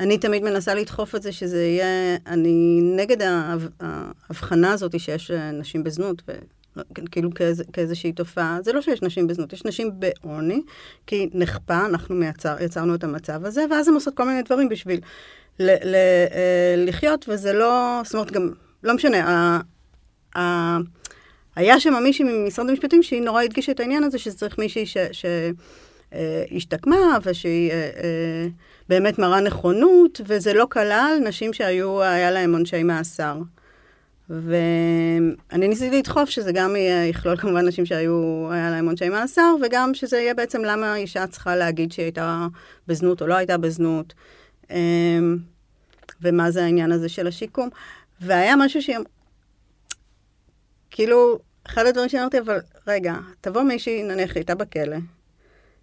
אני 0.00 0.18
תמיד 0.18 0.42
מנסה 0.42 0.74
לדחוף 0.74 1.14
את 1.14 1.22
זה 1.22 1.32
שזה 1.32 1.64
יהיה, 1.64 2.16
אני 2.26 2.80
נגד 2.82 3.16
ההבחנה 3.80 4.72
הזאת 4.72 5.00
שיש 5.00 5.30
אה, 5.30 5.50
נשים 5.50 5.84
בזנות, 5.84 6.22
ו, 6.28 6.32
כאילו 7.10 7.34
כאיז, 7.34 7.62
כאיזושהי 7.72 8.12
תופעה. 8.12 8.58
זה 8.62 8.72
לא 8.72 8.80
שיש 8.80 9.02
נשים 9.02 9.26
בזנות, 9.26 9.52
יש 9.52 9.64
נשים 9.64 9.90
בעוני, 9.94 10.62
כי 11.06 11.28
נכפה, 11.34 11.86
אנחנו 11.86 12.14
מייצר, 12.14 12.56
יצרנו 12.60 12.94
את 12.94 13.04
המצב 13.04 13.44
הזה, 13.44 13.64
ואז 13.70 13.88
הן 13.88 13.94
עושות 13.94 14.16
כל 14.16 14.24
מיני 14.24 14.42
דברים 14.42 14.68
בשביל 14.68 15.00
ל, 15.58 15.70
ל, 15.70 15.94
uh, 16.26 16.32
לחיות, 16.76 17.28
וזה 17.28 17.52
לא, 17.52 18.00
זאת 18.04 18.14
אומרת, 18.14 18.32
גם, 18.32 18.50
לא 18.82 18.94
משנה, 18.94 19.28
ה, 19.28 19.60
ה, 20.38 20.78
היה 21.56 21.80
שם 21.80 21.94
מישהי 22.02 22.24
ממשרד 22.24 22.70
המשפטים 22.70 23.02
שהיא 23.02 23.22
נורא 23.22 23.42
הדגישה 23.42 23.72
את 23.72 23.80
העניין 23.80 24.04
הזה, 24.04 24.18
שזה 24.18 24.36
צריך 24.36 24.58
מישהי 24.58 24.84
שהשתקמה 26.12 26.96
אה, 26.96 27.18
ושהיא 27.22 27.70
אה, 27.70 27.76
אה, 27.76 28.46
באמת 28.88 29.18
מראה 29.18 29.40
נכונות, 29.40 30.20
וזה 30.26 30.54
לא 30.54 30.66
כלל 30.70 31.18
נשים 31.24 31.52
שהיו, 31.52 32.02
היה 32.02 32.30
להם 32.30 32.52
עונשי 32.52 32.82
מאסר. 32.82 33.36
ואני 34.30 35.68
ניסיתי 35.68 35.98
לדחוף 35.98 36.30
שזה 36.30 36.52
גם 36.52 36.76
יכלול 37.10 37.36
כמובן 37.36 37.68
נשים 37.68 37.86
שהיו, 37.86 38.48
היה 38.52 38.70
להם 38.70 38.86
עונשי 38.86 39.08
מאסר, 39.08 39.54
וגם 39.62 39.94
שזה 39.94 40.18
יהיה 40.18 40.34
בעצם 40.34 40.64
למה 40.64 40.96
אישה 40.96 41.26
צריכה 41.26 41.56
להגיד 41.56 41.92
שהיא 41.92 42.04
הייתה 42.04 42.46
בזנות 42.86 43.22
או 43.22 43.26
לא 43.26 43.34
הייתה 43.34 43.58
בזנות, 43.58 44.14
ומה 46.22 46.50
זה 46.50 46.64
העניין 46.64 46.92
הזה 46.92 47.08
של 47.08 47.26
השיקום. 47.26 47.68
והיה 48.20 48.56
משהו 48.56 48.82
שהיא... 48.82 48.96
כאילו, 50.90 51.38
אחד 51.66 51.86
הדברים 51.86 52.08
שאמרתי, 52.08 52.38
אבל 52.38 52.58
רגע, 52.86 53.14
תבוא 53.40 53.62
מישהי, 53.62 54.02
נניח, 54.02 54.36
הייתה 54.36 54.54
בכלא, 54.54 54.96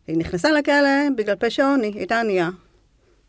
היא 0.07 0.17
נכנסה 0.17 0.51
לכלא 0.51 1.09
בגלל 1.17 1.35
פשע 1.35 1.65
עוני, 1.65 1.91
הייתה 1.95 2.19
ענייה. 2.19 2.49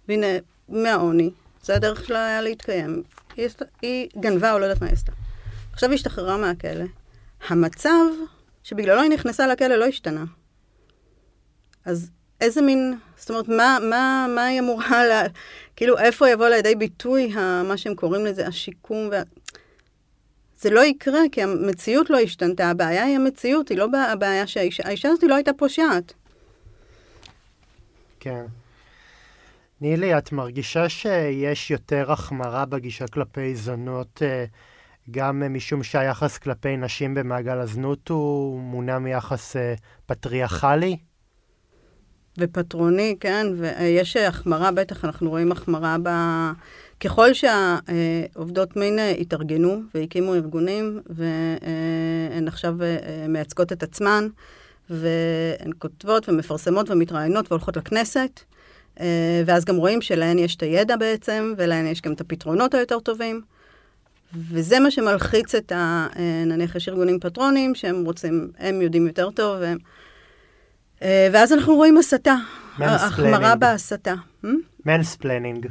והנה, 0.09 0.27
מהעוני, 0.69 1.31
זה 1.63 1.75
הדרך 1.75 2.05
שלה 2.05 2.27
היה 2.27 2.43
להתקיים. 2.43 3.03
היא, 3.83 4.09
גנבה 4.17 4.53
או 4.53 4.59
לא 4.59 4.65
יודעת 4.65 4.81
מה 4.81 4.87
היא 4.87 4.95
עשתה. 4.95 5.13
עכשיו 5.73 5.89
היא 5.91 5.95
השתחררה 5.95 6.37
מהכלא. 6.37 6.85
המצב 7.49 8.05
שבגללו 8.63 9.01
היא 9.01 9.11
נכנסה 9.11 9.47
לכלא 9.47 9.77
לא 9.77 9.85
השתנה. 9.85 10.25
אז 11.85 12.11
איזה 12.41 12.63
מין, 12.63 12.95
זאת 13.17 13.31
אומרת, 13.31 13.49
מה, 13.49 13.79
מה, 13.91 14.27
מה 14.35 14.45
היא 14.45 14.61
אמורה, 14.61 15.07
לה, 15.07 15.23
כאילו, 15.77 15.99
איפה 15.99 16.31
יבוא 16.31 16.49
לידי 16.49 16.75
ביטוי, 16.75 17.33
ה, 17.35 17.63
מה 17.63 17.77
שהם 17.77 17.95
קוראים 17.95 18.27
לזה, 18.27 18.47
השיקום, 18.47 19.09
וה, 19.13 19.23
זה 20.61 20.71
לא 20.71 20.85
יקרה, 20.85 21.21
כי 21.33 21.43
המציאות 21.43 22.11
לא 22.11 22.19
השתנתה. 22.19 22.71
הבעיה 22.71 23.05
היא 23.05 23.17
המציאות, 23.17 23.69
היא 23.69 23.79
לא 23.79 23.89
הבעיה 24.13 24.47
שהאישה... 24.47 24.83
האישה 24.87 25.09
הזאת 25.09 25.23
לא 25.23 25.35
הייתה 25.35 25.53
פושעת. 25.53 26.13
כן. 28.21 28.45
נילי, 29.81 30.19
את 30.19 30.33
מרגישה 30.33 30.89
שיש 30.89 31.71
יותר 31.71 32.13
החמרה 32.13 32.65
בגישה 32.65 33.07
כלפי 33.07 33.55
זונות, 33.55 34.23
אה, 34.23 34.45
גם 35.11 35.43
משום 35.55 35.83
שהיחס 35.83 36.39
כלפי 36.39 36.77
נשים 36.77 37.15
במעגל 37.15 37.59
הזנות 37.59 38.09
הוא 38.09 38.61
מונע 38.61 38.99
מיחס 38.99 39.57
אה, 39.57 39.75
פטריארכלי? 40.07 40.97
ופטרוני, 42.39 43.17
כן, 43.21 43.47
ויש 43.57 44.17
החמרה, 44.17 44.73
בטח 44.73 45.05
אנחנו 45.05 45.31
רואים 45.31 45.53
החמרה 45.53 45.97
ב... 46.03 46.09
ככל 47.01 47.29
שהעובדות 47.35 48.77
מין 48.77 48.99
התארגנו 49.21 49.81
והקימו 49.95 50.35
ארגונים, 50.35 51.01
והן 51.07 52.49
עכשיו 52.49 52.75
מייצגות 53.29 53.73
את 53.73 53.83
עצמן, 53.83 54.29
והן 54.91 55.71
כותבות 55.79 56.29
ומפרסמות 56.29 56.91
ומתראיינות 56.91 57.53
והולכות 57.53 57.77
לכנסת, 57.77 58.41
ואז 59.47 59.65
גם 59.65 59.77
רואים 59.77 60.03
שלהן 60.03 60.39
יש 60.39 60.57
את 60.57 60.63
הידע 60.63 60.97
בעצם, 60.97 61.55
ולהן 61.57 61.87
יש 61.87 62.03
גם 62.03 62.13
את 62.13 62.21
הפתרונות 62.21 62.75
היותר 62.75 63.01
טובים. 63.01 63.41
וזה 64.51 64.81
מה 64.81 64.91
שמלחיץ 64.91 65.55
את 65.55 65.73
ה... 65.73 66.07
נניח 66.47 66.77
יש 66.77 66.89
ארגונים 66.89 67.21
פטרונים 67.21 67.75
שהם 67.75 68.05
רוצים, 68.05 68.51
הם 68.59 68.83
יודעים 68.83 69.07
יותר 69.07 69.31
טוב, 69.31 69.57
והם... 69.61 69.79
ואז 71.33 71.53
אנחנו 71.53 71.75
רואים 71.75 71.99
הסתה, 71.99 72.35
החמרה 72.79 73.57
בהסתה. 73.57 74.15
מנספלנינג. 74.87 75.67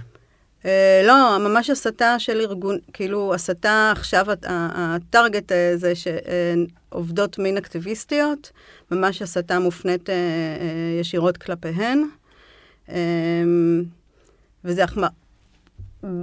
אה, 0.65 1.01
לא, 1.05 1.38
ממש 1.39 1.69
הסתה 1.69 2.19
של 2.19 2.39
ארגון, 2.39 2.78
כאילו 2.93 3.34
הסתה 3.34 3.91
עכשיו, 3.95 4.25
הטארגט 4.47 5.51
זה 5.75 5.93
שעובדות 5.95 7.39
מין 7.39 7.57
אקטיביסטיות, 7.57 8.51
ממש 8.91 9.21
הסתה 9.21 9.59
מופנית 9.59 10.09
אה, 10.09 10.15
אה, 10.15 10.99
ישירות 11.01 11.38
כלפיהן. 11.38 12.03
וזה 14.63 14.83
החמרה. 14.83 15.09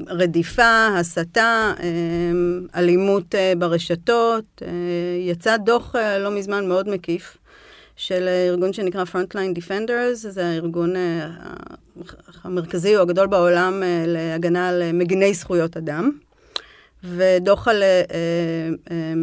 רדיפה, 0.06 0.86
הסתה, 0.98 1.72
אלימות 2.74 3.34
ברשתות. 3.58 4.62
יצא 5.20 5.56
דוח 5.56 5.94
לא 5.96 6.30
מזמן 6.30 6.68
מאוד 6.68 6.88
מקיף 6.88 7.36
של 7.96 8.28
ארגון 8.48 8.72
שנקרא 8.72 9.04
Frontline 9.04 9.58
Defenders, 9.58 10.14
זה 10.14 10.46
הארגון 10.46 10.96
אה, 10.96 11.28
המרכזי 12.44 12.96
או 12.96 13.02
הגדול 13.02 13.26
בעולם 13.26 13.82
אה, 13.82 14.04
להגנה 14.06 14.68
על 14.68 14.92
מגיני 14.92 15.34
זכויות 15.34 15.76
אדם, 15.76 16.10
ודוח 17.04 17.68
על 17.68 17.82
אה, 17.82 19.14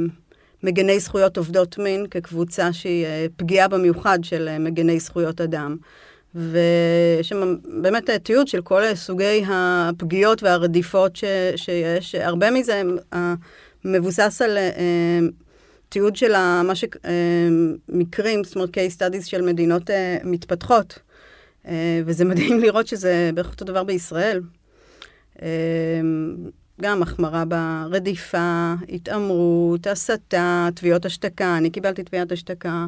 מגיני 0.63 0.99
זכויות 0.99 1.37
עובדות 1.37 1.77
מין 1.77 2.07
כקבוצה 2.07 2.73
שהיא 2.73 3.05
פגיעה 3.35 3.67
במיוחד 3.67 4.19
של 4.23 4.57
מגיני 4.59 4.99
זכויות 4.99 5.41
אדם. 5.41 5.77
ויש 6.35 7.29
שם 7.29 7.55
באמת 7.81 8.09
תיעוד 8.09 8.47
של 8.47 8.61
כל 8.61 8.95
סוגי 8.95 9.43
הפגיעות 9.47 10.43
והרדיפות 10.43 11.15
ש, 11.15 11.23
שיש. 11.55 12.15
הרבה 12.15 12.51
מזה 12.51 12.81
מבוסס 13.85 14.41
על 14.41 14.57
תיעוד 15.91 16.15
של 16.15 16.31
מה 16.63 16.73
שמקרים, 16.75 18.39
אה, 18.39 18.43
זאת 18.43 18.55
אומרת 18.55 18.69
case 18.69 18.97
studies 18.97 19.25
של 19.25 19.41
מדינות 19.41 19.89
uh, 19.89 19.93
מתפתחות. 20.23 20.99
וזה 22.05 22.25
מדהים 22.29 22.59
לראות 22.59 22.87
שזה 22.87 23.29
בערך 23.33 23.51
אותו 23.51 23.65
דבר 23.65 23.83
בישראל. 23.83 24.41
גם 26.81 27.01
החמרה 27.01 27.43
ברדיפה, 27.45 28.73
התעמרות, 28.89 29.87
הסתה, 29.87 30.69
תביעות 30.75 31.05
השתקה, 31.05 31.57
אני 31.57 31.69
קיבלתי 31.69 32.03
תביעת 32.03 32.31
השתקה, 32.31 32.85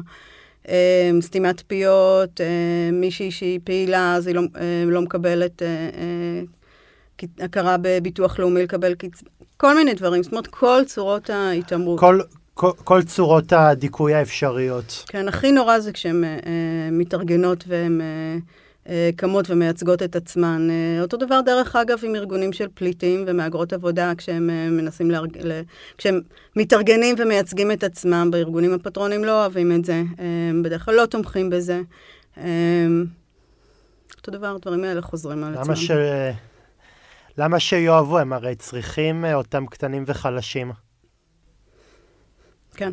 סתימת 1.20 1.62
פיות, 1.66 2.40
uh, 2.40 2.44
מישהי 2.92 3.30
שהיא 3.30 3.60
פעילה, 3.64 4.14
אז 4.14 4.26
היא 4.26 4.34
לא, 4.34 4.40
uh, 4.40 4.58
לא 4.86 5.02
מקבלת 5.02 5.62
uh, 5.62 7.24
uh, 7.24 7.24
הכרה 7.40 7.76
בביטוח 7.80 8.38
לאומי 8.38 8.62
לקבל 8.62 8.94
קצבה, 8.94 9.30
כל 9.56 9.76
מיני 9.76 9.94
דברים, 9.94 10.22
זאת 10.22 10.32
אומרת, 10.32 10.46
כל 10.46 10.82
צורות 10.86 11.30
ההתעמרות. 11.30 12.00
כל, 12.00 12.20
כל, 12.54 12.70
כל 12.84 13.02
צורות 13.02 13.52
הדיכוי 13.52 14.14
האפשריות. 14.14 15.04
כן, 15.08 15.28
הכי 15.28 15.52
נורא 15.52 15.78
זה 15.78 15.92
כשהן 15.92 16.24
אה, 16.24 16.30
מתארגנות 16.92 17.64
והן 17.66 18.00
אה, 18.00 18.06
אה, 18.06 18.38
קמות 19.16 19.50
ומייצגות 19.50 20.02
את 20.02 20.16
עצמן. 20.16 20.68
אה, 20.70 21.02
אותו 21.02 21.16
דבר, 21.16 21.40
דרך 21.40 21.76
אגב, 21.76 21.98
עם 22.02 22.14
ארגונים 22.14 22.52
של 22.52 22.66
פליטים 22.74 23.24
ומהגרות 23.26 23.72
עבודה, 23.72 24.12
כשהם 24.18 24.50
אה, 24.50 24.70
מנסים 24.70 25.10
להרג... 25.10 25.38
ל... 25.40 25.60
כשהם 25.98 26.20
מתארגנים 26.56 27.14
ומייצגים 27.18 27.72
את 27.72 27.84
עצמם, 27.84 28.28
בארגונים 28.32 28.74
הפטרונים 28.74 29.24
לא 29.24 29.40
אוהבים 29.40 29.72
את 29.72 29.84
זה, 29.84 30.02
אה, 30.20 30.50
בדרך 30.64 30.84
כלל 30.84 30.94
לא 30.94 31.06
תומכים 31.06 31.50
בזה. 31.50 31.80
אה, 32.38 32.86
אותו 34.16 34.30
דבר, 34.30 34.54
הדברים 34.54 34.84
האלה 34.84 35.02
חוזרים 35.02 35.44
על 35.44 35.54
עצמם. 35.54 35.64
למה 35.64 35.76
ש... 35.76 35.90
למה 37.38 37.60
שיאהבו? 37.60 38.18
הם 38.18 38.32
הרי 38.32 38.54
צריכים 38.54 39.24
אה, 39.24 39.34
אותם 39.34 39.66
קטנים 39.66 40.04
וחלשים. 40.06 40.72
כן. 42.76 42.90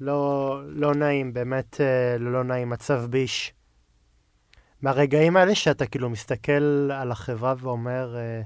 לא, 0.00 0.60
לא 0.68 0.94
נעים, 0.94 1.32
באמת 1.32 1.80
אה, 1.80 2.16
לא 2.18 2.44
נעים, 2.44 2.70
מצב 2.70 3.06
ביש. 3.10 3.52
מהרגעים 4.82 5.36
האלה 5.36 5.54
שאתה 5.54 5.86
כאילו 5.86 6.10
מסתכל 6.10 6.90
על 6.92 7.12
החברה 7.12 7.54
ואומר, 7.58 8.16
אה, 8.16 8.42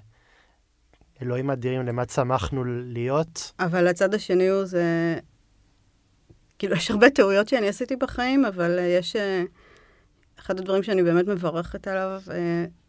אלוהים 1.23 1.51
אדירים, 1.51 1.87
למה 1.87 2.05
צמחנו 2.05 2.65
להיות? 2.65 3.53
אבל 3.61 3.87
הצד 3.87 4.15
השני 4.15 4.49
הוא 4.49 4.65
זה... 4.65 5.19
כאילו, 6.59 6.77
יש 6.77 6.91
הרבה 6.91 7.11
טעויות 7.11 7.49
שאני 7.49 7.69
עשיתי 7.69 7.97
בחיים, 7.97 8.45
אבל 8.45 8.79
יש... 8.99 9.17
אחד 10.39 10.59
הדברים 10.59 10.83
שאני 10.83 11.03
באמת 11.03 11.27
מברכת 11.27 11.89
עליו, 11.89 12.21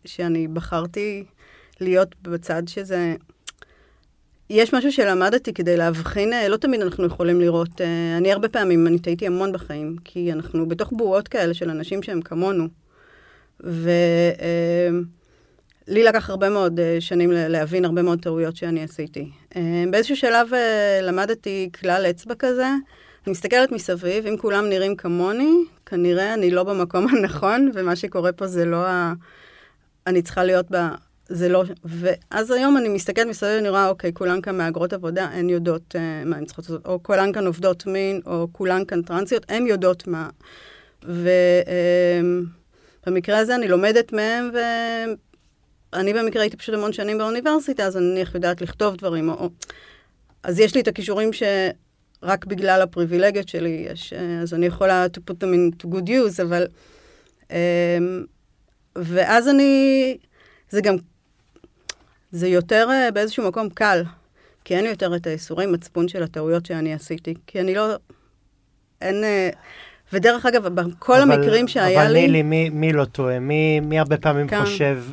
שאני 0.06 0.48
בחרתי 0.48 1.24
להיות 1.82 2.16
בצד 2.22 2.68
שזה... 2.68 3.16
יש 4.50 4.74
משהו 4.74 4.91
שלמדתי 4.91 5.54
כדי 5.54 5.78
להבחין, 5.78 6.34
אה, 6.34 6.48
לא 6.48 6.58
תמיד 6.58 6.82
אנחנו 6.82 7.06
יכולים 7.06 7.41
לראות, 7.41 7.82
אה, 7.82 8.18
אני 8.18 8.32
הרבה 8.32 8.50
פעמים, 8.50 8.88
אני 8.88 9.00
טעיתי 9.00 9.28
המון 9.28 9.52
בחיים, 9.52 9.96
כי 10.04 10.34
אנחנו 10.34 10.68
בתוך 10.68 10.91
בועות 10.91 11.28
כאלה 11.28 11.54
של 11.54 11.70
אנשים 11.70 12.04
שהם 12.04 12.22
כמונו. 12.22 12.68
ולי 13.60 14.36
אה, 15.89 16.10
לקח 16.10 16.30
הרבה 16.30 16.49
מאוד 16.49 16.80
שנים 16.99 17.32
להבין 17.32 17.86
הרבה 17.86 18.01
מאוד 18.01 18.22
טעויות 18.22 18.56
שאני 18.56 18.84
עשיתי. 18.84 19.30
באיזשהו 19.91 20.16
שלב 20.16 20.47
למדתי 21.01 21.70
כלל 21.80 22.06
אצבע 22.10 22.36
כזה, 22.36 22.68
אני 23.26 23.32
מסתכלת 23.32 23.72
מסביב, 23.72 24.28
אם 24.28 24.38
כולם 24.38 24.70
נראים 24.70 24.95
כמוני, 24.95 25.53
כנראה 25.86 26.34
אני 26.34 26.51
לא 26.51 26.64
במקום 26.64 27.08
הנכון, 27.12 27.72
ומה 27.74 27.95
שקורה 27.95 28.32
פה 28.32 28.47
זה 28.47 28.66
לא 28.66 28.88
ה... 28.88 29.14
אני 30.08 30.22
צריכה 30.22 30.43
להיות 30.43 30.66
ב... 30.72 30.76
זה 31.30 31.49
לא... 31.49 31.64
ואז 31.86 32.51
היום 32.51 32.78
אני 32.78 32.89
מסתכלת 32.89 33.28
מסביב, 33.28 33.51
אני 33.51 33.70
רואה, 33.70 33.88
אוקיי, 33.88 34.14
כולן 34.14 34.41
כאן 34.41 34.58
מהגרות 34.58 34.93
עבודה, 34.93 35.26
הן 35.26 35.49
יודעות 35.49 35.95
uh, 35.95 35.99
מה 36.26 36.38
הן 36.38 36.45
צריכות 36.45 36.66
לעשות, 36.66 36.86
או 36.86 37.03
כולן 37.03 37.34
כאן 37.34 37.45
עובדות 37.47 37.86
מין, 37.86 38.22
או 38.26 38.47
כולן 38.51 38.86
כאן 38.86 39.01
טרנסיות, 39.01 39.45
הן 39.49 39.68
יודעות 39.68 40.08
מה. 40.08 40.30
ובמקרה 41.03 41.30
uh, 43.08 43.36
הזה 43.36 43.56
אני 43.56 43.68
לומדת 43.68 44.14
מהן, 44.14 44.51
ואני 45.93 46.14
במקרה 46.14 46.41
הייתי 46.41 46.58
פשוט 46.58 46.76
המון 46.76 46.93
שנים 46.93 47.18
באוניברסיטה, 47.18 47.84
אז 47.84 47.97
אני 47.97 48.06
נניח 48.06 48.36
יודעת 48.36 48.62
לכתוב 48.62 48.95
דברים, 48.95 49.30
או... 49.30 49.49
אז 50.43 50.60
יש 50.60 50.76
לי 50.76 50.82
את 50.82 50.88
הכישורים 50.88 51.30
שרק 51.34 52.45
בגלל 52.45 52.82
הפריבילגיות 52.82 53.47
שלי 53.47 53.88
יש, 53.89 54.14
uh, 54.14 54.43
אז 54.43 54.53
אני 54.53 54.66
יכולה 54.66 55.06
to 55.06 55.32
put 55.32 55.36
them 55.36 55.47
into 55.47 55.88
good 55.88 56.10
use, 56.10 56.43
אבל... 56.43 56.68
Uh, 57.43 57.53
ואז 58.95 59.49
אני... 59.49 60.18
זה 60.70 60.82
גם 60.82 60.95
זה 62.32 62.47
יותר 62.47 62.88
uh, 62.89 63.12
באיזשהו 63.12 63.47
מקום 63.47 63.70
קל, 63.70 64.03
כי 64.64 64.76
אין 64.76 64.84
לי 64.84 64.89
יותר 64.89 65.16
את 65.16 65.28
האיסורי 65.28 65.66
מצפון 65.66 66.08
של 66.08 66.24
הטעויות 66.24 66.66
שאני 66.66 66.93
עשיתי, 66.93 67.34
כי 67.47 67.60
אני 67.60 67.76
לא... 67.76 67.95
אין... 69.01 69.24
ודרך 70.14 70.45
אגב, 70.45 70.68
בכל 70.68 71.22
אבל, 71.22 71.32
המקרים 71.32 71.68
שהיה 71.68 72.03
אבל 72.03 72.12
לי... 72.12 72.20
אבל 72.20 72.28
נילי, 72.28 72.43
מי, 72.43 72.70
מי 72.70 72.93
לא 72.93 73.06
טועה? 73.06 73.39
מי, 73.39 73.80
מי 73.80 73.99
הרבה 73.99 74.18
פעמים 74.18 74.47
כאן. 74.47 74.66
חושב... 74.66 75.03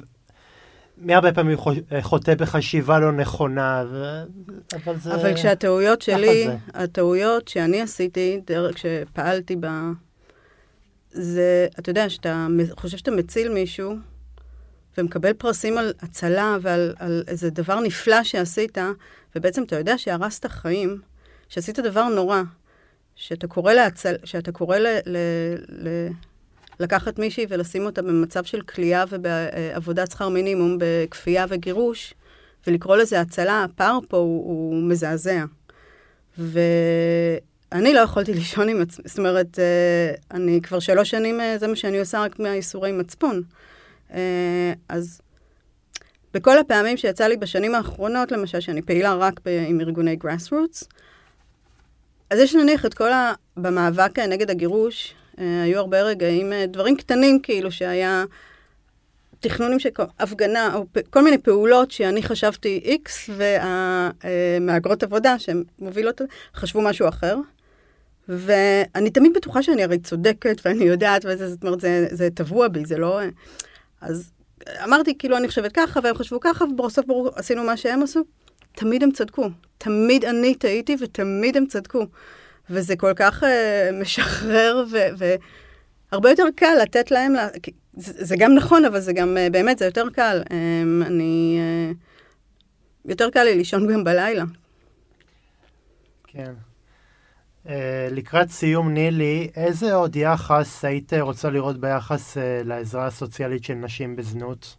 מי 0.99 1.15
הרבה 1.15 1.33
פעמים 1.33 1.57
חוטא 2.01 2.35
בחשיבה 2.35 2.99
לא 2.99 3.13
נכונה, 3.13 3.85
ו... 3.91 4.23
אבל 4.85 4.97
זה... 4.99 5.15
אבל 5.15 5.35
כשהטעויות 5.35 6.03
שלי. 6.03 6.49
הטעויות 6.75 7.49
שאני 7.49 7.81
עשיתי, 7.81 8.41
דרך 8.47 8.75
כשפעלתי 8.75 9.57
ב... 9.61 9.67
זה, 11.11 11.67
אתה 11.79 11.91
יודע, 11.91 12.09
שאתה 12.09 12.47
חושב 12.77 12.97
שאתה 12.97 13.11
מציל 13.11 13.53
מישהו, 13.53 13.95
ומקבל 14.99 15.33
פרסים 15.33 15.79
על 15.79 15.93
הצלה 16.03 16.57
ועל 16.63 16.95
על 16.99 17.25
איזה 17.29 17.51
דבר 17.51 17.81
נפלא 17.81 18.25
שעשית, 18.25 18.79
ובעצם 19.37 19.63
אתה 19.63 19.77
יודע 19.77 19.99
שהרסת 19.99 20.47
חיים, 20.47 21.01
שעשית 21.49 21.79
דבר 21.79 22.09
נורא, 22.09 22.43
שאתה 23.17 23.47
קורא, 23.47 23.73
להצל, 23.73 24.15
שאתה 24.25 24.53
קורא 24.53 24.79
ל, 24.79 24.87
ל, 25.07 25.17
ל, 25.69 26.09
לקחת 26.81 27.19
מישהי 27.19 27.47
ולשים 27.49 27.87
אותה 27.87 28.03
במצב 28.03 28.45
של 28.45 28.61
כליאה 28.61 29.05
ובעבודת 29.09 30.11
שכר 30.11 30.29
מינימום, 30.29 30.77
בכפייה 30.81 31.47
וגירוש, 31.49 32.15
ולקרוא 32.67 32.97
לזה 32.97 33.21
הצלה, 33.21 33.65
הפער 33.65 33.99
פה 34.09 34.17
הוא, 34.17 34.45
הוא 34.45 34.83
מזעזע. 34.83 35.45
ואני 36.39 37.93
לא 37.95 38.01
יכולתי 38.01 38.35
לישון 38.35 38.69
עם 38.69 38.81
עצמי, 38.81 39.05
זאת 39.07 39.19
אומרת, 39.19 39.59
אה, 39.59 40.15
אני 40.31 40.61
כבר 40.63 40.79
שלוש 40.79 41.11
שנים, 41.11 41.41
אה, 41.41 41.59
זה 41.59 41.67
מה 41.67 41.77
שאני 41.77 41.99
עושה 41.99 42.23
רק 42.23 42.39
מהייסורי 42.39 42.93
מצפון. 42.93 43.43
אה, 44.15 44.73
אז 44.89 45.21
בכל 46.35 46.59
הפעמים 46.59 46.97
שיצא 46.97 47.27
לי 47.27 47.37
בשנים 47.37 47.75
האחרונות, 47.75 48.33
למשל, 48.33 48.61
שאני 48.61 48.83
פעילה 48.83 49.15
רק 49.15 49.41
ב- 49.45 49.65
עם 49.69 49.81
ארגוני 49.81 50.17
grassroots, 50.25 50.87
אז 52.33 52.39
יש 52.39 52.55
נניח 52.55 52.87
את 52.87 52.95
כל 52.95 53.13
ה... 53.13 53.33
במאבק 53.57 54.19
נגד 54.19 54.51
הגירוש, 54.51 55.15
אה, 55.39 55.63
היו 55.63 55.79
הרבה 55.79 56.03
רגעים, 56.03 56.53
אה, 56.53 56.67
דברים 56.67 56.97
קטנים 56.97 57.41
כאילו, 57.43 57.73
שהיה 57.73 58.25
תכנונים 59.41 59.79
של 59.79 59.89
הפגנה, 60.19 60.75
או. 60.75 60.87
כל 61.11 61.25
מיני 61.25 61.39
פעולות 61.39 61.91
שאני 61.91 62.23
חשבתי 62.23 62.81
איקס, 62.85 63.31
והמהגרות 63.37 65.03
עבודה 65.03 65.39
שהן 65.39 65.65
מובילות, 65.79 66.21
חשבו 66.55 66.81
משהו 66.81 67.09
אחר. 67.09 67.37
ואני 68.29 69.11
תמיד 69.11 69.33
בטוחה 69.37 69.63
שאני 69.63 69.85
הרי 69.85 69.99
צודקת, 69.99 70.61
ואני 70.65 70.85
יודעת, 70.85 71.25
וזה, 71.25 71.49
זאת 71.49 71.63
אומרת, 71.63 71.81
זה, 71.81 72.07
זה 72.11 72.29
טבוע 72.35 72.69
בי, 72.69 72.85
זה 72.85 72.99
לא... 72.99 73.21
אז 74.01 74.31
אמרתי, 74.85 75.19
כאילו, 75.19 75.37
אני 75.37 75.49
חושבת 75.49 75.73
ככה, 75.73 76.01
והם 76.03 76.15
חשבו 76.15 76.41
ככה, 76.41 76.65
ובסוף 76.65 77.07
ברור, 77.07 77.31
עשינו 77.35 77.65
מה 77.65 77.77
שהם 77.77 78.03
עשו. 78.03 78.21
תמיד 78.73 79.03
הם 79.03 79.11
צדקו. 79.11 79.49
תמיד 79.79 80.25
אני 80.25 80.55
טעיתי 80.55 80.97
ותמיד 81.01 81.57
הם 81.57 81.67
צדקו. 81.67 82.07
וזה 82.71 82.97
כל 82.97 83.13
כך 83.17 83.43
uh, 83.43 83.47
משחרר, 84.01 84.85
והרבה 86.11 86.31
יותר 86.31 86.45
קל 86.57 86.75
לתת 86.83 87.11
להם, 87.11 87.33
לה... 87.33 87.49
זה, 87.97 88.25
זה 88.25 88.37
גם 88.39 88.55
נכון, 88.55 88.85
אבל 88.85 89.01
זה 89.01 89.13
גם, 89.13 89.37
uh, 89.37 89.53
באמת, 89.53 89.79
זה 89.79 89.85
יותר 89.85 90.11
קל. 90.13 90.43
Um, 90.45 91.07
אני... 91.07 91.61
Uh, 91.93 91.97
יותר 93.05 93.31
קל 93.31 93.45
לי 93.45 93.55
לישון 93.55 93.93
גם 93.93 94.05
בלילה. 94.05 94.45
כן. 96.27 96.53
Uh, 97.67 97.71
לקראת 98.11 98.51
סיום, 98.51 98.95
נילי, 98.95 99.51
איזה 99.57 99.95
עוד 99.95 100.17
יחס 100.17 100.85
היית 100.85 101.13
רוצה 101.13 101.51
לראות 101.51 101.81
ביחס 101.81 102.37
uh, 102.37 102.41
לעזרה 102.65 103.07
הסוציאלית 103.07 103.65
של 103.65 103.75
נשים 103.75 104.17
בזנות? 104.17 104.77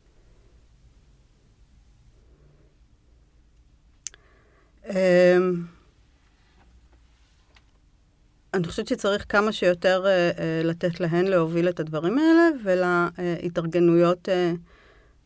אני 8.53 8.67
חושבת 8.67 8.87
שצריך 8.87 9.25
כמה 9.29 9.51
שיותר 9.51 10.03
uh, 10.03 10.37
uh, 10.37 10.41
לתת 10.67 10.99
להן 10.99 11.25
להוביל 11.25 11.69
את 11.69 11.79
הדברים 11.79 12.17
האלה 12.17 12.49
ולהתארגנויות 12.63 14.29
uh, 14.29 14.31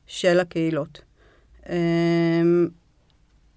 של 0.08 0.40
הקהילות. 0.40 1.02
Um, 1.64 1.70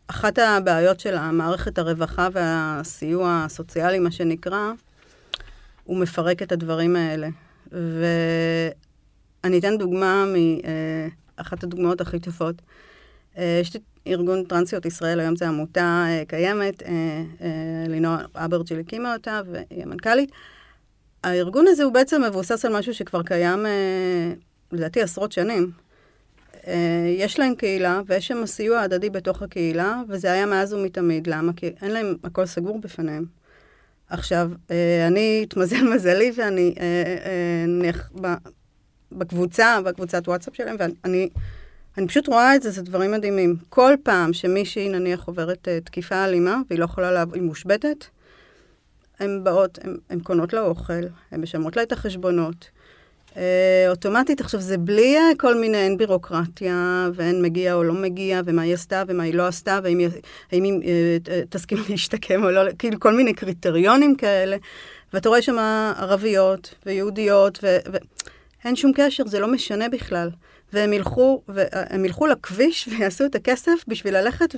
אחת 0.07 0.39
הבעיות 0.39 1.01
של 1.01 1.17
המערכת 1.17 1.79
הרווחה 1.79 2.29
והסיוע 2.33 3.43
הסוציאלי, 3.47 3.99
מה 3.99 4.11
שנקרא, 4.11 4.73
הוא 5.85 5.99
מפרק 5.99 6.43
את 6.43 6.53
הדברים 6.53 6.97
האלה. 6.97 7.29
ואני 7.73 9.59
אתן 9.59 9.79
דוגמה 9.79 10.25
מאחת 11.39 11.65
הדוגמאות 11.65 12.01
הכי 12.01 12.21
טובות. 12.21 12.63
אה, 13.39 13.59
יש 13.63 13.77
ארגון 14.07 14.45
טרנסיות 14.45 14.87
ישראל, 14.87 15.21
היום 15.21 15.37
זו 15.37 15.45
עמותה 15.45 16.05
אה, 16.09 16.23
קיימת, 16.29 16.83
אה, 16.83 17.23
לינור 17.89 18.15
אברג'יל 18.35 18.81
הקימה 18.81 19.15
אותה 19.15 19.41
והיא 19.47 19.83
המנכ"לית. 19.83 20.31
הארגון 21.25 21.67
הזה 21.69 21.85
הוא 21.85 21.93
בעצם 21.93 22.23
מבוסס 22.23 22.65
על 22.65 22.79
משהו 22.79 22.95
שכבר 22.95 23.23
קיים, 23.23 23.67
לדעתי, 24.73 25.03
עשרות 25.03 25.33
שנים. 25.33 25.71
אה, 26.67 27.15
יש 27.19 27.39
להם 27.39 27.55
קהילה, 27.55 28.01
ויש 28.07 28.27
שם 28.27 28.47
סיוע 28.47 28.81
הדדי 28.81 29.11
בתוך 29.11 29.43
הקהילה, 29.43 30.03
וזה 30.09 30.33
היה 30.33 30.47
מאז 30.47 30.73
ומתמיד. 30.73 31.27
למה? 31.27 31.53
כי 31.53 31.73
אין 31.83 31.91
להם 31.91 32.15
הכל 32.25 32.47
סגור 32.47 32.79
בפניהם. 32.81 33.25
עכשיו, 34.09 34.51
אה, 34.71 35.07
אני, 35.07 35.41
התמזל 35.43 35.89
מזלי, 35.95 36.33
ואני 36.37 36.75
אה, 36.81 37.65
נניח 37.67 38.13
בקבוצה, 39.13 39.81
בקבוצת 39.85 40.29
וואטסאפ 40.29 40.55
שלהם, 40.55 40.77
ואני 40.79 41.29
אני 41.99 42.09
פשוט 42.09 42.29
רואה 42.29 42.57
את 42.57 42.63
זה, 42.63 42.71
זה 42.71 42.83
דברים 42.83 43.11
מדהימים. 43.11 43.57
כל 43.69 43.95
פעם 44.03 44.33
שמישהי 44.33 44.89
נניח 44.89 45.25
עוברת 45.25 45.69
תקיפה 45.85 46.25
אלימה, 46.25 46.57
והיא 46.69 46.79
לא 46.79 46.85
יכולה 46.85 47.13
לעבוד, 47.13 47.35
היא 47.35 47.43
מושבתת, 47.43 48.05
הן 49.19 49.45
באות, 49.45 49.79
הן 50.11 50.21
קונות 50.21 50.53
לה 50.53 50.61
אוכל, 50.61 51.03
הן 51.31 51.41
משלמות 51.41 51.77
לה 51.77 51.83
את 51.83 51.93
החשבונות. 51.93 52.71
אה, 53.37 53.87
אוטומטית. 53.89 54.41
עכשיו, 54.41 54.61
זה 54.61 54.79
בלי 54.79 55.17
אה, 55.17 55.23
כל 55.39 55.61
מיני, 55.61 55.79
אין 55.79 55.97
בירוקרטיה, 55.97 57.09
ואין 57.15 57.43
מגיע 57.43 57.75
או 57.75 57.85
לא 57.85 57.95
מגיע, 57.95 58.41
ומה 58.45 58.63
היא 58.63 58.75
עשתה, 58.75 59.03
ומה 59.09 59.23
היא 59.23 59.35
לא 59.35 59.47
עשתה, 59.47 59.81
והאם 59.83 59.99
היא 60.51 60.81
אה, 60.85 61.41
תסכים 61.51 61.79
להשתקם 61.89 62.45
או 62.45 62.51
לא, 62.51 62.63
כאילו 62.79 63.01
כל 63.01 63.13
מיני 63.13 63.35
קריטריונים 63.35 64.17
כאלה. 64.17 64.57
ואתה 65.13 65.29
רואה 65.29 65.43
שם 65.43 65.59
ערביות 65.97 66.75
ויהודיות, 66.87 67.65
ואין 68.65 68.77
שום 68.77 68.93
קשר, 68.95 69.27
זה 69.27 69.41
לא 69.41 69.53
משנה 69.53 69.89
בכלל. 69.89 70.31
והם 70.73 70.93
ילכו, 70.93 71.43
והם 71.49 72.05
ילכו 72.05 72.27
לכביש 72.27 72.89
ויעשו 72.89 73.25
את 73.25 73.35
הכסף 73.35 73.85
בשביל 73.89 74.17
ללכת, 74.17 74.55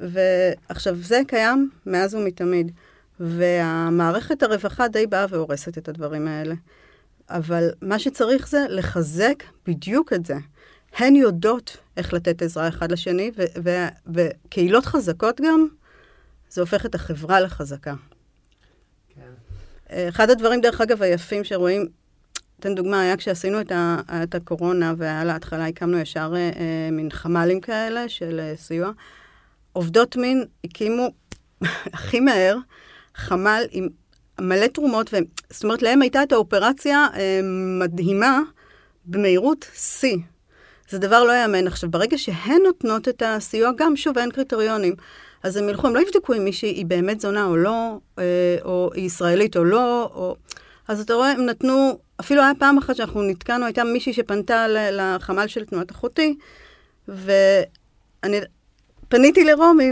ועכשיו, 0.00 0.96
זה 0.96 1.20
קיים 1.26 1.70
מאז 1.86 2.14
ומתמיד. 2.14 2.72
והמערכת 3.20 4.42
הרווחה 4.42 4.88
די 4.88 5.06
באה 5.06 5.26
והורסת 5.30 5.78
את 5.78 5.88
הדברים 5.88 6.28
האלה. 6.28 6.54
אבל 7.30 7.70
מה 7.82 7.98
שצריך 7.98 8.48
זה 8.48 8.66
לחזק 8.68 9.42
בדיוק 9.66 10.12
את 10.12 10.26
זה. 10.26 10.34
הן 10.96 11.16
יודעות 11.16 11.76
איך 11.96 12.12
לתת 12.12 12.42
עזרה 12.42 12.68
אחד 12.68 12.92
לשני, 12.92 13.30
וקהילות 14.06 14.86
חזקות 14.86 15.40
גם, 15.40 15.68
זה 16.50 16.60
הופך 16.60 16.86
את 16.86 16.94
החברה 16.94 17.40
לחזקה. 17.40 17.94
כן. 19.14 19.30
אחד 20.08 20.30
הדברים, 20.30 20.60
דרך 20.60 20.80
אגב, 20.80 21.02
היפים 21.02 21.44
שרואים, 21.44 21.86
אתן 22.60 22.74
דוגמה, 22.74 23.00
היה 23.00 23.16
כשעשינו 23.16 23.60
את, 23.60 23.72
ה, 23.72 24.00
את 24.22 24.34
הקורונה, 24.34 24.94
והיה 24.96 25.24
להתחלה, 25.24 25.66
הקמנו 25.66 25.98
ישר 25.98 26.32
אה, 26.36 26.90
מין 26.92 27.10
חמ"לים 27.10 27.60
כאלה 27.60 28.08
של 28.08 28.40
אה, 28.40 28.56
סיוע. 28.56 28.90
עובדות 29.72 30.16
מין 30.16 30.44
הקימו 30.64 31.08
הכי 31.94 32.20
מהר 32.20 32.56
חמ"ל 33.14 33.62
עם 33.70 33.88
מלא 34.40 34.66
תרומות, 34.66 35.10
ו... 35.12 35.16
זאת 35.50 35.64
אומרת, 35.64 35.82
להם 35.82 36.02
הייתה 36.02 36.22
את 36.22 36.32
האופרציה 36.32 37.06
אה, 37.16 37.40
מדהימה 37.78 38.40
במהירות 39.04 39.66
שיא. 39.74 40.16
זה 40.88 40.98
דבר 40.98 41.24
לא 41.24 41.32
יאמן. 41.32 41.66
עכשיו, 41.66 41.90
ברגע 41.90 42.18
שהן 42.18 42.62
נותנות 42.64 43.08
את 43.08 43.22
הסיוע, 43.26 43.70
גם, 43.76 43.96
שוב, 43.96 44.18
אין 44.18 44.30
קריטריונים. 44.30 44.94
אז 45.42 45.56
הם 45.56 45.68
ילכו, 45.68 45.86
הם 45.86 45.94
לא 45.94 46.00
יבדקו 46.00 46.34
אם 46.34 46.44
מישהי 46.44 46.68
היא 46.68 46.86
באמת 46.86 47.20
זונה 47.20 47.44
או 47.44 47.56
לא, 47.56 47.98
אה, 48.18 48.56
או 48.64 48.90
היא 48.94 49.06
ישראלית 49.06 49.56
או 49.56 49.64
לא, 49.64 50.10
או... 50.14 50.36
אז 50.88 51.00
אתה 51.00 51.14
רואה, 51.14 51.30
הם 51.30 51.46
נתנו, 51.46 51.98
אפילו 52.20 52.42
היה 52.42 52.52
פעם 52.58 52.78
אחת 52.78 52.96
שאנחנו 52.96 53.22
נתקענו, 53.22 53.64
הייתה 53.64 53.84
מישהי 53.84 54.12
שפנתה 54.12 54.66
לחמ"ל 54.68 55.46
של 55.46 55.64
תנועת 55.64 55.90
אחותי, 55.90 56.36
ואני 57.08 58.40
פניתי 59.08 59.44
לרומי, 59.44 59.90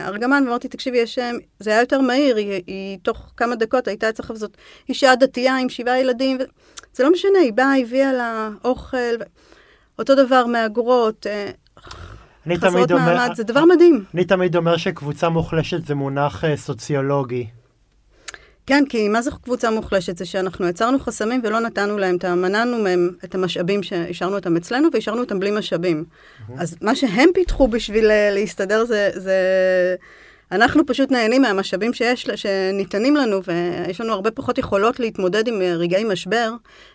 ארגמן, 0.00 0.42
ואמרתי, 0.46 0.68
תקשיבי, 0.68 0.98
יש... 0.98 1.18
זה 1.60 1.70
היה 1.70 1.80
יותר 1.80 2.00
מהיר, 2.00 2.36
היא, 2.36 2.62
היא 2.66 2.98
תוך 3.02 3.32
כמה 3.36 3.56
דקות 3.56 3.88
הייתה 3.88 4.08
אצלך, 4.08 4.30
וזאת 4.30 4.56
אישה 4.88 5.14
דתייה 5.14 5.56
עם 5.56 5.68
שבעה 5.68 6.00
ילדים, 6.00 6.36
ו... 6.40 6.44
זה 6.94 7.04
לא 7.04 7.12
משנה, 7.12 7.38
היא 7.38 7.52
באה, 7.52 7.78
הביאה 7.78 8.12
לה 8.12 8.48
אוכל, 8.64 8.96
ו... 9.20 9.22
אותו 9.98 10.14
דבר 10.14 10.46
מהגרות, 10.46 11.26
אה, 11.26 11.50
חסרות 12.56 12.90
מעמד, 12.90 13.30
זה 13.34 13.44
דבר 13.44 13.64
מדהים. 13.64 14.04
אני 14.14 14.24
תמיד 14.24 14.56
אומר 14.56 14.76
שקבוצה 14.76 15.28
מוחלשת 15.28 15.86
זה 15.86 15.94
מונח 15.94 16.44
אה, 16.44 16.56
סוציולוגי. 16.56 17.46
כן, 18.72 18.84
כי 18.88 19.08
מה 19.08 19.22
זה 19.22 19.30
קבוצה 19.42 19.70
מוחלשת? 19.70 20.16
זה 20.16 20.24
שאנחנו 20.24 20.68
יצרנו 20.68 20.98
חסמים 20.98 21.40
ולא 21.44 21.60
נתנו 21.60 21.98
להם, 21.98 22.16
מנענו 22.36 22.78
מהם 22.78 23.10
את 23.24 23.34
המשאבים 23.34 23.82
שהשארנו 23.82 24.36
אותם 24.36 24.56
אצלנו 24.56 24.88
והשארנו 24.92 25.20
אותם 25.20 25.40
בלי 25.40 25.50
משאבים. 25.50 26.04
Mm-hmm. 26.04 26.52
אז 26.58 26.76
מה 26.80 26.96
שהם 26.96 27.30
פיתחו 27.34 27.68
בשביל 27.68 28.10
אה, 28.10 28.30
להסתדר 28.30 28.84
זה, 28.84 29.10
זה... 29.14 29.36
אנחנו 30.52 30.86
פשוט 30.86 31.10
נהנים 31.10 31.42
מהמשאבים 31.42 31.92
שיש, 31.92 32.26
שניתנים 32.34 33.16
לנו, 33.16 33.40
ויש 33.44 34.00
לנו 34.00 34.12
הרבה 34.12 34.30
פחות 34.30 34.58
יכולות 34.58 35.00
להתמודד 35.00 35.48
עם 35.48 35.62
אה, 35.62 35.74
רגעי 35.74 36.04
משבר, 36.04 36.50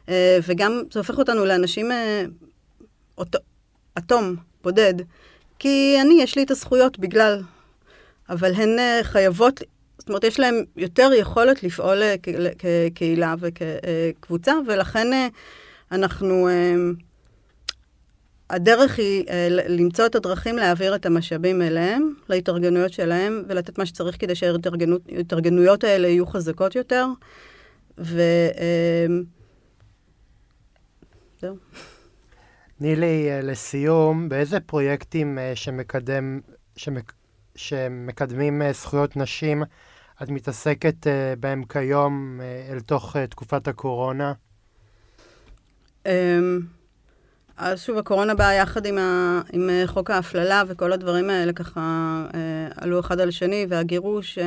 אה, 0.10 0.40
וגם 0.48 0.82
זה 0.92 1.00
הופך 1.00 1.18
אותנו 1.18 1.46
לאנשים 1.46 1.92
אותו, 3.18 3.40
אטום, 3.98 4.36
בודד. 4.64 4.94
כי 5.60 5.98
אני, 6.02 6.22
יש 6.22 6.36
לי 6.36 6.44
את 6.44 6.52
הזכויות 6.52 7.00
בגלל, 7.00 7.42
אבל 8.30 8.54
הן 8.54 8.78
חייבות 9.04 9.62
זאת 10.08 10.10
אומרת, 10.10 10.24
יש 10.24 10.40
להם 10.40 10.64
יותר 10.76 11.10
יכולת 11.20 11.64
לפעול 11.64 12.04
אה, 12.04 12.16
כקהילה 12.58 13.36
וכקבוצה, 13.40 14.54
ולכן 14.68 15.14
אה, 15.14 15.28
אנחנו... 15.92 16.48
אה, 16.48 16.76
הדרך 18.50 19.00
היא 19.00 19.24
למצוא 19.70 20.06
את 20.06 20.16
הדרכים 20.16 20.58
להעביר 20.58 20.96
את 20.96 21.06
המשאבים 21.06 21.62
אליהם, 21.62 22.14
להתארגנויות 22.30 22.94
שלהם, 22.94 23.44
ולתת 23.48 23.78
מה 23.78 23.86
שצריך 23.86 24.16
כדי 24.20 24.36
שההתארגנויות 24.36 25.84
האלה 25.84 26.08
יהיו 26.08 26.26
חזקות 26.26 26.76
יותר. 26.76 27.06
ו... 27.98 28.22
נילי, 32.80 33.30
לסיום, 33.44 34.30
באיזה 34.30 34.60
פרויקטים 34.60 35.38
שמקדם, 35.56 36.40
שמק, 36.76 37.14
שמקדמים 37.56 38.62
זכויות 38.72 39.18
נשים 39.18 39.64
את 40.24 40.30
מתעסקת 40.30 41.08
uh, 41.08 41.40
בהם 41.40 41.64
כיום 41.64 42.40
uh, 42.40 42.72
אל 42.72 42.80
תוך 42.80 43.16
uh, 43.16 43.20
תקופת 43.30 43.68
הקורונה? 43.68 44.34
Um, 46.04 46.10
אז 47.58 47.82
שוב, 47.82 47.98
הקורונה 47.98 48.36
באה 48.36 48.54
יחד 48.54 48.86
עם, 48.86 48.98
ה, 48.98 49.42
עם 49.54 49.70
חוק 49.86 50.10
ההפללה 50.10 50.64
וכל 50.68 50.94
הדברים 50.94 51.30
האלה 51.30 51.54
ככה 51.54 51.82
uh, 52.30 52.36
עלו 52.76 53.00
אחד 53.00 53.20
על 53.20 53.30
השני, 53.30 53.66
והגירוש, 53.70 54.38
uh, 54.38 54.42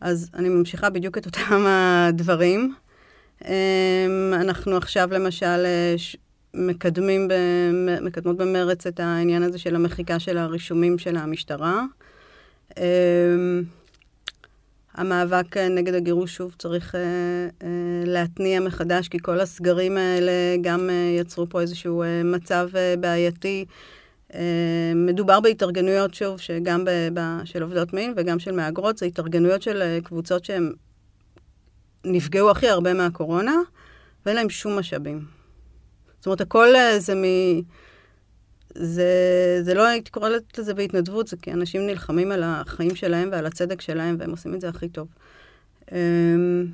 אז 0.00 0.30
אני 0.34 0.48
ממשיכה 0.48 0.90
בדיוק 0.90 1.18
את 1.18 1.26
אותם 1.26 1.66
הדברים. 1.68 2.74
Um, 3.40 3.46
אנחנו 4.32 4.76
עכשיו 4.76 5.08
למשל 5.12 5.66
ש, 5.96 6.16
מקדמים, 6.54 7.28
מקדמות 8.00 8.36
במרץ 8.36 8.86
את 8.86 9.00
העניין 9.00 9.42
הזה 9.42 9.58
של 9.58 9.74
המחיקה 9.74 10.18
של 10.18 10.38
הרישומים 10.38 10.98
של 10.98 11.16
המשטרה. 11.16 11.82
המאבק 14.94 15.56
אה, 15.56 15.68
נגד 15.68 15.94
הגירוש 15.94 16.36
שוב 16.36 16.54
צריך 16.58 16.94
uh, 16.94 16.98
uh, 17.60 17.64
להתניע 18.06 18.60
מחדש, 18.60 19.08
כי 19.08 19.18
כל 19.18 19.40
הסגרים 19.40 19.96
האלה 19.96 20.32
גם 20.60 20.88
uh, 20.88 21.20
יצרו 21.20 21.48
פה 21.48 21.60
איזשהו 21.60 22.02
uh, 22.02 22.06
מצב 22.24 22.68
uh, 22.72 23.00
בעייתי. 23.00 23.64
Uh, 24.30 24.36
מדובר 24.94 25.40
בהתארגנויות, 25.40 26.14
שוב, 26.14 26.40
שגם 26.40 26.84
ב, 26.84 26.90
ב, 27.14 27.20
של 27.44 27.62
עובדות 27.62 27.92
מין 27.92 28.14
וגם 28.16 28.38
של 28.38 28.52
מהגרות, 28.52 28.98
זה 28.98 29.06
התארגנויות 29.06 29.62
של 29.62 29.82
uh, 29.82 30.04
קבוצות 30.04 30.44
שהן 30.44 30.72
נפגעו 32.04 32.50
הכי 32.50 32.68
הרבה 32.68 32.94
מהקורונה, 32.94 33.56
ואין 34.26 34.36
להם 34.36 34.50
שום 34.50 34.78
משאבים. 34.78 35.24
זאת 36.18 36.26
אומרת, 36.26 36.40
הכל 36.40 36.68
uh, 36.74 36.98
זה 36.98 37.14
מ... 37.14 37.24
זה, 38.74 39.58
זה 39.62 39.74
לא 39.74 39.86
הייתי 39.86 40.10
קוראת 40.10 40.58
לזה 40.58 40.74
בהתנדבות, 40.74 41.26
זה 41.26 41.36
כי 41.36 41.52
אנשים 41.52 41.86
נלחמים 41.86 42.32
על 42.32 42.42
החיים 42.44 42.94
שלהם 42.94 43.28
ועל 43.32 43.46
הצדק 43.46 43.80
שלהם, 43.80 44.16
והם 44.18 44.30
עושים 44.30 44.54
את 44.54 44.60
זה 44.60 44.68
הכי 44.68 44.88
טוב. 44.88 45.08
אמ, 45.92 46.66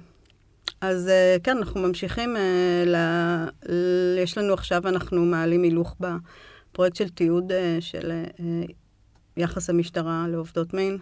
אז 0.80 1.08
אה, 1.08 1.36
כן, 1.42 1.56
אנחנו 1.56 1.80
ממשיכים, 1.80 2.36
אה, 2.36 2.84
ל... 2.86 2.96
יש 4.22 4.38
לנו 4.38 4.52
עכשיו, 4.52 4.88
אנחנו 4.88 5.24
מעלים 5.24 5.62
הילוך 5.62 5.96
בפרויקט 6.00 6.96
של 6.96 7.08
תיעוד 7.08 7.52
אה, 7.52 7.76
של 7.80 8.12
יחס 9.36 9.70
המשטרה 9.70 10.26
לעובדות 10.28 10.74
מין, 10.74 10.98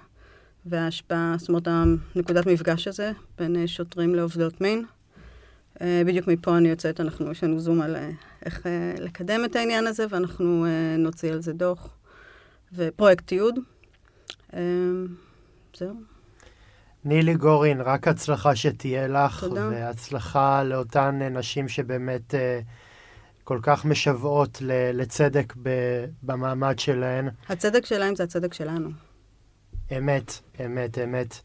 וההשפעה, 0.66 1.34
זאת 1.38 1.48
אומרת, 1.48 1.68
נקודת 2.16 2.46
מפגש 2.46 2.88
הזה 2.88 3.12
בין 3.38 3.66
שוטרים 3.66 4.14
לעובדות 4.14 4.60
מין. 4.60 4.84
אה, 5.80 6.02
בדיוק 6.06 6.26
מפה 6.26 6.56
אני 6.56 6.68
יוצאת, 6.68 7.00
אנחנו, 7.00 7.30
יש 7.30 7.44
לנו 7.44 7.58
זום 7.58 7.80
על 7.80 7.96
אה, 7.96 8.10
איך 8.44 8.66
אה, 8.66 8.94
לקדם 8.98 9.44
את 9.44 9.56
העניין 9.56 9.86
הזה, 9.86 10.04
ואנחנו 10.10 10.66
נוציא 10.98 11.32
על 11.32 11.42
זה 11.42 11.52
דוח 11.52 11.88
ופרויקט 12.72 13.26
תיעוד. 13.26 13.58
זהו. 15.76 15.94
נילי 17.04 17.34
גורין, 17.34 17.80
רק 17.80 18.08
הצלחה 18.08 18.56
שתהיה 18.56 19.08
לך, 19.08 19.40
תודה. 19.40 19.68
והצלחה 19.68 20.62
לאותן 20.62 21.18
נשים 21.30 21.68
שבאמת 21.68 22.34
כל 23.44 23.58
כך 23.62 23.84
משוועות 23.84 24.62
לצדק 24.94 25.54
במעמד 26.22 26.78
שלהן. 26.78 27.28
הצדק 27.48 27.86
שלהן 27.86 28.14
זה 28.14 28.24
הצדק 28.24 28.54
שלנו. 28.54 28.90
אמת, 29.98 30.32
אמת, 30.66 30.98
אמת. 30.98 31.40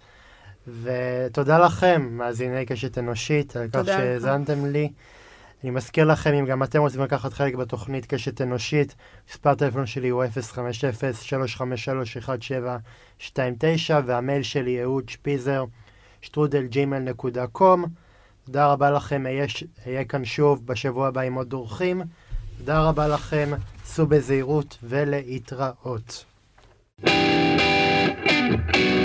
ותודה 0.67 1.59
לכם, 1.59 2.07
מאזיני 2.11 2.65
קשת 2.65 2.97
אנושית, 2.97 3.55
על 3.55 3.67
כך 3.73 3.85
שהאזנתם 3.85 4.65
לי. 4.65 4.89
אני 5.63 5.71
מזכיר 5.71 6.05
לכם, 6.05 6.33
אם 6.33 6.45
גם 6.45 6.63
אתם 6.63 6.79
רוצים 6.79 7.01
לקחת 7.01 7.33
חלק 7.33 7.55
בתוכנית 7.55 8.05
קשת 8.05 8.41
אנושית, 8.41 8.95
מספר 9.29 9.49
הטלפון 9.49 9.85
שלי 9.85 10.09
הוא 10.09 10.23
050-353-1729, 13.21 13.23
והמייל 14.05 14.43
שלי 14.43 14.81
אהוד 14.83 15.09
שפיזר, 15.09 15.65
שטרודל 16.21 16.65
ג'ימל 16.65 16.99
נקודה 16.99 17.47
קום. 17.47 17.85
תודה 18.45 18.67
רבה 18.67 18.91
לכם, 18.91 19.23
אהיה 19.85 20.05
כאן 20.05 20.25
שוב 20.25 20.67
בשבוע 20.67 21.07
הבא 21.07 21.21
עם 21.21 21.33
עוד 21.33 21.53
אורחים. 21.53 22.01
תודה 22.57 22.81
רבה 22.81 23.07
לכם, 23.07 23.51
סעו 23.85 24.07
בזהירות 24.07 24.77
ולהתראות. 24.83 26.25
thank 27.05 28.75
you 28.75 29.02